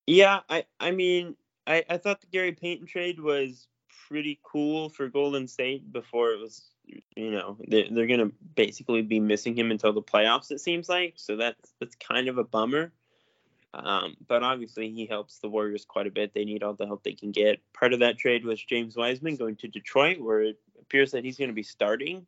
Yeah, 0.06 0.40
I 0.48 0.64
I 0.78 0.92
mean, 0.92 1.36
I 1.66 1.84
I 1.90 1.98
thought 1.98 2.20
the 2.20 2.28
Gary 2.28 2.52
Payton 2.52 2.86
trade 2.86 3.18
was 3.18 3.66
pretty 4.08 4.38
cool 4.42 4.88
for 4.88 5.08
Golden 5.08 5.48
State 5.48 5.92
before 5.92 6.30
it 6.30 6.40
was, 6.40 6.70
you 7.16 7.30
know, 7.30 7.56
they're, 7.66 7.86
they're 7.90 8.06
going 8.06 8.20
to 8.20 8.32
basically 8.54 9.02
be 9.02 9.20
missing 9.20 9.56
him 9.56 9.70
until 9.70 9.92
the 9.92 10.02
playoffs, 10.02 10.50
it 10.50 10.60
seems 10.60 10.88
like. 10.88 11.14
So 11.16 11.36
that's, 11.36 11.74
that's 11.80 11.96
kind 11.96 12.28
of 12.28 12.38
a 12.38 12.44
bummer. 12.44 12.92
Um, 13.74 14.16
but 14.26 14.42
obviously, 14.42 14.90
he 14.90 15.06
helps 15.06 15.38
the 15.38 15.48
Warriors 15.48 15.84
quite 15.84 16.06
a 16.06 16.10
bit. 16.10 16.32
They 16.32 16.44
need 16.44 16.62
all 16.62 16.74
the 16.74 16.86
help 16.86 17.02
they 17.02 17.12
can 17.12 17.30
get. 17.30 17.60
Part 17.74 17.92
of 17.92 18.00
that 18.00 18.16
trade 18.16 18.44
was 18.44 18.62
James 18.62 18.96
Wiseman 18.96 19.36
going 19.36 19.56
to 19.56 19.68
Detroit, 19.68 20.18
where 20.18 20.42
it 20.42 20.58
appears 20.80 21.10
that 21.12 21.24
he's 21.24 21.36
going 21.36 21.50
to 21.50 21.54
be 21.54 21.62
starting. 21.62 22.26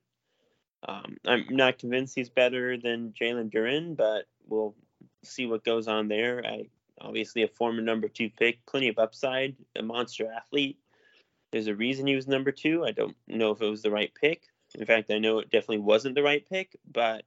Um, 0.87 1.17
I'm 1.27 1.47
not 1.51 1.79
convinced 1.79 2.15
he's 2.15 2.29
better 2.29 2.77
than 2.77 3.15
Jalen 3.19 3.51
Duren, 3.51 3.97
but 3.97 4.27
we'll 4.47 4.75
see 5.25 5.47
what 5.47 5.65
goes 5.65 5.89
on 5.89 6.09
there. 6.09 6.45
I 6.45 6.69
obviously 7.01 7.43
a 7.43 7.49
former 7.49 7.81
number 7.81 8.09
two 8.09 8.31
pick, 8.31 8.65
plenty 8.67 8.89
of 8.89 8.99
upside, 8.99 9.57
a 9.77 9.83
monster 9.83 10.31
athlete. 10.31 10.79
There's 11.51 11.67
a 11.67 11.75
reason 11.75 12.07
he 12.07 12.15
was 12.15 12.29
number 12.29 12.53
two. 12.53 12.85
I 12.85 12.93
don't 12.93 13.17
know 13.27 13.53
if 13.53 13.63
it 13.63 13.71
was 13.71 13.83
the 13.83 13.91
right 13.91 14.13
pick. 14.15 14.43
In 14.75 14.85
fact, 14.85 15.11
I 15.11 15.19
know 15.19 15.39
it 15.39 15.51
definitely 15.51 15.79
wasn't 15.79 16.15
the 16.15 16.23
right 16.23 16.47
pick, 16.49 16.77
but 16.91 17.25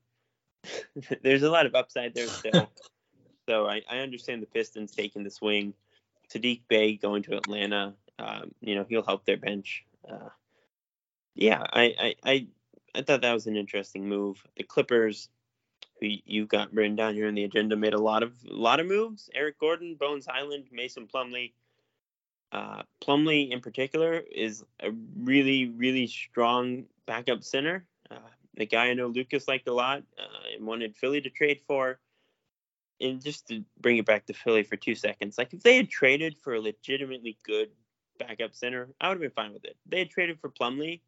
there's 1.23 1.43
a 1.43 1.49
lot 1.49 1.65
of 1.65 1.75
upside 1.75 2.13
there 2.13 2.27
still. 2.27 2.69
so 3.49 3.67
I, 3.67 3.81
I, 3.89 3.99
understand 3.99 4.43
the 4.43 4.47
Pistons 4.47 4.91
taking 4.91 5.23
the 5.23 5.31
swing. 5.31 5.73
Saddiq 6.31 6.61
Bey 6.67 6.97
going 6.97 7.23
to 7.23 7.35
Atlanta, 7.35 7.95
um, 8.19 8.51
you 8.61 8.75
know, 8.75 8.85
he'll 8.87 9.03
help 9.03 9.25
their 9.25 9.37
bench. 9.37 9.85
Uh, 10.07 10.29
yeah, 11.35 11.63
I, 11.73 11.95
I, 11.99 12.15
I, 12.23 12.47
I 12.95 13.01
thought 13.01 13.21
that 13.21 13.33
was 13.33 13.47
an 13.47 13.57
interesting 13.57 14.07
move. 14.07 14.43
The 14.55 14.63
Clippers, 14.63 15.29
who 15.99 16.07
you 16.25 16.45
got 16.45 16.73
written 16.73 16.95
down 16.95 17.15
here 17.15 17.27
in 17.27 17.35
the 17.35 17.43
agenda, 17.43 17.75
made 17.75 17.93
a 17.93 18.01
lot 18.01 18.23
of 18.23 18.33
a 18.49 18.53
lot 18.53 18.79
of 18.79 18.87
moves. 18.87 19.29
Eric 19.33 19.59
Gordon, 19.59 19.95
Bones 19.95 20.27
Hyland, 20.29 20.65
Mason 20.71 21.07
Plumlee. 21.07 21.53
Uh, 22.51 22.83
Plumlee, 23.01 23.51
in 23.51 23.61
particular, 23.61 24.21
is 24.31 24.63
a 24.81 24.91
really, 25.17 25.69
really 25.69 26.07
strong 26.07 26.85
backup 27.05 27.43
center. 27.43 27.85
Uh, 28.09 28.17
the 28.55 28.65
guy 28.65 28.87
I 28.87 28.93
know 28.93 29.07
Lucas 29.07 29.47
liked 29.47 29.67
a 29.67 29.73
lot 29.73 30.03
uh, 30.19 30.55
and 30.55 30.65
wanted 30.65 30.95
Philly 30.95 31.21
to 31.21 31.29
trade 31.29 31.61
for. 31.65 31.99
And 32.99 33.21
just 33.21 33.47
to 33.47 33.63
bring 33.79 33.97
it 33.97 34.05
back 34.05 34.25
to 34.27 34.33
Philly 34.33 34.63
for 34.63 34.75
two 34.75 34.95
seconds, 34.95 35.37
like 35.37 35.53
if 35.53 35.63
they 35.63 35.77
had 35.77 35.89
traded 35.89 36.37
for 36.37 36.53
a 36.53 36.61
legitimately 36.61 37.37
good 37.43 37.69
backup 38.19 38.53
center, 38.53 38.89
I 38.99 39.07
would 39.07 39.15
have 39.15 39.21
been 39.21 39.31
fine 39.31 39.53
with 39.53 39.65
it. 39.65 39.75
They 39.87 39.99
had 39.99 40.11
traded 40.11 40.39
for 40.39 40.49
Plumlee, 40.49 41.01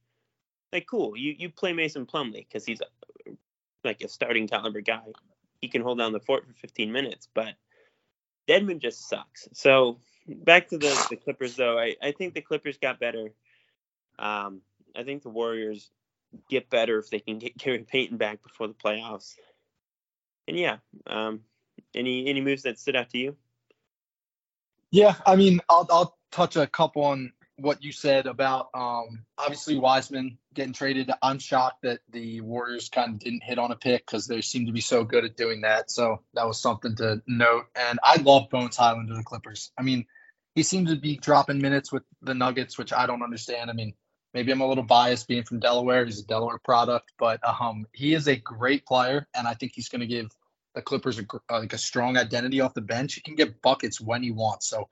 like 0.71 0.87
cool. 0.87 1.15
You 1.15 1.35
you 1.37 1.49
play 1.49 1.71
Mason 1.71 2.07
Plumlee 2.07 2.47
because 2.47 2.65
he's 2.65 2.81
a, 2.81 3.31
like 3.83 4.01
a 4.01 4.09
starting 4.09 4.47
caliber 4.47 4.81
guy. 4.81 5.03
He 5.61 5.67
can 5.67 5.83
hold 5.83 5.99
down 5.99 6.13
the 6.13 6.19
fort 6.19 6.47
for 6.47 6.53
15 6.53 6.91
minutes, 6.91 7.29
but 7.33 7.53
Dedmon 8.49 8.79
just 8.79 9.07
sucks. 9.07 9.47
So 9.53 9.99
back 10.27 10.69
to 10.69 10.77
the, 10.77 11.07
the 11.09 11.15
Clippers 11.15 11.55
though. 11.55 11.77
I, 11.77 11.95
I 12.01 12.11
think 12.11 12.33
the 12.33 12.41
Clippers 12.41 12.77
got 12.77 12.99
better. 12.99 13.29
Um, 14.19 14.61
I 14.95 15.03
think 15.03 15.23
the 15.23 15.29
Warriors 15.29 15.89
get 16.49 16.69
better 16.69 16.97
if 16.99 17.09
they 17.09 17.19
can 17.19 17.39
get 17.39 17.57
Gary 17.57 17.85
Payton 17.89 18.17
back 18.17 18.41
before 18.43 18.67
the 18.67 18.73
playoffs. 18.73 19.35
And 20.47 20.57
yeah, 20.57 20.77
um, 21.07 21.41
any 21.93 22.27
any 22.27 22.41
moves 22.41 22.63
that 22.63 22.79
stood 22.79 22.95
out 22.95 23.09
to 23.11 23.17
you? 23.17 23.35
Yeah, 24.91 25.15
I 25.25 25.35
mean, 25.35 25.59
I'll 25.69 25.87
I'll 25.89 26.17
touch 26.31 26.55
a 26.55 26.67
couple 26.67 27.03
on 27.03 27.31
what 27.63 27.81
you 27.81 27.93
said 27.93 28.27
about 28.27 28.67
um, 28.73 29.23
obviously 29.37 29.77
Wiseman 29.77 30.37
getting 30.53 30.73
traded. 30.73 31.09
I'm 31.21 31.39
shocked 31.39 31.83
that 31.83 32.01
the 32.11 32.41
Warriors 32.41 32.89
kind 32.89 33.13
of 33.13 33.19
didn't 33.19 33.43
hit 33.43 33.57
on 33.57 33.71
a 33.71 33.77
pick 33.77 34.05
because 34.05 34.27
they 34.27 34.41
seem 34.41 34.65
to 34.65 34.73
be 34.73 34.81
so 34.81 35.05
good 35.05 35.23
at 35.23 35.37
doing 35.37 35.61
that. 35.61 35.89
So 35.89 36.21
that 36.33 36.45
was 36.45 36.61
something 36.61 36.95
to 36.97 37.21
note. 37.25 37.65
And 37.73 37.99
I 38.03 38.17
love 38.17 38.49
Bones 38.49 38.75
Hyland 38.75 39.07
to 39.07 39.15
the 39.15 39.23
Clippers. 39.23 39.71
I 39.77 39.81
mean, 39.81 40.05
he 40.55 40.63
seems 40.63 40.89
to 40.89 40.97
be 40.97 41.15
dropping 41.15 41.59
minutes 41.59 41.89
with 41.89 42.03
the 42.21 42.33
Nuggets, 42.33 42.77
which 42.77 42.91
I 42.91 43.07
don't 43.07 43.23
understand. 43.23 43.69
I 43.69 43.73
mean, 43.73 43.93
maybe 44.33 44.51
I'm 44.51 44.61
a 44.61 44.67
little 44.67 44.83
biased 44.83 45.29
being 45.29 45.43
from 45.43 45.59
Delaware. 45.59 46.03
He's 46.03 46.19
a 46.19 46.27
Delaware 46.27 46.59
product, 46.59 47.13
but 47.17 47.39
um, 47.47 47.85
he 47.93 48.13
is 48.13 48.27
a 48.27 48.35
great 48.35 48.85
player, 48.85 49.25
and 49.33 49.47
I 49.47 49.53
think 49.53 49.71
he's 49.73 49.87
going 49.87 50.01
to 50.01 50.07
give 50.07 50.29
the 50.75 50.81
Clippers 50.81 51.17
a, 51.17 51.23
like 51.49 51.73
a 51.73 51.77
strong 51.77 52.17
identity 52.17 52.59
off 52.59 52.73
the 52.73 52.81
bench. 52.81 53.13
He 53.13 53.21
can 53.21 53.35
get 53.35 53.61
buckets 53.61 54.01
when 54.01 54.21
he 54.21 54.31
wants. 54.31 54.67
So 54.67 54.89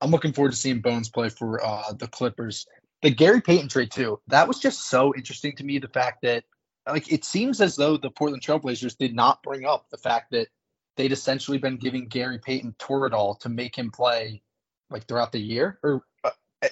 I'm 0.00 0.10
looking 0.10 0.32
forward 0.32 0.52
to 0.52 0.56
seeing 0.56 0.80
Bones 0.80 1.08
play 1.08 1.28
for 1.28 1.64
uh, 1.64 1.92
the 1.92 2.08
Clippers. 2.08 2.66
The 3.02 3.10
Gary 3.10 3.40
Payton 3.40 3.68
trade 3.68 3.90
too. 3.90 4.20
That 4.28 4.48
was 4.48 4.58
just 4.58 4.88
so 4.88 5.14
interesting 5.14 5.56
to 5.56 5.64
me. 5.64 5.78
The 5.78 5.88
fact 5.88 6.22
that 6.22 6.44
like 6.86 7.10
it 7.10 7.24
seems 7.24 7.60
as 7.60 7.76
though 7.76 7.96
the 7.96 8.10
Portland 8.10 8.42
Trailblazers 8.42 8.96
did 8.96 9.14
not 9.14 9.42
bring 9.42 9.64
up 9.64 9.86
the 9.90 9.98
fact 9.98 10.30
that 10.32 10.48
they'd 10.96 11.12
essentially 11.12 11.58
been 11.58 11.76
giving 11.76 12.08
Gary 12.08 12.38
Payton 12.38 12.74
Toradol 12.78 13.38
to 13.40 13.48
make 13.48 13.76
him 13.76 13.90
play 13.90 14.42
like 14.90 15.06
throughout 15.06 15.32
the 15.32 15.40
year. 15.40 15.78
Or 15.82 16.02
uh, 16.24 16.30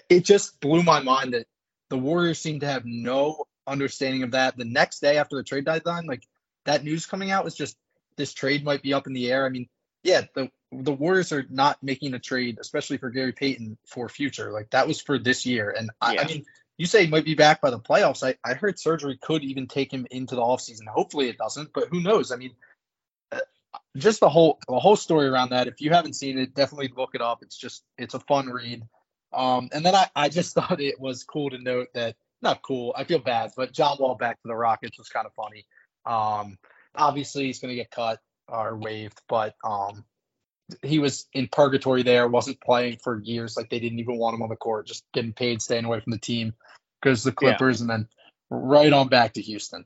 it 0.08 0.24
just 0.24 0.60
blew 0.60 0.82
my 0.82 1.00
mind 1.00 1.34
that 1.34 1.46
the 1.90 1.98
Warriors 1.98 2.38
seem 2.38 2.60
to 2.60 2.66
have 2.66 2.84
no 2.84 3.44
understanding 3.66 4.22
of 4.22 4.32
that. 4.32 4.56
The 4.56 4.64
next 4.64 5.00
day 5.00 5.18
after 5.18 5.36
the 5.36 5.42
trade 5.42 5.64
deadline, 5.64 6.06
like 6.06 6.26
that 6.64 6.84
news 6.84 7.06
coming 7.06 7.30
out 7.30 7.44
was 7.44 7.54
just 7.54 7.76
this 8.16 8.32
trade 8.32 8.64
might 8.64 8.82
be 8.82 8.94
up 8.94 9.06
in 9.06 9.12
the 9.12 9.30
air. 9.30 9.44
I 9.44 9.48
mean, 9.48 9.68
yeah, 10.02 10.22
the 10.34 10.50
the 10.82 10.92
Warriors 10.92 11.32
are 11.32 11.46
not 11.48 11.82
making 11.82 12.14
a 12.14 12.18
trade, 12.18 12.58
especially 12.60 12.98
for 12.98 13.10
Gary 13.10 13.32
Payton 13.32 13.78
for 13.86 14.08
future. 14.08 14.52
Like 14.52 14.70
that 14.70 14.86
was 14.86 15.00
for 15.00 15.18
this 15.18 15.46
year. 15.46 15.70
And 15.70 15.90
I, 16.00 16.14
Yeah. 16.14 16.22
I 16.22 16.26
mean, 16.26 16.46
you 16.76 16.86
say 16.86 17.04
he 17.04 17.10
might 17.10 17.24
be 17.24 17.34
back 17.34 17.60
by 17.60 17.70
the 17.70 17.78
playoffs. 17.78 18.26
I, 18.26 18.36
I 18.48 18.54
heard 18.54 18.78
surgery 18.78 19.16
could 19.16 19.44
even 19.44 19.66
take 19.66 19.92
him 19.92 20.06
into 20.10 20.34
the 20.34 20.42
offseason. 20.42 20.86
Hopefully 20.86 21.28
it 21.28 21.38
doesn't, 21.38 21.72
but 21.72 21.88
who 21.88 22.00
knows? 22.00 22.32
I 22.32 22.36
mean, 22.36 22.52
uh, 23.30 23.40
just 23.96 24.20
the 24.20 24.28
whole 24.28 24.58
the 24.68 24.78
whole 24.78 24.96
story 24.96 25.28
around 25.28 25.50
that. 25.50 25.68
If 25.68 25.80
you 25.80 25.90
haven't 25.90 26.14
seen 26.14 26.38
it, 26.38 26.54
definitely 26.54 26.92
look 26.96 27.14
it 27.14 27.20
up. 27.20 27.42
It's 27.42 27.56
just 27.56 27.84
it's 27.96 28.14
a 28.14 28.20
fun 28.20 28.48
read. 28.48 28.82
Um, 29.32 29.68
and 29.72 29.84
then 29.84 29.94
I, 29.94 30.08
I 30.14 30.28
just 30.28 30.54
thought 30.56 30.80
it 30.80 31.00
was 31.00 31.24
cool 31.24 31.50
to 31.50 31.58
note 31.58 31.88
that 31.94 32.16
not 32.42 32.62
cool. 32.62 32.92
I 32.96 33.04
feel 33.04 33.20
bad, 33.20 33.52
but 33.56 33.72
John 33.72 33.96
Wall 34.00 34.16
back 34.16 34.42
to 34.42 34.48
the 34.48 34.56
Rockets 34.56 34.98
was 34.98 35.08
kind 35.08 35.26
of 35.26 35.32
funny. 35.34 35.66
Um, 36.04 36.58
obviously 36.94 37.46
he's 37.46 37.60
going 37.60 37.70
to 37.70 37.76
get 37.76 37.90
cut 37.90 38.20
or 38.48 38.76
waived, 38.76 39.20
but 39.28 39.54
um, 39.64 40.04
he 40.82 40.98
was 40.98 41.26
in 41.32 41.48
purgatory 41.48 42.02
there, 42.02 42.26
wasn't 42.28 42.60
playing 42.60 42.98
for 43.02 43.20
years. 43.20 43.56
Like 43.56 43.70
they 43.70 43.80
didn't 43.80 43.98
even 43.98 44.16
want 44.18 44.34
him 44.34 44.42
on 44.42 44.48
the 44.48 44.56
court, 44.56 44.86
just 44.86 45.04
getting 45.12 45.32
paid, 45.32 45.60
staying 45.62 45.84
away 45.84 46.00
from 46.00 46.12
the 46.12 46.18
team. 46.18 46.54
Goes 47.02 47.22
to 47.22 47.30
the 47.30 47.36
Yeah. 47.40 47.56
Clippers, 47.56 47.80
and 47.80 47.90
then 47.90 48.08
right 48.50 48.92
on 48.92 49.08
back 49.08 49.34
to 49.34 49.42
Houston. 49.42 49.84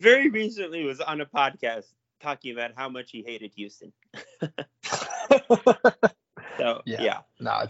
Very 0.00 0.28
recently 0.28 0.84
was 0.84 1.00
on 1.00 1.20
a 1.20 1.26
podcast 1.26 1.84
talking 2.20 2.52
about 2.52 2.72
how 2.76 2.88
much 2.88 3.10
he 3.10 3.22
hated 3.22 3.52
Houston. 3.54 3.92
So 6.58 6.82
Yeah. 6.86 7.02
yeah. 7.02 7.18
no, 7.38 7.66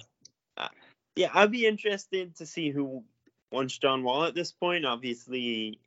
uh, 0.56 0.68
Yeah, 1.16 1.30
I'd 1.34 1.50
be 1.50 1.66
interested 1.66 2.36
to 2.36 2.46
see 2.46 2.70
who 2.70 3.04
wants 3.50 3.76
John 3.78 4.04
Wall 4.04 4.24
at 4.24 4.34
this 4.34 4.52
point. 4.52 4.84
Obviously, 4.84 5.80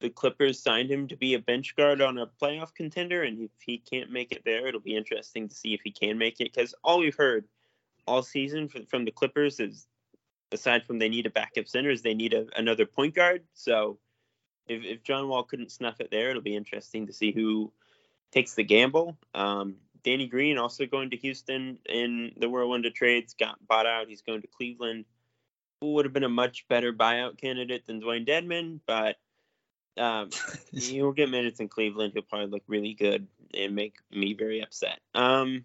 the 0.00 0.10
Clippers 0.10 0.62
signed 0.62 0.90
him 0.90 1.08
to 1.08 1.16
be 1.16 1.34
a 1.34 1.38
bench 1.38 1.76
guard 1.76 2.00
on 2.00 2.18
a 2.18 2.26
playoff 2.26 2.74
contender, 2.74 3.22
and 3.22 3.42
if 3.42 3.50
he 3.60 3.78
can't 3.78 4.10
make 4.10 4.32
it 4.32 4.42
there, 4.44 4.66
it'll 4.66 4.80
be 4.80 4.96
interesting 4.96 5.48
to 5.48 5.54
see 5.54 5.74
if 5.74 5.80
he 5.84 5.90
can 5.90 6.16
make 6.16 6.40
it. 6.40 6.52
Because 6.52 6.74
all 6.82 7.00
we've 7.00 7.16
heard 7.16 7.44
all 8.06 8.22
season 8.22 8.68
from, 8.68 8.86
from 8.86 9.04
the 9.04 9.10
Clippers 9.10 9.60
is, 9.60 9.86
aside 10.52 10.84
from 10.86 10.98
they 10.98 11.08
need 11.08 11.26
a 11.26 11.30
backup 11.30 11.68
center, 11.68 11.90
is 11.90 12.02
they 12.02 12.14
need 12.14 12.32
a, 12.32 12.46
another 12.56 12.86
point 12.86 13.14
guard. 13.14 13.44
So 13.54 13.98
if, 14.66 14.84
if 14.84 15.02
John 15.02 15.28
Wall 15.28 15.42
couldn't 15.42 15.70
snuff 15.70 16.00
it 16.00 16.10
there, 16.10 16.30
it'll 16.30 16.42
be 16.42 16.56
interesting 16.56 17.06
to 17.06 17.12
see 17.12 17.30
who 17.30 17.72
takes 18.32 18.54
the 18.54 18.64
gamble. 18.64 19.18
Um, 19.34 19.76
Danny 20.02 20.28
Green 20.28 20.56
also 20.56 20.86
going 20.86 21.10
to 21.10 21.16
Houston 21.18 21.78
in 21.86 22.32
the 22.38 22.48
whirlwind 22.48 22.86
of 22.86 22.94
trades, 22.94 23.34
got 23.38 23.58
bought 23.66 23.86
out. 23.86 24.08
He's 24.08 24.22
going 24.22 24.40
to 24.40 24.48
Cleveland. 24.48 25.04
Who 25.82 25.92
would 25.94 26.04
have 26.06 26.12
been 26.12 26.24
a 26.24 26.28
much 26.28 26.68
better 26.68 26.92
buyout 26.92 27.38
candidate 27.38 27.86
than 27.86 28.00
Dewayne 28.00 28.26
Dedmon, 28.26 28.80
but 28.86 29.16
um, 29.98 30.30
he'll 30.72 31.12
get 31.12 31.30
minutes 31.30 31.60
in 31.60 31.68
Cleveland. 31.68 32.12
He'll 32.14 32.22
probably 32.22 32.48
look 32.48 32.62
really 32.66 32.94
good 32.94 33.26
and 33.54 33.74
make 33.74 33.94
me 34.10 34.34
very 34.34 34.62
upset. 34.62 35.00
Um, 35.14 35.64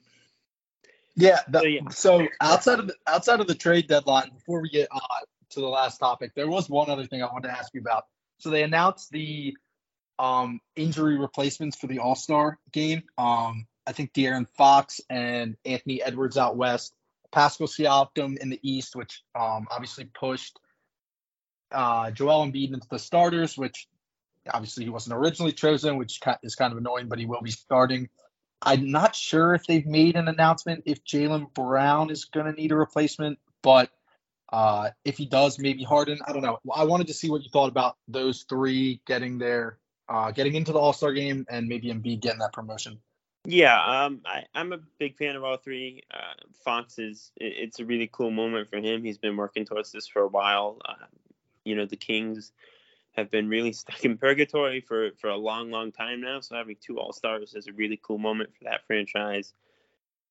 Yeah. 1.15 1.39
the- 1.47 1.59
So, 1.91 2.19
yeah. 2.19 2.27
So 2.27 2.27
outside 2.41 2.79
of 2.79 2.87
the, 2.87 2.95
outside 3.07 3.39
of 3.39 3.47
the 3.47 3.55
trade 3.55 3.87
deadline, 3.87 4.31
before 4.33 4.61
we 4.61 4.69
get 4.69 4.87
uh, 4.91 4.99
to 5.51 5.59
the 5.61 5.67
last 5.67 5.97
topic, 5.99 6.31
there 6.35 6.49
was 6.49 6.69
one 6.69 6.89
other 6.89 7.05
thing 7.05 7.21
I 7.23 7.27
wanted 7.31 7.47
to 7.49 7.57
ask 7.57 7.73
you 7.73 7.81
about. 7.81 8.05
So 8.39 8.49
they 8.49 8.63
announced 8.63 9.11
the 9.11 9.55
um, 10.19 10.59
injury 10.75 11.17
replacements 11.17 11.77
for 11.77 11.87
the 11.87 11.99
All 11.99 12.15
Star 12.15 12.59
game. 12.71 13.03
Um, 13.17 13.67
I 13.87 13.91
think 13.91 14.13
De'Aaron 14.13 14.47
Fox 14.57 14.99
and 15.09 15.55
Anthony 15.65 16.01
Edwards 16.01 16.37
out 16.37 16.57
west, 16.57 16.93
Pascal 17.31 17.67
Siakam 17.67 18.37
in 18.37 18.49
the 18.49 18.59
east, 18.63 18.95
which 18.95 19.23
um, 19.39 19.67
obviously 19.69 20.05
pushed 20.05 20.59
uh, 21.71 22.11
Joel 22.11 22.45
Embiid 22.47 22.73
into 22.73 22.87
the 22.89 22.99
starters, 22.99 23.57
which 23.57 23.87
obviously 24.51 24.83
he 24.83 24.89
wasn't 24.89 25.17
originally 25.17 25.51
chosen, 25.51 25.97
which 25.97 26.19
is 26.43 26.55
kind 26.55 26.71
of 26.71 26.77
annoying, 26.77 27.07
but 27.07 27.19
he 27.19 27.25
will 27.25 27.41
be 27.41 27.51
starting. 27.51 28.09
I'm 28.61 28.91
not 28.91 29.15
sure 29.15 29.53
if 29.53 29.65
they've 29.67 29.85
made 29.85 30.15
an 30.15 30.27
announcement 30.27 30.83
if 30.85 31.03
Jaylen 31.03 31.53
Brown 31.53 32.09
is 32.09 32.25
going 32.25 32.47
to 32.47 32.51
need 32.53 32.71
a 32.71 32.75
replacement, 32.75 33.39
but 33.61 33.89
uh, 34.51 34.89
if 35.03 35.17
he 35.17 35.25
does, 35.25 35.59
maybe 35.59 35.83
Harden. 35.83 36.19
I 36.25 36.33
don't 36.33 36.41
know. 36.41 36.59
I 36.73 36.85
wanted 36.85 37.07
to 37.07 37.13
see 37.13 37.29
what 37.29 37.43
you 37.43 37.49
thought 37.49 37.69
about 37.69 37.97
those 38.07 38.45
three 38.47 39.01
getting 39.05 39.37
there, 39.37 39.77
uh, 40.07 40.31
getting 40.31 40.55
into 40.55 40.71
the 40.71 40.79
All 40.79 40.93
Star 40.93 41.13
game, 41.13 41.45
and 41.49 41.67
maybe 41.67 41.89
Embiid 41.89 42.21
getting 42.21 42.39
that 42.39 42.53
promotion. 42.53 42.99
yeah, 43.45 44.05
um, 44.05 44.21
I, 44.25 44.45
I'm 44.53 44.71
a 44.73 44.79
big 44.99 45.17
fan 45.17 45.35
of 45.35 45.43
all 45.43 45.57
three. 45.57 46.03
Uh, 46.11 46.33
Fox 46.63 46.97
is 46.99 47.31
it, 47.35 47.53
it's 47.57 47.79
a 47.79 47.85
really 47.85 48.09
cool 48.11 48.31
moment 48.31 48.69
for 48.69 48.77
him. 48.77 49.03
He's 49.03 49.17
been 49.17 49.35
working 49.35 49.65
towards 49.65 49.91
this 49.91 50.07
for 50.07 50.21
a 50.21 50.27
while. 50.27 50.79
Uh, 50.85 51.05
you 51.63 51.75
know, 51.75 51.85
the 51.85 51.97
Kings 51.97 52.51
have 53.15 53.31
been 53.31 53.49
really 53.49 53.73
stuck 53.73 54.03
in 54.05 54.17
purgatory 54.17 54.81
for 54.81 55.11
for 55.17 55.29
a 55.29 55.37
long, 55.37 55.71
long 55.71 55.91
time 55.91 56.21
now. 56.21 56.39
So 56.39 56.55
having 56.55 56.77
two 56.79 56.99
All 56.99 57.13
Stars 57.13 57.53
is 57.55 57.67
a 57.67 57.73
really 57.73 57.99
cool 58.01 58.17
moment 58.17 58.51
for 58.57 58.65
that 58.65 58.85
franchise. 58.85 59.53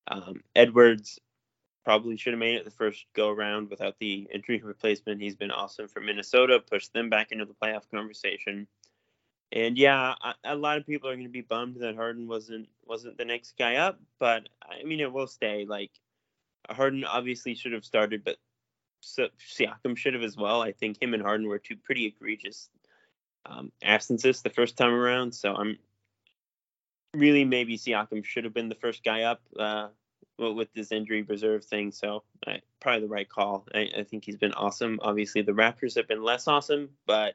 Um, 0.08 0.42
Edwards 0.54 1.18
probably 1.84 2.16
should 2.16 2.32
have 2.32 2.40
made 2.40 2.56
it 2.56 2.64
the 2.64 2.70
first 2.70 3.04
go 3.14 3.28
around 3.28 3.70
without 3.70 3.98
the 3.98 4.26
injury 4.32 4.60
replacement. 4.62 5.20
He's 5.20 5.36
been 5.36 5.50
awesome 5.50 5.88
for 5.88 6.00
Minnesota, 6.00 6.58
pushed 6.58 6.92
them 6.92 7.10
back 7.10 7.30
into 7.30 7.44
the 7.44 7.54
playoff 7.54 7.82
conversation. 7.90 8.66
And 9.52 9.76
yeah, 9.76 10.14
a, 10.22 10.54
a 10.54 10.56
lot 10.56 10.78
of 10.78 10.86
people 10.86 11.08
are 11.08 11.14
going 11.14 11.26
to 11.26 11.30
be 11.30 11.42
bummed 11.42 11.76
that 11.80 11.94
Harden 11.94 12.26
wasn't 12.26 12.68
wasn't 12.84 13.18
the 13.18 13.24
next 13.24 13.56
guy 13.58 13.76
up, 13.76 14.00
but 14.18 14.48
I 14.62 14.84
mean 14.84 15.00
it 15.00 15.12
will 15.12 15.26
stay. 15.26 15.64
Like 15.66 15.92
Harden 16.68 17.04
obviously 17.04 17.54
should 17.54 17.72
have 17.72 17.84
started, 17.84 18.24
but 18.24 18.36
Si- 19.04 19.30
Siakam 19.38 19.96
should 19.96 20.14
have 20.14 20.22
as 20.22 20.36
well. 20.36 20.62
I 20.62 20.72
think 20.72 21.02
him 21.02 21.14
and 21.14 21.22
Harden 21.22 21.46
were 21.46 21.58
two 21.58 21.76
pretty 21.76 22.06
egregious 22.06 22.68
um, 23.46 23.72
absences 23.82 24.42
the 24.42 24.50
first 24.50 24.76
time 24.76 24.92
around. 24.92 25.34
So 25.34 25.54
I'm 25.54 25.78
really 27.14 27.44
maybe 27.44 27.76
Siakam 27.76 28.24
should 28.24 28.44
have 28.44 28.54
been 28.54 28.68
the 28.68 28.74
first 28.74 29.04
guy 29.04 29.22
up 29.22 29.40
uh, 29.58 29.88
with 30.38 30.72
this 30.74 30.92
injury 30.92 31.22
reserve 31.22 31.64
thing. 31.64 31.92
So 31.92 32.24
probably 32.80 33.02
the 33.02 33.08
right 33.08 33.28
call. 33.28 33.66
I, 33.74 33.88
I 33.98 34.02
think 34.04 34.24
he's 34.24 34.36
been 34.36 34.54
awesome. 34.54 34.98
Obviously 35.02 35.42
the 35.42 35.52
Raptors 35.52 35.96
have 35.96 36.08
been 36.08 36.22
less 36.22 36.48
awesome, 36.48 36.90
but 37.06 37.34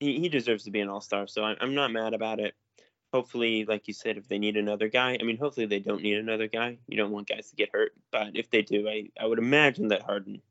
he, 0.00 0.20
he 0.20 0.28
deserves 0.28 0.64
to 0.64 0.70
be 0.70 0.80
an 0.80 0.88
All 0.88 1.00
Star. 1.00 1.26
So 1.26 1.42
I'm, 1.42 1.56
I'm 1.60 1.74
not 1.74 1.92
mad 1.92 2.14
about 2.14 2.40
it. 2.40 2.54
Hopefully, 3.12 3.64
like 3.64 3.88
you 3.88 3.94
said, 3.94 4.16
if 4.16 4.28
they 4.28 4.38
need 4.38 4.56
another 4.56 4.88
guy, 4.88 5.16
I 5.20 5.24
mean, 5.24 5.38
hopefully 5.38 5.66
they 5.66 5.78
don't 5.78 6.02
need 6.02 6.18
another 6.18 6.48
guy. 6.48 6.78
You 6.88 6.96
don't 6.96 7.12
want 7.12 7.28
guys 7.28 7.50
to 7.50 7.56
get 7.56 7.70
hurt, 7.72 7.92
but 8.10 8.36
if 8.36 8.50
they 8.50 8.62
do, 8.62 8.88
I, 8.88 9.08
I 9.20 9.26
would 9.26 9.38
imagine 9.38 9.88
that 9.88 10.02
Harden 10.02 10.42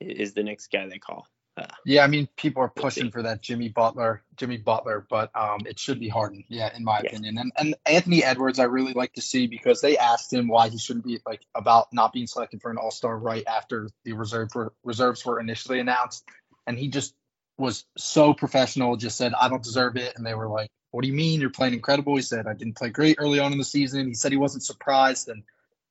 is 0.00 0.34
the 0.34 0.42
next 0.42 0.70
guy 0.72 0.88
they 0.88 0.98
call. 0.98 1.26
Uh, 1.56 1.66
Yeah, 1.84 2.04
I 2.04 2.06
mean, 2.06 2.28
people 2.36 2.62
are 2.62 2.68
pushing 2.68 3.10
for 3.10 3.22
that 3.22 3.42
Jimmy 3.42 3.68
Butler, 3.68 4.22
Jimmy 4.36 4.56
Butler, 4.56 5.06
but 5.08 5.34
um, 5.36 5.60
it 5.66 5.78
should 5.78 5.98
be 5.98 6.08
Harden. 6.08 6.44
Yeah, 6.48 6.74
in 6.74 6.84
my 6.84 7.00
Yeah. 7.02 7.10
opinion. 7.10 7.38
And 7.38 7.52
and 7.56 7.74
Anthony 7.86 8.24
Edwards, 8.24 8.58
I 8.58 8.64
really 8.64 8.92
like 8.92 9.12
to 9.14 9.22
see 9.22 9.46
because 9.46 9.80
they 9.80 9.98
asked 9.98 10.32
him 10.32 10.48
why 10.48 10.68
he 10.68 10.78
shouldn't 10.78 11.04
be 11.04 11.20
like 11.26 11.42
about 11.54 11.92
not 11.92 12.12
being 12.12 12.26
selected 12.26 12.62
for 12.62 12.70
an 12.70 12.76
All 12.76 12.90
Star 12.90 13.18
right 13.18 13.44
after 13.46 13.88
the 14.04 14.12
reserve 14.12 14.50
reserves 14.84 15.24
were 15.24 15.40
initially 15.40 15.80
announced, 15.80 16.24
and 16.66 16.78
he 16.78 16.88
just 16.88 17.14
was 17.58 17.84
so 17.98 18.32
professional. 18.32 18.96
Just 18.96 19.18
said, 19.18 19.34
"I 19.34 19.48
don't 19.48 19.62
deserve 19.62 19.96
it," 19.96 20.14
and 20.16 20.24
they 20.24 20.34
were 20.34 20.48
like, 20.48 20.70
"What 20.90 21.02
do 21.02 21.08
you 21.08 21.14
mean? 21.14 21.40
You're 21.40 21.50
playing 21.50 21.74
incredible." 21.74 22.16
He 22.16 22.22
said, 22.22 22.46
"I 22.46 22.54
didn't 22.54 22.76
play 22.76 22.90
great 22.90 23.16
early 23.18 23.38
on 23.38 23.52
in 23.52 23.58
the 23.58 23.64
season." 23.64 24.08
He 24.08 24.14
said 24.14 24.32
he 24.32 24.38
wasn't 24.38 24.64
surprised, 24.64 25.28
and 25.28 25.42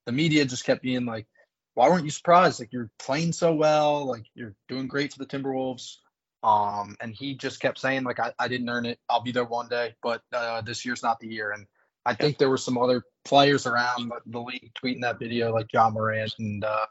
the 0.06 0.12
media 0.12 0.45
just 0.45 0.66
kept 0.66 0.84
being 0.84 1.06
like, 1.06 1.28
"Why 1.74 1.89
weren't 1.89 2.06
you 2.06 2.12
surprised? 2.12 2.60
Like 2.60 2.74
you're 2.74 2.91
playing 3.00 3.34
so 3.34 3.54
well, 3.54 4.06
like 4.06 4.26
you're 4.34 4.56
doing 4.68 4.88
great 4.88 5.14
for 5.14 5.20
the 5.20 5.26
Timberwolves." 5.26 5.97
Um, 6.41 6.95
and 7.02 7.14
he 7.14 7.36
just 7.36 7.60
kept 7.60 7.80
saying 7.80 8.04
like, 8.04 8.20
I, 8.20 8.34
I 8.39 8.47
didn't 8.47 8.70
earn 8.70 8.86
it. 8.86 9.00
I'll 9.10 9.22
be 9.22 9.32
there 9.32 9.43
one 9.43 9.68
day, 9.68 9.95
but 10.02 10.22
uh, 10.34 10.62
this 10.62 10.86
year's 10.86 11.04
not 11.04 11.20
the 11.20 11.28
year. 11.28 11.52
And 11.52 11.66
I 12.06 12.16
think 12.16 12.38
there 12.38 12.50
were 12.50 12.58
some 12.58 12.78
other 12.78 13.04
players 13.26 13.68
around 13.68 14.12
the, 14.26 14.39
league 14.39 14.72
tweeting 14.82 15.02
that 15.02 15.20
video, 15.20 15.54
like 15.54 15.68
John 15.68 15.93
Morant 15.93 16.34
and 16.39 16.64
uh, 16.64 16.86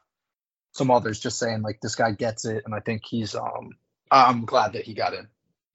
some 0.72 0.90
others, 0.90 1.18
just 1.18 1.38
saying 1.38 1.62
like 1.62 1.80
this 1.80 1.94
guy 1.94 2.12
gets 2.12 2.44
it. 2.44 2.62
And 2.66 2.74
I 2.74 2.80
think 2.80 3.02
he's 3.06 3.34
um, 3.34 3.70
I'm 4.10 4.44
glad 4.44 4.74
that 4.74 4.84
he 4.84 4.94
got 4.94 5.14
in. 5.14 5.28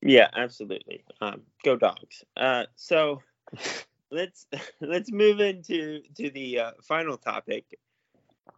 Yeah, 0.06 0.28
absolutely. 0.36 1.06
Um, 1.22 1.43
go 1.64 1.78
dogs. 1.78 2.26
Uh, 2.36 2.66
so 2.76 3.22
let's 4.12 4.45
let's 4.82 5.12
move 5.12 5.39
into 5.39 6.01
to 6.18 6.30
the 6.30 6.60
uh, 6.60 6.72
final 6.82 7.18
topic. 7.18 7.80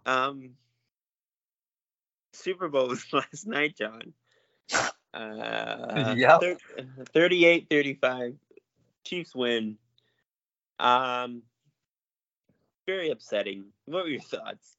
Um, 0.06 0.52
Super 2.34 2.68
Bowl 2.68 2.90
was 2.90 3.06
last 3.14 3.46
night, 3.48 3.78
John. 3.78 4.14
Uh, 5.14 6.16
Yep. 6.18 6.42
thir- 6.42 6.58
38-35, 7.14 8.36
Chiefs 9.06 9.34
win. 9.36 9.78
Um, 10.80 11.44
very 12.86 13.12
upsetting. 13.12 13.68
What 13.86 14.04
were 14.04 14.10
your 14.10 14.22
thoughts? 14.22 14.76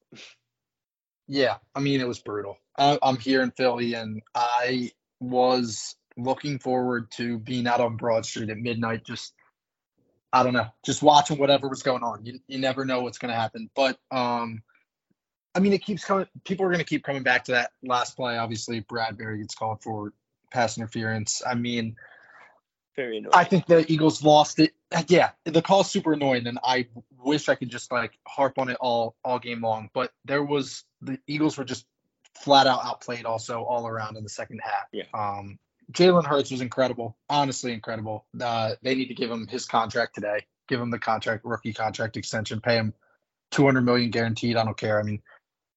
Yeah, 1.28 1.56
I 1.74 1.80
mean 1.80 2.00
it 2.00 2.08
was 2.08 2.18
brutal. 2.18 2.58
I, 2.76 2.98
I'm 3.02 3.16
here 3.16 3.42
in 3.42 3.50
Philly, 3.52 3.94
and 3.94 4.22
I 4.34 4.90
was 5.20 5.96
looking 6.16 6.58
forward 6.58 7.10
to 7.12 7.38
being 7.38 7.66
out 7.66 7.80
on 7.80 7.96
Broad 7.96 8.24
Street 8.26 8.50
at 8.50 8.58
midnight, 8.58 9.04
just 9.04 9.34
I 10.32 10.42
don't 10.42 10.52
know, 10.52 10.66
just 10.84 11.02
watching 11.02 11.38
whatever 11.38 11.68
was 11.68 11.82
going 11.82 12.02
on. 12.02 12.24
You, 12.26 12.40
you 12.46 12.58
never 12.58 12.84
know 12.84 13.02
what's 13.02 13.18
going 13.18 13.32
to 13.32 13.38
happen. 13.38 13.70
But 13.74 13.98
um, 14.10 14.62
I 15.54 15.60
mean, 15.60 15.72
it 15.72 15.82
keeps 15.82 16.04
coming. 16.04 16.26
People 16.44 16.66
are 16.66 16.68
going 16.68 16.78
to 16.78 16.84
keep 16.84 17.04
coming 17.04 17.22
back 17.22 17.44
to 17.44 17.52
that 17.52 17.70
last 17.82 18.16
play. 18.16 18.36
Obviously, 18.36 18.82
Bradberry 18.82 19.38
gets 19.38 19.54
called 19.54 19.82
for 19.82 20.12
pass 20.52 20.76
interference. 20.76 21.42
I 21.46 21.54
mean, 21.54 21.96
Very 22.96 23.18
annoying. 23.18 23.32
I 23.34 23.44
think 23.44 23.66
the 23.66 23.90
Eagles 23.90 24.22
lost 24.22 24.58
it. 24.58 24.72
Yeah, 25.08 25.30
the 25.44 25.62
call's 25.62 25.90
super 25.90 26.12
annoying, 26.12 26.46
and 26.46 26.58
I 26.62 26.88
wish 27.18 27.48
I 27.48 27.54
could 27.54 27.70
just 27.70 27.90
like 27.90 28.18
harp 28.26 28.58
on 28.58 28.68
it 28.68 28.76
all 28.80 29.16
all 29.24 29.38
game 29.38 29.62
long. 29.62 29.90
But 29.94 30.12
there 30.24 30.44
was 30.44 30.84
the 31.00 31.18
Eagles 31.26 31.56
were 31.56 31.64
just 31.64 31.86
flat 32.34 32.66
out 32.66 32.84
outplayed 32.84 33.24
also 33.24 33.62
all 33.62 33.86
around 33.86 34.16
in 34.16 34.22
the 34.22 34.28
second 34.28 34.60
half. 34.62 34.88
Yeah. 34.92 35.04
Um, 35.14 35.58
Jalen 35.92 36.26
Hurts 36.26 36.50
was 36.50 36.60
incredible, 36.60 37.16
honestly 37.28 37.72
incredible. 37.72 38.26
Uh, 38.40 38.72
they 38.82 38.94
need 38.94 39.08
to 39.08 39.14
give 39.14 39.30
him 39.30 39.46
his 39.46 39.66
contract 39.66 40.14
today. 40.14 40.46
Give 40.68 40.80
him 40.80 40.90
the 40.90 40.98
contract, 40.98 41.44
rookie 41.44 41.72
contract 41.72 42.16
extension. 42.16 42.60
Pay 42.60 42.76
him 42.76 42.94
200 43.52 43.82
million 43.82 44.10
guaranteed. 44.10 44.56
I 44.56 44.64
don't 44.64 44.76
care. 44.76 44.98
I 44.98 45.04
mean, 45.04 45.22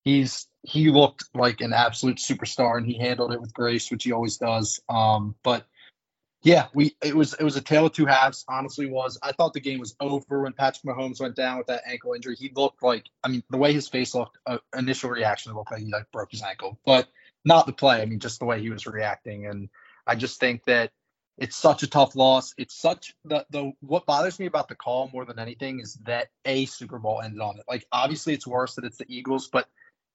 he's 0.04 0.48
he 0.64 0.90
looked 0.90 1.24
like 1.34 1.62
an 1.62 1.74
absolute 1.74 2.18
superstar, 2.18 2.78
and 2.78 2.86
he 2.86 2.98
handled 2.98 3.34
it 3.34 3.42
with 3.42 3.54
grace, 3.54 3.92
which 3.92 4.04
he 4.04 4.12
always 4.12 4.38
does. 4.38 4.82
Um, 4.90 5.36
but 5.44 5.66
yeah, 6.42 6.68
we 6.74 6.96
it 7.04 7.16
was 7.16 7.34
it 7.34 7.44
was 7.44 7.58
a 7.58 7.62
tale 7.62 7.86
of 7.86 7.94
two 7.94 8.06
halves. 8.06 8.46
Honestly, 8.48 8.88
was 8.88 9.20
I 9.22 9.34
thought 9.34 9.54
the 9.54 9.60
game 9.60 9.80
was 9.80 9.96
over 10.00 10.42
when 10.42 10.54
Patrick 10.54 10.84
Mahomes 10.86 11.20
went 11.20 11.36
down 11.36 11.58
with 11.58 11.68
that 11.68 11.84
ankle 11.86 12.14
injury. 12.14 12.36
He 12.38 12.52
looked 12.56 12.82
like 12.82 13.06
I 13.24 13.28
mean 13.28 13.44
the 13.50 13.58
way 13.58 13.74
his 13.74 13.90
face 13.90 14.16
looked, 14.16 14.38
uh, 14.46 14.58
initial 14.76 15.10
reaction 15.10 15.54
looked 15.54 15.72
like 15.72 15.82
he 15.82 15.92
like 15.92 16.12
broke 16.12 16.32
his 16.32 16.42
ankle, 16.42 16.80
but 16.86 17.08
not 17.44 17.66
the 17.66 17.74
play. 17.74 18.02
I 18.02 18.06
mean 18.06 18.20
just 18.20 18.40
the 18.40 18.46
way 18.46 18.62
he 18.62 18.70
was 18.70 18.88
reacting, 18.88 19.46
and 19.48 19.70
I 20.10 20.16
just 20.16 20.40
think 20.40 20.64
that 20.66 20.92
it's 21.38 21.56
such 21.56 21.84
a 21.84 21.88
tough 21.88 22.16
loss. 22.16 22.54
It's 22.58 22.76
such 22.76 23.14
the 23.24 23.46
the 23.52 23.72
what 23.80 24.08
bothers 24.08 24.40
me 24.40 24.48
about 24.48 24.68
the 24.68 24.76
call 24.76 25.10
more 25.14 25.24
than 25.24 25.38
anything 25.38 25.80
is 25.80 25.94
that 26.06 26.30
a 26.46 26.66
Super 26.66 26.98
Bowl 26.98 27.22
ended 27.22 27.40
on 27.40 27.60
it. 27.60 27.66
Like 27.68 27.86
obviously 27.92 28.34
it's 28.34 28.48
worse 28.48 28.76
that 28.76 28.86
it's 28.86 28.98
the 28.98 29.06
Eagles, 29.08 29.48
but 29.48 29.68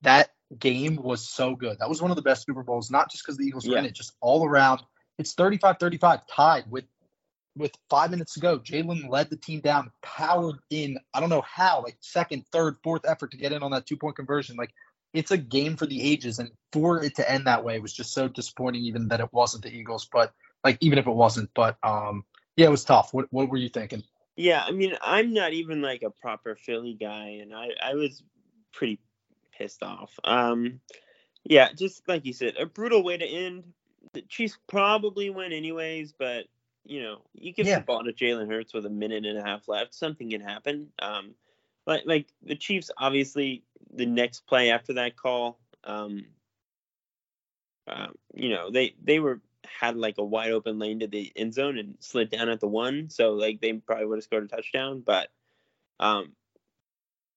that 0.03 0.31
game 0.59 0.97
was 0.97 1.27
so 1.27 1.55
good. 1.55 1.79
That 1.79 1.89
was 1.89 2.03
one 2.03 2.11
of 2.11 2.17
the 2.17 2.23
best 2.23 2.45
Super 2.45 2.65
Bowls, 2.65 2.91
not 2.91 3.11
just 3.11 3.25
because 3.25 3.39
the 3.39 3.45
Eagles 3.45 3.67
were 3.67 3.79
in 3.79 3.85
it, 3.85 3.95
just 3.95 4.15
all 4.21 4.45
around. 4.47 4.83
It's 5.17 5.35
35-35 5.35 6.23
tied 6.29 6.71
with 6.71 6.85
with 7.57 7.73
five 7.89 8.11
minutes 8.11 8.35
to 8.35 8.41
go. 8.41 8.59
Jalen 8.59 9.09
led 9.09 9.31
the 9.31 9.37
team 9.37 9.61
down, 9.61 9.93
powered 10.03 10.57
in. 10.71 10.99
I 11.15 11.21
don't 11.21 11.31
know 11.31 11.45
how, 11.49 11.83
like 11.85 11.97
second, 12.01 12.45
third, 12.51 12.77
fourth 12.83 13.03
effort 13.07 13.31
to 13.31 13.37
get 13.37 13.53
in 13.53 13.63
on 13.63 13.71
that 13.71 13.87
two 13.87 13.97
point 13.97 14.17
conversion. 14.17 14.57
Like 14.57 14.75
it's 15.15 15.31
a 15.31 15.39
game 15.39 15.77
for 15.77 15.87
the 15.87 16.03
ages, 16.03 16.39
and 16.39 16.51
for 16.73 17.03
it 17.03 17.17
to 17.17 17.31
end 17.31 17.47
that 17.47 17.65
way 17.65 17.79
was 17.79 17.95
just 17.95 18.13
so 18.13 18.29
disappointing. 18.29 18.83
Even 18.83 19.09
that 19.09 19.21
it 19.21 19.33
wasn't 19.33 19.63
the 19.65 19.71
Eagles, 19.71 20.07
but 20.13 20.33
like 20.63 20.77
even 20.81 20.99
if 20.99 21.07
it 21.07 21.15
wasn't, 21.15 21.51
but 21.55 21.79
um, 21.83 22.25
yeah, 22.57 22.67
it 22.67 22.71
was 22.71 22.85
tough. 22.85 23.15
What 23.15 23.33
what 23.33 23.49
were 23.49 23.57
you 23.57 23.69
thinking? 23.69 24.03
Yeah, 24.37 24.63
I 24.67 24.73
mean, 24.73 24.97
I'm 25.01 25.33
not 25.33 25.53
even 25.53 25.81
like 25.81 26.03
a 26.03 26.11
proper 26.11 26.57
Philly 26.57 26.97
guy, 26.99 27.39
and 27.41 27.55
I 27.55 27.69
I 27.83 27.95
was 27.95 28.23
pretty 28.73 28.99
pissed 29.57 29.83
off. 29.83 30.13
Um, 30.25 30.81
yeah, 31.45 31.73
just 31.73 32.07
like 32.09 32.25
you 32.27 32.33
said, 32.33 32.57
a 32.59 32.67
brutal 32.67 33.05
way 33.05 33.17
to 33.17 33.27
end. 33.27 33.65
The 34.13 34.23
Chiefs 34.23 34.59
probably 34.67 35.31
win 35.31 35.53
anyways, 35.53 36.13
but 36.13 36.47
you 36.85 37.03
know, 37.03 37.23
you 37.35 37.53
give 37.53 37.67
Yeah. 37.67 37.79
the 37.79 37.85
ball 37.85 38.05
to 38.05 38.13
Jalen 38.13 38.49
Hurts 38.49 38.75
with 38.75 38.85
a 38.87 38.91
minute 38.91 39.25
and 39.25 39.39
a 39.39 39.45
half 39.45 39.69
left, 39.69 39.95
something 39.95 40.31
can 40.31 40.41
happen. 40.41 40.89
Um, 40.99 41.35
like 41.87 42.03
like 42.05 42.27
the 42.43 42.57
Chiefs, 42.57 42.91
obviously, 42.99 43.63
the 43.95 44.07
next 44.07 44.47
play 44.47 44.71
after 44.71 44.95
that 44.95 45.17
call, 45.17 45.59
um, 45.85 46.27
um, 47.87 48.15
you 48.35 48.49
know, 48.49 48.71
they 48.71 48.95
they 49.03 49.19
were 49.19 49.41
had 49.65 49.97
like 49.97 50.19
a 50.19 50.25
wide 50.25 50.53
open 50.53 50.79
lane 50.79 51.01
to 51.01 51.07
the 51.07 51.33
end 51.37 51.55
zone 51.55 51.79
and 51.79 51.97
slid 52.01 52.31
down 52.31 52.49
at 52.49 52.61
the 52.61 52.67
one, 52.69 53.11
so 53.11 53.33
like 53.33 53.61
they 53.61 53.73
probably 53.73 54.07
would 54.07 54.19
have 54.19 54.25
scored 54.25 54.45
a 54.45 54.49
touchdown, 54.49 55.03
but 55.05 55.31
um, 56.01 56.33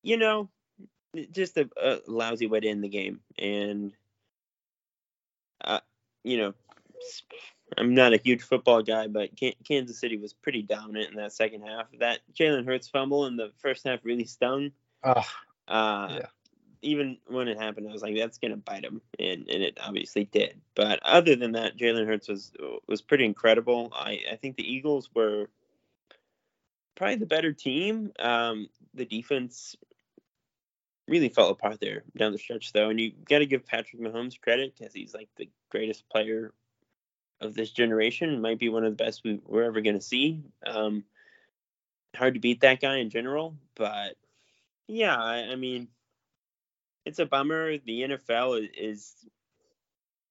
you 0.03 0.17
know, 0.17 0.49
just 1.31 1.57
a, 1.57 1.69
a 1.81 1.99
lousy 2.07 2.47
way 2.47 2.59
to 2.59 2.67
end 2.67 2.83
the 2.83 2.89
game, 2.89 3.19
and 3.37 3.93
uh, 5.63 5.79
you 6.23 6.37
know, 6.37 6.53
I'm 7.77 7.93
not 7.93 8.13
a 8.13 8.17
huge 8.17 8.41
football 8.43 8.81
guy, 8.81 9.07
but 9.07 9.31
Kansas 9.65 9.99
City 9.99 10.17
was 10.17 10.33
pretty 10.33 10.61
dominant 10.61 11.11
in 11.11 11.17
that 11.17 11.33
second 11.33 11.63
half. 11.63 11.87
That 11.99 12.19
Jalen 12.33 12.65
Hurts 12.65 12.87
fumble 12.87 13.25
in 13.25 13.35
the 13.35 13.51
first 13.57 13.85
half 13.85 13.99
really 14.03 14.25
stung. 14.25 14.71
Uh, 15.03 15.23
Uh, 15.67 16.19
Yeah. 16.21 16.25
Even 16.81 17.17
when 17.27 17.47
it 17.47 17.59
happened, 17.59 17.87
I 17.89 17.91
was 17.91 18.01
like, 18.01 18.15
"That's 18.15 18.37
gonna 18.37 18.57
bite 18.57 18.83
him," 18.83 19.01
and, 19.19 19.47
and 19.49 19.63
it 19.63 19.77
obviously 19.81 20.25
did. 20.25 20.59
But 20.75 20.99
other 21.03 21.35
than 21.35 21.53
that, 21.53 21.77
Jalen 21.77 22.05
Hurts 22.05 22.27
was 22.27 22.51
was 22.87 23.01
pretty 23.01 23.25
incredible. 23.25 23.91
I, 23.93 24.21
I 24.31 24.35
think 24.35 24.55
the 24.55 24.71
Eagles 24.71 25.09
were 25.13 25.49
probably 26.95 27.15
the 27.15 27.25
better 27.25 27.53
team. 27.53 28.11
Um, 28.19 28.69
the 28.93 29.05
defense 29.05 29.75
really 31.07 31.29
fell 31.29 31.49
apart 31.49 31.79
there 31.79 32.03
down 32.17 32.31
the 32.31 32.37
stretch, 32.37 32.73
though, 32.73 32.89
and 32.89 32.99
you 32.99 33.11
got 33.29 33.39
to 33.39 33.45
give 33.45 33.65
Patrick 33.65 34.01
Mahomes 34.01 34.39
credit 34.39 34.75
because 34.77 34.93
he's 34.93 35.13
like 35.13 35.29
the 35.37 35.49
greatest 35.69 36.07
player 36.09 36.53
of 37.39 37.53
this 37.53 37.71
generation. 37.71 38.41
Might 38.41 38.59
be 38.59 38.69
one 38.69 38.83
of 38.83 38.95
the 38.95 39.03
best 39.03 39.23
we, 39.23 39.39
we're 39.45 39.63
ever 39.63 39.81
gonna 39.81 40.01
see. 40.01 40.41
Um, 40.65 41.03
hard 42.15 42.33
to 42.33 42.39
beat 42.39 42.61
that 42.61 42.81
guy 42.81 42.97
in 42.97 43.09
general, 43.09 43.55
but 43.75 44.15
yeah, 44.87 45.15
I, 45.15 45.49
I 45.51 45.55
mean, 45.55 45.87
it's 47.07 47.19
a 47.19 47.25
bummer. 47.25 47.77
The 47.77 48.01
NFL 48.01 48.61
is, 48.61 48.69
is 48.77 49.15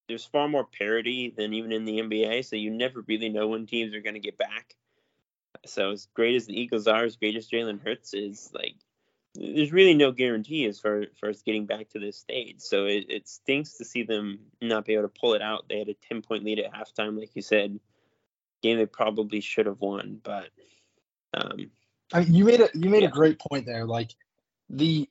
there's 0.09 0.27
far 0.27 0.49
more 0.49 0.65
parity 0.65 1.33
than 1.37 1.55
even 1.55 1.73
in 1.73 1.85
the 1.85 2.01
NBA, 2.01 2.45
so 2.45 2.57
you 2.57 2.71
never 2.71 3.01
really 3.09 3.29
know 3.29 3.49
when 3.49 3.67
teams 3.67 3.95
are 3.95 4.01
going 4.03 4.15
to 4.15 4.21
get 4.21 4.39
back. 4.39 4.77
So 5.65 5.91
as 5.93 6.07
great 6.15 6.37
as 6.37 6.47
the 6.47 6.59
Eagles 6.59 6.87
are, 6.87 7.05
as 7.05 7.17
great 7.17 7.35
as 7.35 7.49
Jalen 7.49 7.83
Hurts 7.83 8.15
is, 8.15 8.51
like 8.53 8.77
there's 9.35 9.73
really 9.73 9.95
no 9.95 10.13
guarantee 10.13 10.67
as 10.67 10.79
far, 10.79 11.07
for 11.19 11.31
us 11.31 11.43
getting 11.43 11.67
back 11.67 11.89
to 11.91 11.99
this 11.99 12.19
stage. 12.19 12.61
So 12.61 12.85
it, 12.85 13.07
it 13.09 13.29
stinks 13.29 13.79
to 13.79 13.85
see 13.85 14.03
them 14.03 14.39
not 14.61 14.85
be 14.85 14.95
able 14.95 15.05
to 15.05 15.21
pull 15.21 15.35
it 15.35 15.43
out. 15.43 15.67
They 15.69 15.79
had 15.79 15.89
a 15.89 15.95
10 15.95 16.23
point 16.23 16.45
lead 16.45 16.59
at 16.59 16.73
halftime, 16.73 17.19
like 17.19 17.35
you 17.35 17.43
said, 17.43 17.81
game 18.63 18.79
they 18.79 18.87
probably 18.87 19.41
should 19.41 19.67
have 19.67 19.81
won, 19.81 20.21
but 20.23 20.51
um, 21.35 21.71
I 22.13 22.21
mean, 22.21 22.35
you 22.35 22.45
made 22.45 22.61
a 22.61 22.69
you 22.75 22.89
made 22.91 23.03
Yeah. 23.03 23.09
a 23.09 23.13
great 23.13 23.39
point 23.39 23.67
there. 23.67 23.85
Like 23.85 24.15
the 24.69 25.09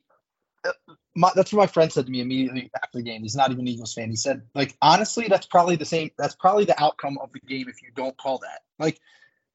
my, 1.14 1.30
that's 1.34 1.52
what 1.52 1.60
my 1.60 1.66
friend 1.66 1.92
said 1.92 2.06
to 2.06 2.12
me 2.12 2.20
immediately 2.20 2.70
after 2.74 2.98
the 2.98 3.04
game. 3.04 3.22
He's 3.22 3.36
not 3.36 3.50
even 3.50 3.60
an 3.60 3.68
Eagles 3.68 3.94
fan. 3.94 4.10
He 4.10 4.16
said, 4.16 4.42
like, 4.54 4.76
honestly, 4.82 5.26
that's 5.28 5.46
probably 5.46 5.76
the 5.76 5.84
same. 5.84 6.10
That's 6.18 6.34
probably 6.34 6.64
the 6.64 6.80
outcome 6.82 7.18
of 7.18 7.32
the 7.32 7.40
game 7.40 7.68
if 7.68 7.82
you 7.82 7.90
don't 7.94 8.16
call 8.16 8.38
that. 8.38 8.60
Like, 8.78 9.00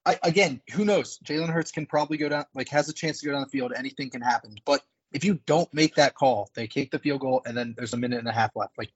I, 0.04 0.18
again, 0.22 0.60
who 0.72 0.84
knows? 0.84 1.18
Jalen 1.24 1.50
Hurts 1.50 1.70
can 1.70 1.86
probably 1.86 2.16
go 2.16 2.28
down, 2.28 2.44
like, 2.54 2.68
has 2.70 2.88
a 2.88 2.92
chance 2.92 3.20
to 3.20 3.26
go 3.26 3.32
down 3.32 3.42
the 3.42 3.48
field. 3.48 3.72
Anything 3.76 4.10
can 4.10 4.22
happen. 4.22 4.56
But 4.64 4.82
if 5.12 5.24
you 5.24 5.38
don't 5.46 5.72
make 5.72 5.94
that 5.96 6.14
call, 6.14 6.50
they 6.54 6.66
kick 6.66 6.90
the 6.90 6.98
field 6.98 7.20
goal, 7.20 7.42
and 7.46 7.56
then 7.56 7.74
there's 7.76 7.92
a 7.92 7.98
minute 7.98 8.18
and 8.18 8.28
a 8.28 8.32
half 8.32 8.56
left. 8.56 8.76
Like, 8.76 8.90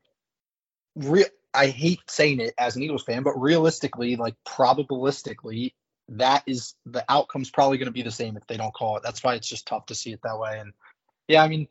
real. 0.94 1.26
I 1.54 1.68
hate 1.68 2.00
saying 2.08 2.40
it 2.40 2.54
as 2.58 2.76
an 2.76 2.82
Eagles 2.82 3.04
fan, 3.04 3.22
but 3.22 3.40
realistically, 3.40 4.16
like, 4.16 4.34
probabilistically, 4.46 5.72
that 6.10 6.42
is 6.46 6.74
the 6.84 7.04
outcome's 7.08 7.50
probably 7.50 7.78
going 7.78 7.86
to 7.86 7.92
be 7.92 8.02
the 8.02 8.10
same 8.10 8.36
if 8.36 8.46
they 8.46 8.56
don't 8.56 8.74
call 8.74 8.96
it. 8.96 9.02
That's 9.02 9.24
why 9.24 9.34
it's 9.34 9.48
just 9.48 9.66
tough 9.66 9.86
to 9.86 9.94
see 9.94 10.12
it 10.12 10.20
that 10.22 10.38
way. 10.38 10.58
And 10.60 10.72
yeah, 11.28 11.42
I 11.42 11.48
mean, 11.48 11.68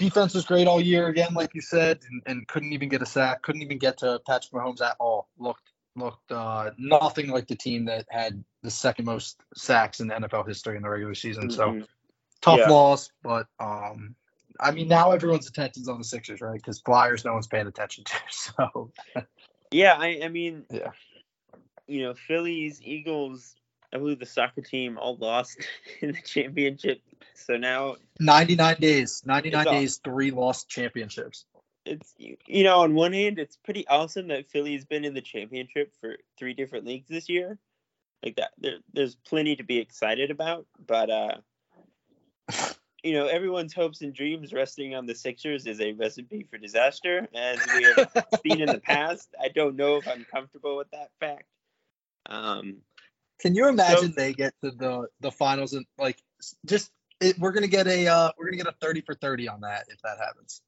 defense 0.00 0.34
was 0.34 0.44
great 0.44 0.66
all 0.66 0.80
year 0.80 1.06
again, 1.08 1.34
like 1.34 1.54
you 1.54 1.60
said, 1.60 2.00
and, 2.08 2.22
and 2.26 2.48
couldn't 2.48 2.72
even 2.72 2.88
get 2.88 3.02
a 3.02 3.06
sack, 3.06 3.42
couldn't 3.42 3.62
even 3.62 3.78
get 3.78 3.98
to 3.98 4.20
Patrick 4.26 4.52
Mahomes 4.52 4.80
at 4.80 4.96
all. 4.98 5.28
Looked 5.38 5.70
looked 5.96 6.32
uh, 6.32 6.70
nothing 6.78 7.28
like 7.28 7.46
the 7.46 7.56
team 7.56 7.84
that 7.84 8.06
had 8.08 8.42
the 8.62 8.70
second 8.70 9.04
most 9.04 9.40
sacks 9.54 10.00
in 10.00 10.08
the 10.08 10.14
NFL 10.14 10.48
history 10.48 10.76
in 10.76 10.82
the 10.82 10.88
regular 10.88 11.14
season. 11.14 11.50
So 11.50 11.72
mhm. 11.72 11.86
tough 12.40 12.58
Yeah. 12.58 12.70
loss, 12.70 13.10
but 13.22 13.46
um, 13.60 14.14
I 14.58 14.70
mean 14.70 14.88
now 14.88 15.12
everyone's 15.12 15.48
attention's 15.48 15.88
on 15.88 15.98
the 15.98 16.04
Sixers, 16.04 16.40
right? 16.40 16.54
Because 16.54 16.80
Flyers, 16.80 17.24
no 17.24 17.34
one's 17.34 17.46
paying 17.46 17.66
attention 17.66 18.04
to. 18.04 18.12
So 18.30 18.92
Yeah, 19.70 19.96
I, 19.98 20.20
I 20.24 20.28
mean, 20.28 20.64
Yeah. 20.70 20.92
you 21.86 22.02
know, 22.02 22.14
Phillies, 22.14 22.80
Eagles, 22.82 23.54
I 23.92 23.98
believe 23.98 24.18
the 24.18 24.26
soccer 24.26 24.62
team 24.62 24.96
all 24.98 25.16
lost 25.16 25.58
in 26.00 26.12
the 26.12 26.22
championship. 26.22 27.02
So 27.46 27.56
now 27.56 27.96
99 28.18 28.76
days, 28.80 29.22
99 29.24 29.60
It's 29.60 29.66
all- 29.68 29.74
days, 29.74 30.00
three 30.04 30.30
lost 30.30 30.68
championships. 30.68 31.44
it's 31.86 32.14
you 32.18 32.64
know, 32.64 32.80
on 32.80 32.94
one 32.94 33.12
hand, 33.12 33.38
it's 33.38 33.56
pretty 33.56 33.86
awesome 33.88 34.28
that 34.28 34.50
Philly's 34.50 34.84
been 34.84 35.04
in 35.04 35.14
the 35.14 35.22
championship 35.22 35.92
for 36.00 36.16
three 36.38 36.54
different 36.54 36.86
leagues 36.86 37.08
this 37.08 37.28
year. 37.28 37.58
Like 38.22 38.36
that, 38.36 38.50
there, 38.58 38.78
there's 38.92 39.14
plenty 39.16 39.56
to 39.56 39.62
be 39.64 39.78
excited 39.78 40.30
about, 40.30 40.66
but 40.86 41.08
uh, 41.10 41.36
you 43.02 43.14
know, 43.14 43.26
everyone's 43.26 43.72
hopes 43.72 44.02
and 44.02 44.12
dreams 44.14 44.52
resting 44.52 44.94
on 44.94 45.06
the 45.06 45.14
Sixers 45.14 45.66
is 45.66 45.80
a 45.80 45.92
recipe 45.92 46.46
for 46.50 46.58
disaster, 46.58 47.26
as 47.34 47.58
we 47.74 47.84
have 47.84 48.26
seen 48.46 48.60
in 48.60 48.66
the 48.66 48.80
past. 48.80 49.28
I 49.42 49.48
don't 49.48 49.76
know 49.76 49.96
if 49.96 50.06
I'm 50.06 50.26
comfortable 50.30 50.76
with 50.76 50.90
that 50.90 51.10
fact. 51.18 51.44
Um, 52.26 52.82
Can 53.40 53.54
you 53.54 53.68
imagine 53.68 54.12
they 54.14 54.34
get 54.34 54.52
to 54.62 54.70
the 54.70 55.08
the 55.20 55.30
finals 55.32 55.72
and 55.72 55.86
like 55.98 56.18
just 56.66 56.90
it, 57.20 57.38
we're 57.38 57.52
gonna 57.52 57.66
get 57.68 57.86
a 57.86 58.06
uh, 58.06 58.30
we're 58.38 58.46
gonna 58.46 58.56
get 58.56 58.66
a 58.66 58.76
thirty 58.80 59.00
for 59.00 59.14
thirty 59.14 59.48
on 59.48 59.60
that 59.62 59.86
if 59.88 60.00
that 60.02 60.18
happens. 60.18 60.62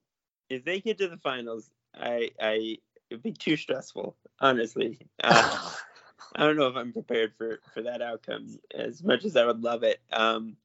if 0.51 0.65
they 0.65 0.81
get 0.81 0.99
to 0.99 1.09
the 1.09 1.19
finals, 1.19 1.71
I 1.95 2.31
I 2.41 2.79
it'd 3.11 3.23
be 3.23 3.33
too 3.33 3.57
stressful, 3.57 4.17
honestly. 4.41 4.99
Uh, 6.35 6.47
don't 6.47 6.57
know 6.57 6.69
if 6.69 6.77
I'm 6.77 6.93
prepared 6.95 7.35
for 7.37 7.61
for 7.75 7.83
that 7.83 8.01
outcome 8.01 8.59
as 8.75 9.03
much 9.03 9.25
as 9.27 9.37
I 9.37 9.45
would 9.45 9.63
love 9.63 9.83
it. 9.83 10.01
Um, 10.11 10.57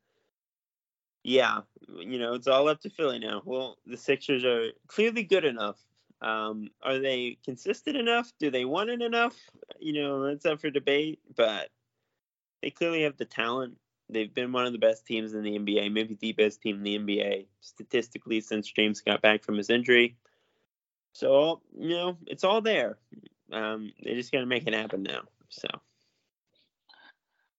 yeah, 1.23 1.61
you 1.89 2.19
know, 2.19 2.35
it's 2.35 2.47
all 2.47 2.69
up 2.69 2.79
to 2.81 2.89
Philly 2.89 3.19
now. 3.19 3.41
Well, 3.43 3.77
the 3.85 3.97
Sixers 3.97 4.45
are 4.45 4.69
clearly 4.87 5.23
good 5.23 5.43
enough. 5.43 5.77
Um, 6.21 6.69
are 6.81 6.99
they 6.99 7.37
consistent 7.43 7.97
enough? 7.97 8.31
Do 8.39 8.49
they 8.49 8.63
want 8.63 8.91
it 8.91 9.01
enough? 9.01 9.35
You 9.79 9.93
know, 9.93 10.25
that's 10.25 10.45
up 10.45 10.61
for 10.61 10.69
debate, 10.69 11.19
but 11.35 11.69
they 12.61 12.69
clearly 12.69 13.03
have 13.03 13.17
the 13.17 13.25
talent. 13.25 13.77
They've 14.09 14.33
been 14.33 14.51
one 14.53 14.65
of 14.65 14.71
the 14.71 14.79
best 14.79 15.05
teams 15.05 15.33
in 15.33 15.43
the 15.43 15.57
NBA, 15.57 15.91
maybe 15.91 16.17
the 16.19 16.31
best 16.31 16.61
team 16.61 16.77
in 16.77 16.83
the 16.83 16.97
NBA 16.97 17.45
statistically 17.61 18.39
since 18.41 18.71
James 18.71 19.01
got 19.01 19.21
back 19.21 19.43
from 19.43 19.57
his 19.57 19.69
injury. 19.69 20.15
So, 21.13 21.61
you 21.77 21.89
know, 21.89 22.17
it's 22.25 22.43
all 22.43 22.61
there. 22.61 22.97
Um, 23.51 23.91
they 24.03 24.13
just 24.13 24.31
got 24.31 24.39
to 24.39 24.45
make 24.45 24.67
it 24.67 24.73
happen 24.73 25.03
now. 25.03 25.21
So, 25.49 25.67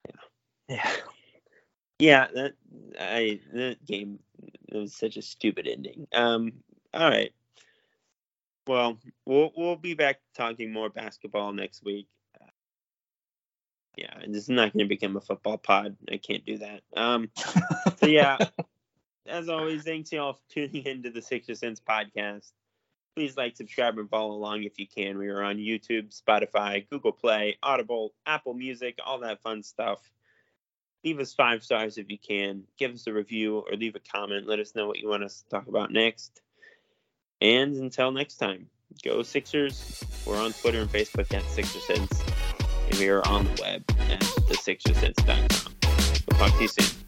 yeah. 0.08 0.14
Yeah. 0.68 0.96
Yeah, 1.98 2.28
that 2.32 2.52
I 3.00 3.40
that 3.52 3.84
game 3.84 4.20
it 4.68 4.76
was 4.76 4.94
such 4.94 5.16
a 5.16 5.22
stupid 5.22 5.66
ending. 5.66 6.06
Um, 6.12 6.52
all 6.94 7.08
right. 7.10 7.32
Well, 8.68 8.98
we'll 9.26 9.52
we'll 9.56 9.76
be 9.76 9.94
back 9.94 10.20
talking 10.34 10.72
more 10.72 10.90
basketball 10.90 11.52
next 11.52 11.84
week. 11.84 12.06
Yeah, 13.98 14.18
and 14.22 14.34
this 14.34 14.44
is 14.44 14.48
not 14.48 14.72
going 14.72 14.84
to 14.84 14.88
become 14.88 15.16
a 15.16 15.20
football 15.20 15.58
pod. 15.58 15.96
I 16.10 16.16
can't 16.18 16.44
do 16.44 16.58
that. 16.58 16.82
Um, 16.96 17.30
so 17.98 18.06
yeah, 18.06 18.38
as 19.26 19.48
always, 19.48 19.82
thanks 19.84 20.12
y'all 20.12 20.34
for 20.34 20.54
tuning 20.54 20.86
into 20.86 21.10
the 21.10 21.22
Sixer 21.22 21.54
Sense 21.54 21.80
podcast. 21.80 22.50
Please 23.16 23.36
like, 23.36 23.56
subscribe, 23.56 23.98
and 23.98 24.08
follow 24.08 24.32
along 24.32 24.62
if 24.62 24.78
you 24.78 24.86
can. 24.86 25.18
We 25.18 25.28
are 25.28 25.42
on 25.42 25.56
YouTube, 25.56 26.16
Spotify, 26.16 26.88
Google 26.88 27.12
Play, 27.12 27.58
Audible, 27.62 28.14
Apple 28.24 28.54
Music, 28.54 28.98
all 29.04 29.18
that 29.20 29.42
fun 29.42 29.62
stuff 29.62 30.00
leave 31.04 31.20
us 31.20 31.34
five 31.34 31.62
stars 31.64 31.98
if 31.98 32.10
you 32.10 32.18
can. 32.18 32.64
Give 32.78 32.92
us 32.92 33.06
a 33.06 33.12
review 33.12 33.58
or 33.58 33.76
leave 33.76 33.96
a 33.96 34.00
comment. 34.00 34.46
Let 34.46 34.58
us 34.58 34.74
know 34.74 34.86
what 34.86 34.98
you 34.98 35.08
want 35.08 35.24
us 35.24 35.42
to 35.42 35.48
talk 35.48 35.68
about 35.68 35.90
next. 35.90 36.40
And 37.40 37.76
until 37.76 38.10
next 38.10 38.36
time, 38.36 38.68
go 39.04 39.22
Sixers. 39.22 40.04
We're 40.26 40.40
on 40.40 40.52
Twitter 40.52 40.80
and 40.80 40.90
Facebook 40.90 41.32
at 41.32 41.44
Sixer 41.44 41.80
Sense. 41.80 42.37
And 42.90 42.98
we 42.98 43.08
are 43.08 43.26
on 43.26 43.44
the 43.44 43.62
web 43.62 43.84
at 44.10 44.20
thesixersense.com. 44.20 45.74
We'll 46.30 46.38
talk 46.38 46.56
to 46.56 46.62
you 46.62 46.68
soon. 46.68 47.07